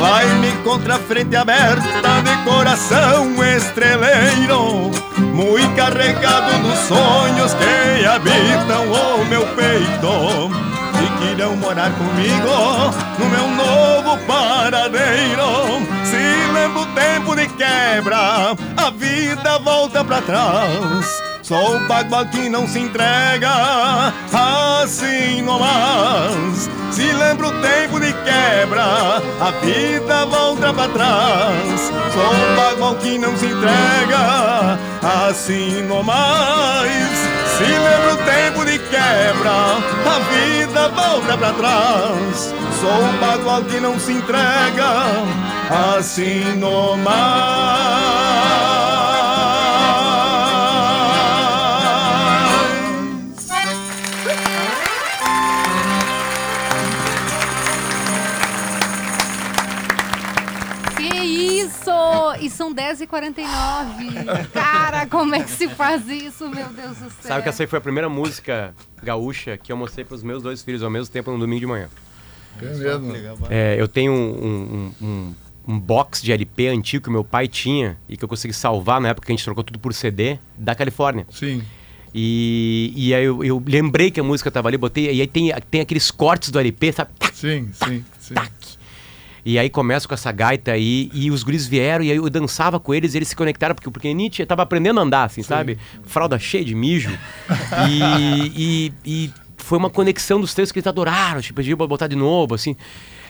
vai-me 0.00 0.50
contra 0.64 0.96
a 0.96 0.98
frente 0.98 1.36
aberta 1.36 2.22
de 2.24 2.50
coração 2.50 3.44
estreleiro, 3.44 4.90
muito 5.34 5.76
carregado 5.76 6.62
dos 6.62 6.78
sonhos 6.88 7.52
que 7.52 8.06
habitam 8.06 8.90
o 8.92 9.26
meu 9.26 9.46
peito 9.48 10.77
e 11.02 11.36
que 11.36 11.38
morar 11.56 11.90
comigo 11.92 12.94
no 13.18 13.26
meu 13.26 13.48
novo 13.48 14.18
paradeiro. 14.26 15.86
Se 16.04 16.52
lembro 16.52 16.82
o 16.82 16.86
tempo 16.86 17.36
de 17.36 17.46
quebra, 17.48 18.56
a 18.76 18.90
vida 18.90 19.58
volta 19.58 20.04
pra 20.04 20.20
trás. 20.22 21.28
Sou 21.42 21.76
o 21.76 21.80
bagual 21.86 22.26
que 22.26 22.48
não 22.48 22.66
se 22.66 22.78
entrega, 22.78 24.12
assim 24.32 25.40
nomás. 25.42 26.68
Se 26.90 27.10
lembro 27.12 27.48
o 27.48 27.62
tempo 27.62 27.98
de 28.00 28.12
quebra, 28.12 29.22
a 29.40 29.50
vida 29.62 30.26
volta 30.26 30.74
pra 30.74 30.88
trás. 30.88 31.80
Sou 32.12 32.22
o 32.22 32.56
bagual 32.56 32.94
que 32.96 33.16
não 33.18 33.36
se 33.36 33.46
entrega, 33.46 34.78
assim 35.02 35.82
nomás. 35.84 37.37
Se 37.58 37.64
lembra 37.64 38.14
o 38.14 38.16
tempo 38.18 38.64
de 38.64 38.78
quebra, 38.78 39.50
a 39.50 40.18
vida 40.30 40.88
volta 40.90 41.36
pra 41.36 41.52
trás. 41.54 42.54
Sou 42.80 43.02
um 43.02 43.18
bagual 43.18 43.64
que 43.64 43.80
não 43.80 43.98
se 43.98 44.12
entrega, 44.12 44.86
assim 45.68 46.54
nomás. 46.56 47.08
E 62.40 62.50
são 62.50 62.74
10h49. 62.74 64.50
Cara, 64.52 65.06
como 65.06 65.34
é 65.34 65.42
que 65.42 65.50
se 65.50 65.68
faz 65.68 66.08
isso, 66.08 66.48
meu 66.48 66.68
Deus 66.68 66.96
do 66.98 67.10
céu? 67.10 67.10
Sabe 67.20 67.42
que 67.42 67.48
essa 67.48 67.62
aí 67.62 67.66
foi 67.66 67.78
a 67.78 67.82
primeira 67.82 68.08
música 68.08 68.74
gaúcha 69.02 69.56
que 69.56 69.72
eu 69.72 69.76
mostrei 69.76 70.04
pros 70.04 70.22
meus 70.22 70.42
dois 70.42 70.62
filhos 70.62 70.82
ao 70.82 70.90
mesmo 70.90 71.12
tempo 71.12 71.30
no 71.30 71.38
domingo 71.38 71.60
de 71.60 71.66
manhã. 71.66 71.88
É 72.60 72.98
mesmo. 72.98 73.46
É, 73.48 73.76
eu 73.78 73.86
tenho 73.86 74.12
um, 74.12 74.44
um, 74.44 75.06
um, 75.06 75.34
um 75.68 75.78
box 75.78 76.22
de 76.22 76.32
LP 76.32 76.68
antigo 76.68 77.04
que 77.04 77.10
meu 77.10 77.24
pai 77.24 77.46
tinha 77.46 77.96
e 78.08 78.16
que 78.16 78.24
eu 78.24 78.28
consegui 78.28 78.54
salvar 78.54 79.00
na 79.00 79.08
época 79.10 79.26
que 79.26 79.32
a 79.32 79.36
gente 79.36 79.44
trocou 79.44 79.62
tudo 79.62 79.78
por 79.78 79.94
CD 79.94 80.38
da 80.56 80.74
Califórnia. 80.74 81.26
Sim. 81.30 81.62
E, 82.14 82.92
e 82.96 83.14
aí 83.14 83.24
eu, 83.24 83.44
eu 83.44 83.62
lembrei 83.66 84.10
que 84.10 84.18
a 84.18 84.24
música 84.24 84.50
tava 84.50 84.68
ali, 84.68 84.76
botei, 84.76 85.12
e 85.12 85.20
aí 85.20 85.26
tem, 85.26 85.52
tem 85.70 85.80
aqueles 85.80 86.10
cortes 86.10 86.50
do 86.50 86.58
LP, 86.58 86.92
sabe? 86.92 87.10
Sim, 87.32 87.70
sim, 87.72 88.04
sim. 88.18 88.34
tac. 88.34 88.77
E 89.48 89.58
aí 89.58 89.70
começa 89.70 90.06
com 90.06 90.12
essa 90.12 90.30
gaita 90.30 90.72
aí, 90.72 91.08
e 91.10 91.30
os 91.30 91.42
guris 91.42 91.66
vieram, 91.66 92.04
e 92.04 92.10
aí 92.10 92.18
eu 92.18 92.28
dançava 92.28 92.78
com 92.78 92.92
eles, 92.92 93.14
e 93.14 93.16
eles 93.16 93.28
se 93.28 93.34
conectaram, 93.34 93.74
porque 93.74 93.88
o 93.88 93.90
pequenite 93.90 94.44
tava 94.44 94.60
aprendendo 94.60 95.00
a 95.00 95.02
andar, 95.02 95.24
assim, 95.24 95.42
Sim. 95.42 95.48
sabe? 95.48 95.78
Fralda 96.04 96.38
cheia 96.38 96.62
de 96.62 96.74
mijo. 96.74 97.08
e, 97.88 98.52
e, 98.54 98.92
e, 99.06 99.30
foi 99.56 99.78
uma 99.78 99.88
conexão 99.88 100.38
dos 100.38 100.52
três 100.52 100.70
que 100.70 100.80
eles 100.80 100.86
adoraram, 100.86 101.40
tipo, 101.40 101.56
pediu 101.56 101.78
pra 101.78 101.86
botar 101.86 102.08
de 102.08 102.14
novo, 102.14 102.54
assim. 102.54 102.76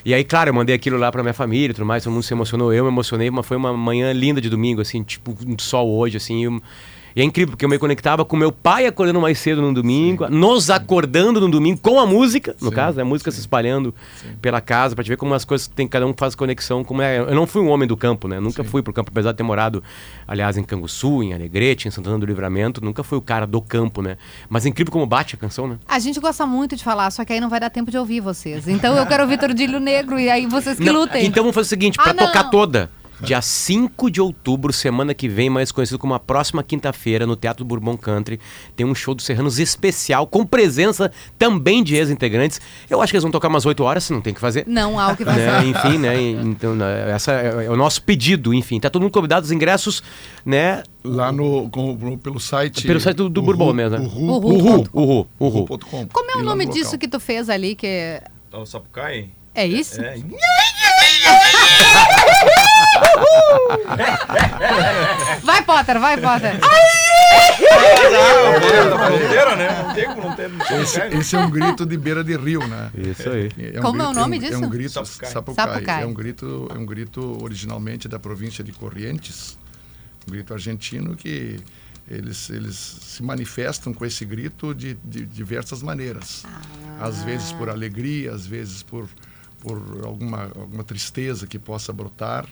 E 0.05 0.13
aí, 0.13 0.25
claro, 0.25 0.51
eu 0.51 0.55
mandei 0.55 0.75
aquilo 0.75 0.99
lá 0.99 1.13
pra 1.13 1.23
minha 1.23 1.33
família 1.33 1.71
e 1.71 1.75
tudo 1.75 1.87
mais, 1.87 2.03
todo 2.03 2.13
mundo 2.13 2.25
se 2.25 2.35
emocionou, 2.35 2.75
eu 2.75 2.83
me 2.83 2.91
emocionei, 2.91 3.31
mas 3.31 3.47
foi 3.47 3.57
uma 3.57 3.73
manhã 3.73 4.13
linda 4.13 4.41
de 4.41 4.51
domingo, 4.51 4.81
assim, 4.81 5.05
tipo, 5.05 5.39
um 5.47 5.57
sol 5.57 5.89
hoje, 5.89 6.17
assim, 6.17 6.45
eu, 6.45 6.61
e 7.19 7.21
é 7.21 7.25
incrível, 7.25 7.51
porque 7.51 7.65
eu 7.65 7.69
me 7.69 7.81
conectava 7.81 8.25
com 8.25 8.37
meu 8.37 8.53
pai 8.53 8.87
acordando 8.87 9.21
mais 9.21 9.41
cedo 9.41 9.61
no 9.61 9.75
domingo, 9.75 10.25
Sim. 10.29 10.33
nos 10.33 10.71
acordando 10.71 11.41
no 11.41 11.49
domingo 11.49 11.81
com 11.81 11.99
a 11.99 12.07
música, 12.07 12.55
no 12.61 12.69
Sim. 12.69 12.75
caso, 12.77 12.97
né? 12.97 13.03
A 13.03 13.05
música 13.05 13.29
Sim. 13.33 13.35
se 13.35 13.41
espalhando 13.41 13.93
pela 14.41 14.61
casa, 14.61 14.95
pra 14.95 15.03
te 15.03 15.09
ver 15.09 15.17
como 15.17 15.35
as 15.35 15.45
coisas 15.45 15.67
tem, 15.67 15.89
cada 15.89 16.07
um 16.07 16.15
faz 16.17 16.37
conexão. 16.37 16.85
Como 16.85 17.03
é. 17.03 17.19
Eu 17.19 17.35
não 17.35 17.45
fui 17.45 17.61
um 17.61 17.71
homem 17.71 17.89
do 17.89 17.97
campo, 17.97 18.29
né? 18.29 18.39
Nunca 18.39 18.63
fui 18.63 18.85
pro 18.85 18.93
campo, 18.93 19.11
apesar 19.11 19.33
de 19.33 19.37
ter 19.37 19.43
morado, 19.43 19.83
aliás, 20.29 20.57
em 20.57 20.63
Canguçu, 20.63 21.21
em 21.25 21.35
Alegrete, 21.35 21.89
em 21.89 21.91
Santana 21.91 22.21
do 22.21 22.25
Livramento, 22.25 22.85
nunca 22.85 23.03
fui 23.03 23.19
o 23.19 23.21
cara 23.21 23.49
do 23.49 23.61
campo, 23.61 24.01
né? 24.01 24.17
Mas 24.49 24.65
é 24.65 24.69
incrível 24.69 24.93
como 24.93 25.05
bate 25.05 25.35
a 25.35 25.39
canção, 25.39 25.67
né? 25.67 25.77
A 25.89 25.99
gente 25.99 26.21
gosta 26.21 26.47
muito 26.47 26.77
de 26.77 26.85
falar, 26.85 27.11
só 27.11 27.25
que 27.25 27.33
aí 27.33 27.41
não 27.41 27.49
vai 27.49 27.59
dar 27.59 27.71
tempo 27.71 27.91
de 27.91 27.99
ouvir 27.99 28.21
vocês. 28.21 28.69
Então 28.69 28.97
eu 28.97 29.05
quero 29.07 29.25
ouvir 29.25 29.39
Tordilho 29.39 29.81
Negro 29.81 30.21
e 30.21 30.31
aí 30.31 30.47
vocês 30.47 30.79
que 30.79 30.85
não, 30.85 31.01
lutem. 31.01 31.27
Então 31.27 31.43
vamos 31.43 31.57
fazer 31.57 31.67
o 31.67 31.71
seguinte, 31.71 31.97
pra 31.97 32.13
ah, 32.13 32.15
tocar 32.15 32.45
toda. 32.45 32.89
Dia 33.21 33.43
5 33.43 34.11
de 34.11 34.21
outubro, 34.21 34.73
semana 34.73 35.13
que 35.13 35.29
vem, 35.29 35.51
mais 35.51 35.73
conhecido 35.73 35.99
como 35.99 36.15
a 36.15 36.21
próxima 36.21 36.63
quinta-feira, 36.63 37.27
no 37.27 37.35
Teatro 37.35 37.65
Bourbon 37.65 37.97
Country, 37.97 38.39
tem 38.77 38.87
um 38.87 38.95
show 38.95 39.15
dos 39.15 39.25
Serranos 39.25 39.59
especial, 39.59 40.27
com 40.27 40.47
presença 40.47 41.11
também 41.37 41.83
de 41.83 41.97
ex-integrantes. 41.97 42.61
Eu 42.89 43.03
acho 43.03 43.11
que 43.11 43.17
eles 43.17 43.25
vão 43.25 43.33
tocar 43.33 43.49
umas 43.49 43.67
8 43.67 43.83
horas, 43.83 44.05
se 44.05 44.13
não 44.13 44.21
tem 44.21 44.33
que 44.33 44.41
fazer. 44.41 44.65
Não 44.67 45.01
há 45.01 45.09
o 45.09 45.17
que 45.17 45.25
fazer. 45.25 45.47
Né? 45.47 45.67
Enfim, 45.67 45.99
né? 45.99 46.21
Então, 46.21 46.77
né, 46.77 47.11
essa 47.11 47.33
é, 47.33 47.67
é 47.67 47.71
o 47.71 47.77
nosso 47.77 48.03
pedido, 48.03 48.55
enfim. 48.55 48.79
Tá 48.79 48.89
todo 48.89 49.03
mundo 49.03 49.13
convidado, 49.13 49.45
os 49.45 49.51
ingressos, 49.51 50.03
né? 50.47 50.85
Lá 51.03 51.33
no, 51.33 51.69
com, 51.71 52.17
pelo 52.19 52.39
site. 52.39 52.87
Pelo 52.87 53.01
site 53.01 53.17
do, 53.17 53.29
do 53.29 53.43
Bourbon 53.43 53.73
mesmo, 53.73 53.99
né? 53.99 54.05
Uhu. 54.05 54.87
Uhu. 54.93 55.27
Uhu. 55.41 55.79
Como 56.13 56.31
é 56.31 56.37
o 56.37 56.43
nome 56.43 56.67
disso 56.67 56.97
que 56.97 57.09
tu 57.09 57.19
fez 57.19 57.51
ali? 57.51 57.75
Que... 57.75 57.87
É 57.87 58.57
o 58.57 58.65
Sapucai? 58.65 59.31
É 59.55 59.67
isso? 59.67 60.01
É. 60.01 60.17
Vai, 65.43 65.63
Potter, 65.63 65.99
vai, 66.01 66.17
Potter. 66.17 66.59
fronteira, 69.09 69.57
né? 69.57 69.83
Não 69.83 69.95
tem 69.95 70.07
como 70.07 70.29
não 70.29 70.37
ter. 70.37 70.51
Esse, 70.83 71.01
esse, 71.01 71.37
é 71.37 71.39
um 71.39 71.51
grito 71.51 71.87
de 71.87 71.97
beira 71.97 72.23
de 72.25 72.37
rio, 72.37 72.67
né? 72.67 72.91
Isso 72.97 73.29
aí. 73.29 73.51
É 73.75 73.79
um 73.79 73.83
Como 73.83 73.95
grito, 73.95 74.07
é 74.07 74.11
o 74.11 74.15
nome 74.15 74.37
é 74.37 74.39
um, 74.39 74.43
disso? 74.43 74.55
É 74.55 74.59
um 74.59 74.69
grito 74.69 74.93
Sapucai. 74.93 75.31
Sapucai. 75.31 75.67
Sapucai. 75.67 76.03
É 76.03 76.07
um 76.07 76.15
grito, 76.15 76.69
é 76.75 76.79
um 76.79 76.87
grito 76.87 77.39
originalmente 77.43 78.09
da 78.09 78.19
província 78.19 78.63
de 78.65 78.73
Corrientes, 78.73 79.59
um 80.27 80.33
grito 80.33 80.53
argentino 80.53 81.17
que 81.17 81.61
eles, 82.11 82.49
eles 82.51 82.77
se 82.77 83.23
manifestam 83.23 83.93
com 83.93 84.05
esse 84.05 84.25
grito 84.25 84.75
de, 84.75 84.95
de 85.05 85.27
diversas 85.27 85.83
maneiras. 85.83 86.45
Ah. 86.47 87.07
Às 87.07 87.23
vezes 87.23 87.53
por 87.53 87.69
alegria, 87.69 88.33
às 88.33 88.47
vezes 88.47 88.83
por, 88.83 89.09
por 89.61 89.79
alguma, 90.05 90.45
alguma 90.45 90.85
tristeza 90.85 91.47
que 91.47 91.59
possa 91.59 91.93
brotar. 91.93 92.47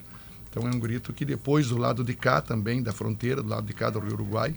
Então 0.57 0.67
é 0.67 0.75
um 0.75 0.81
grito 0.81 1.13
que 1.13 1.27
depois 1.27 1.69
do 1.69 1.77
lado 1.77 2.03
de 2.03 2.15
cá 2.15 2.41
também, 2.41 2.83
da 2.83 2.91
fronteira, 2.91 3.43
do 3.43 3.49
lado 3.51 3.67
de 3.67 3.75
cá 3.75 3.91
do 3.91 3.99
Rio 3.99 4.15
Uruguai, 4.15 4.55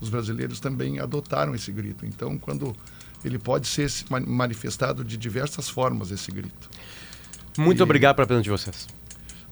os 0.00 0.08
brasileiros 0.08 0.58
também 0.58 0.98
adotaram 0.98 1.54
esse 1.54 1.70
grito. 1.70 2.04
Então 2.04 2.36
quando 2.36 2.74
ele 3.24 3.38
pode 3.38 3.68
ser 3.68 3.88
manifestado 4.26 5.04
de 5.04 5.16
diversas 5.16 5.68
formas 5.68 6.10
esse 6.10 6.32
grito. 6.32 6.68
Muito 7.56 7.78
e... 7.78 7.82
obrigado 7.82 8.16
pela 8.16 8.26
presença 8.26 8.42
de 8.42 8.50
vocês. 8.50 8.88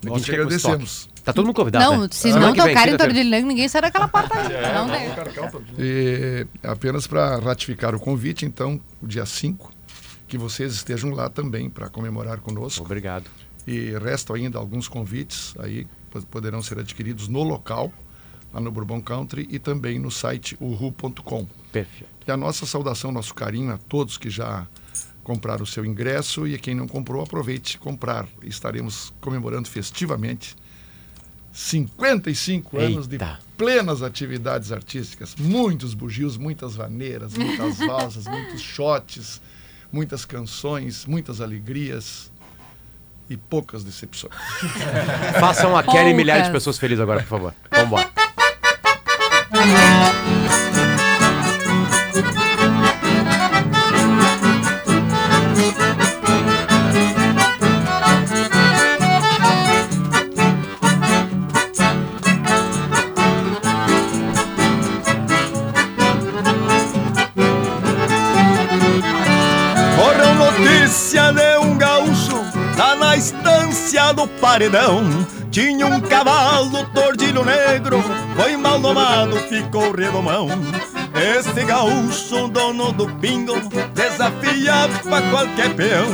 Nós 0.03 0.23
te 0.25 0.33
agradecemos. 0.33 1.09
Tá 1.25 1.33
todo 1.33 1.47
mundo 1.47 1.55
convidado. 1.55 1.85
Não, 1.85 2.03
né? 2.03 2.09
se 2.11 2.31
ah, 2.31 2.39
não 2.39 2.53
tocarem 2.53 2.97
Tordilhão, 2.97 3.43
ninguém 3.43 3.69
sai 3.69 3.83
daquela 3.83 4.09
porta 4.09 4.37
ali. 4.37 4.53
É, 4.53 4.75
não 4.75 4.89
tem. 4.91 5.63
E 5.79 6.47
apenas 6.63 7.07
para 7.07 7.39
ratificar 7.39 7.95
o 7.95 8.01
convite, 8.01 8.45
então, 8.45 8.79
o 9.01 9.07
dia 9.07 9.25
5, 9.25 9.73
que 10.27 10.37
vocês 10.37 10.75
estejam 10.75 11.13
lá 11.13 11.31
também 11.31 11.71
para 11.71 11.89
comemorar 11.89 12.41
conosco. 12.41 12.85
Obrigado. 12.85 13.31
E 13.67 13.91
restam 13.99 14.37
ainda 14.37 14.59
alguns 14.59 14.89
convites 14.89 15.55
aí, 15.59 15.87
poderão 16.31 16.63
ser 16.63 16.79
adquiridos 16.79 17.29
no 17.29 17.43
local, 17.43 17.93
lá 18.53 18.61
no 18.61 18.71
Bourbon 18.71 19.01
Country 19.01 19.49
e 19.51 19.59
também 19.59 19.99
no 19.99 20.11
site 20.11 20.57
uhu.com. 20.61 21.47
Perfeito. 21.73 22.15
E 22.27 22.31
a 22.31 22.37
nossa 22.37 22.67
saudação, 22.67 23.11
nosso 23.11 23.35
carinho 23.35 23.73
a 23.73 23.79
todos 23.79 24.17
que 24.17 24.31
já 24.31 24.67
compraram 25.23 25.65
o 25.65 25.67
seu 25.67 25.85
ingresso 25.85 26.47
e 26.47 26.59
quem 26.59 26.75
não 26.75 26.87
comprou, 26.87 27.23
aproveite 27.23 27.79
comprar. 27.79 28.29
Estaremos 28.43 29.13
comemorando 29.21 29.69
festivamente 29.69 30.55
55 31.53 32.77
Eita. 32.77 32.87
anos 32.87 33.07
de 33.07 33.19
plenas 33.57 34.03
atividades 34.03 34.73
artísticas, 34.73 35.37
muitos 35.37 35.95
bugios, 35.95 36.37
muitas 36.37 36.75
vaneiras, 36.75 37.35
muitas 37.35 37.79
valsas, 37.87 38.27
muitos 38.27 38.61
shots, 38.61 39.41
muitas 39.93 40.25
canções, 40.25 41.07
muitas 41.07 41.41
alegrias 41.41 42.31
e 43.29 43.37
poucas 43.37 43.85
decepções. 43.85 44.33
Façam 45.41 45.77
a 45.77 45.83
Kelly 45.83 46.11
e 46.11 46.15
milhares 46.15 46.47
de 46.47 46.53
pessoas 46.53 46.79
felizes 46.79 47.03
agora, 47.03 47.21
por 47.21 47.29
favor. 47.29 47.55
Vamos 47.71 47.87
embora. 47.87 48.24
Paredão. 74.55 75.03
Tinha 75.51 75.85
um 75.87 76.01
cavalo 76.01 76.85
tordilho 76.95 77.45
negro 77.45 78.03
Foi 78.37 78.57
mal 78.57 78.79
domado, 78.79 79.37
ficou 79.49 79.93
redomão. 79.93 80.49
Esse 81.15 81.65
gaúcho, 81.65 82.49
dono 82.49 82.93
do 82.93 83.09
pingo 83.17 83.55
Desafiava 83.93 85.23
qualquer 85.31 85.75
peão. 85.75 86.07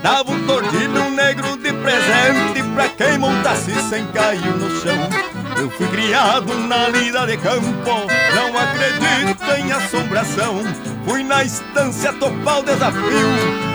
Dava 0.00 0.30
um 0.30 0.46
tordilho 0.46 1.10
negro 1.10 1.56
de 1.56 1.72
presente 1.72 2.62
Pra 2.74 2.88
quem 2.88 3.18
montasse 3.18 3.74
sem 3.88 4.06
cair 4.06 4.56
no 4.56 4.70
chão. 4.80 5.08
Eu 5.56 5.68
fui 5.70 5.88
criado 5.88 6.54
na 6.68 6.88
lida 6.88 7.26
de 7.26 7.36
campo 7.36 8.06
Não 8.34 8.56
acredito 8.58 9.50
em 9.58 9.72
assombração. 9.72 10.62
Fui 11.04 11.24
na 11.24 11.42
estância 11.42 12.12
topar 12.12 12.60
o 12.60 12.62
desafio 12.62 13.28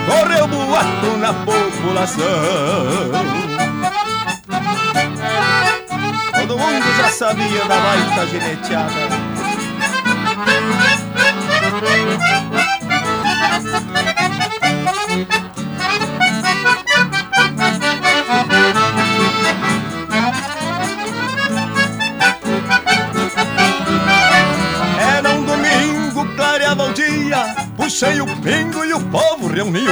Correu 0.08 0.48
boato 0.48 1.18
na 1.18 1.34
população 1.34 3.47
Todo 6.48 6.60
mundo 6.60 6.86
já 6.96 7.10
sabia 7.10 7.66
da 7.66 7.78
baita 7.78 8.26
gineteada. 8.28 8.94
Era 25.18 25.30
um 25.32 25.44
domingo, 25.44 26.26
clareava 26.38 26.86
o 26.86 26.94
dia 26.94 27.56
Puxei 27.76 28.22
o 28.22 28.26
pingo 28.38 28.86
e 28.86 28.94
o 28.94 29.02
povo 29.02 29.48
reuniu. 29.48 29.92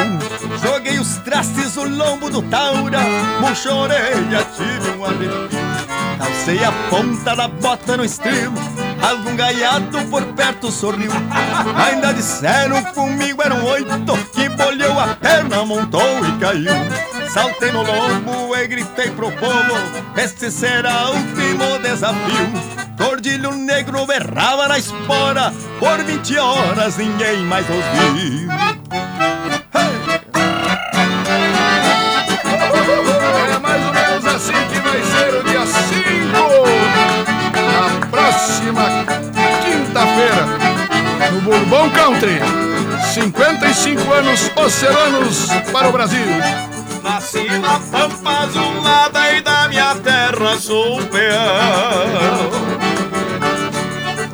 Joguei 0.64 1.00
os 1.00 1.18
trastes 1.18 1.76
no 1.76 1.84
lombo 1.84 2.30
do 2.30 2.42
taura 2.44 3.02
Murchou 3.42 3.80
orelha, 3.80 4.46
tive 4.56 4.98
um 4.98 5.04
arrepio 5.04 5.65
Calcei 6.18 6.64
a 6.64 6.72
ponta 6.90 7.36
da 7.36 7.48
bota 7.48 7.98
no 7.98 8.06
estribo 8.06 8.60
Algum 9.02 9.36
gaiato 9.36 10.04
por 10.10 10.24
perto 10.34 10.72
sorriu. 10.72 11.12
Ainda 11.76 12.14
disseram 12.14 12.84
comigo 12.86 13.42
eram 13.44 13.64
oito 13.66 14.18
Que 14.34 14.50
bolhou 14.50 15.00
a 15.00 15.16
perna, 15.16 15.64
montou 15.64 16.26
e 16.26 16.40
caiu. 16.40 16.74
Saltei 17.30 17.72
no 17.72 17.84
lombo 17.84 18.56
e 18.56 18.68
gritei 18.68 19.12
pro 19.12 19.32
povo 19.32 19.76
Este 20.16 20.50
será 20.50 21.12
o 21.12 21.16
último 21.16 21.80
desafio. 21.84 22.86
Tordilho 22.98 23.52
negro 23.52 24.06
berrava 24.06 24.70
na 24.70 24.80
espora 24.80 25.54
Por 25.80 26.04
20 26.04 26.38
horas 26.38 26.98
ninguém 26.98 27.44
mais 27.44 27.66
os 27.70 28.75
Bourbon 41.86 41.92
Country. 41.92 42.40
55 43.14 44.14
anos 44.14 44.52
oceanos 44.56 45.48
para 45.72 45.90
o 45.90 45.92
Brasil. 45.92 46.26
Nasci 47.04 47.48
na 47.60 47.80
pampa 47.80 48.44
azulada 48.44 49.34
e 49.34 49.42
da 49.42 49.68
minha 49.68 49.96
terra 49.96 50.58
sou 50.60 51.02
peão. 51.08 52.52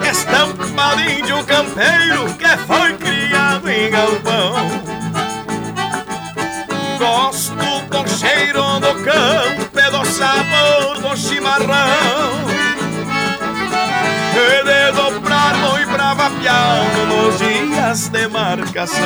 Estampa 0.10 0.96
de 0.96 1.20
índio 1.20 1.44
campeiro 1.44 2.26
que 2.36 2.58
foi 2.66 2.94
criado 2.98 3.70
em 3.70 3.90
galpão. 3.90 4.56
Gosto 6.98 7.56
do 7.56 8.10
cheiro 8.18 8.80
do 8.80 9.04
campo 9.04 9.80
e 9.80 9.92
do 9.92 10.06
sabor 10.06 11.02
do 11.02 11.18
chimarrão 11.18 12.61
E 14.42 14.64
de 14.64 14.92
dobrar 14.96 15.56
muito 15.58 15.90
brava 15.92 16.30
piano 16.30 17.06
nos 17.06 17.38
dias 17.38 18.10
de 18.10 18.28
marcação. 18.28 19.02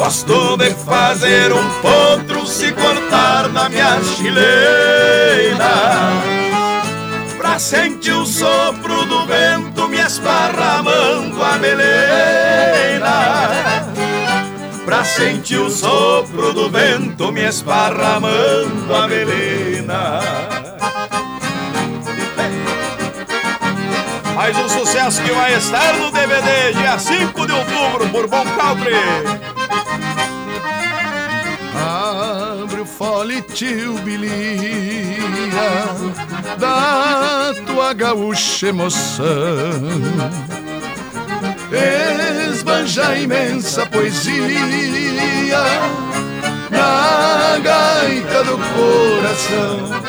Gosto 0.00 0.56
de 0.56 0.70
fazer 0.70 1.52
um 1.52 1.68
potro 1.82 2.46
se 2.46 2.72
cortar 2.72 3.50
na 3.50 3.68
minha 3.68 4.02
chilena 4.02 5.68
Pra 7.36 7.58
sentir 7.58 8.14
o 8.14 8.24
sopro 8.24 9.04
do 9.04 9.26
vento 9.26 9.86
me 9.88 9.98
esparramando 9.98 11.44
a 11.44 11.58
melena 11.58 13.50
Pra 14.86 15.04
sentir 15.04 15.58
o 15.58 15.68
sopro 15.68 16.54
do 16.54 16.70
vento 16.70 17.30
me 17.30 17.46
esparramando 17.46 18.94
a 18.94 19.06
melena 19.06 20.59
Mais 24.40 24.56
um 24.56 24.68
sucesso 24.70 25.22
que 25.22 25.30
vai 25.32 25.54
estar 25.54 25.92
no 25.98 26.10
DVD 26.10 26.72
dia 26.72 26.98
5 26.98 27.46
de 27.46 27.52
outubro 27.52 28.08
por 28.08 28.26
Bom 28.26 28.42
Country 28.42 28.94
Abre 31.76 32.80
o 32.80 32.86
fole, 32.86 33.42
tio 33.42 33.98
Bilia, 33.98 34.30
da 36.58 37.52
tua 37.66 37.92
gaúcha 37.92 38.68
emoção. 38.68 39.28
Esbanja 42.50 43.08
a 43.08 43.18
imensa 43.18 43.84
poesia 43.84 45.60
na 46.70 47.58
gaita 47.58 48.44
do 48.44 48.56
coração. 48.56 50.00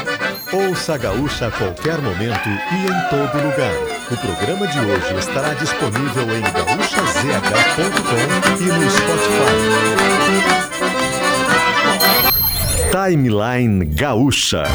Ouça 0.54 0.96
a 0.96 0.98
Gaúcha 0.98 1.48
a 1.48 1.52
qualquer 1.52 2.02
momento 2.02 2.48
e 2.48 2.86
em 2.86 3.10
todo 3.10 3.44
lugar. 3.44 3.91
O 4.12 4.18
programa 4.18 4.68
de 4.68 4.78
hoje 4.78 5.16
estará 5.20 5.54
disponível 5.54 6.24
em 6.36 6.42
gaúchazh.com 6.42 8.60
e 8.60 8.66
no 8.66 8.92
Spotify. 8.92 9.56
Timeline 12.92 13.86
Gaúcha. 13.86 14.66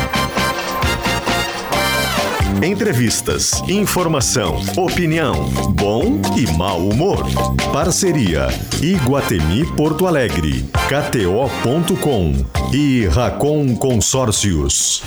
Entrevistas, 2.62 3.62
informação, 3.68 4.58
opinião, 4.74 5.50
bom 5.74 6.18
e 6.34 6.46
mau 6.56 6.88
humor. 6.88 7.26
Parceria 7.74 8.48
Iguatemi 8.80 9.66
Porto 9.76 10.06
Alegre, 10.06 10.64
KTO.com 10.88 12.32
e 12.72 13.06
Racon 13.08 13.76
Consórcios. 13.76 15.02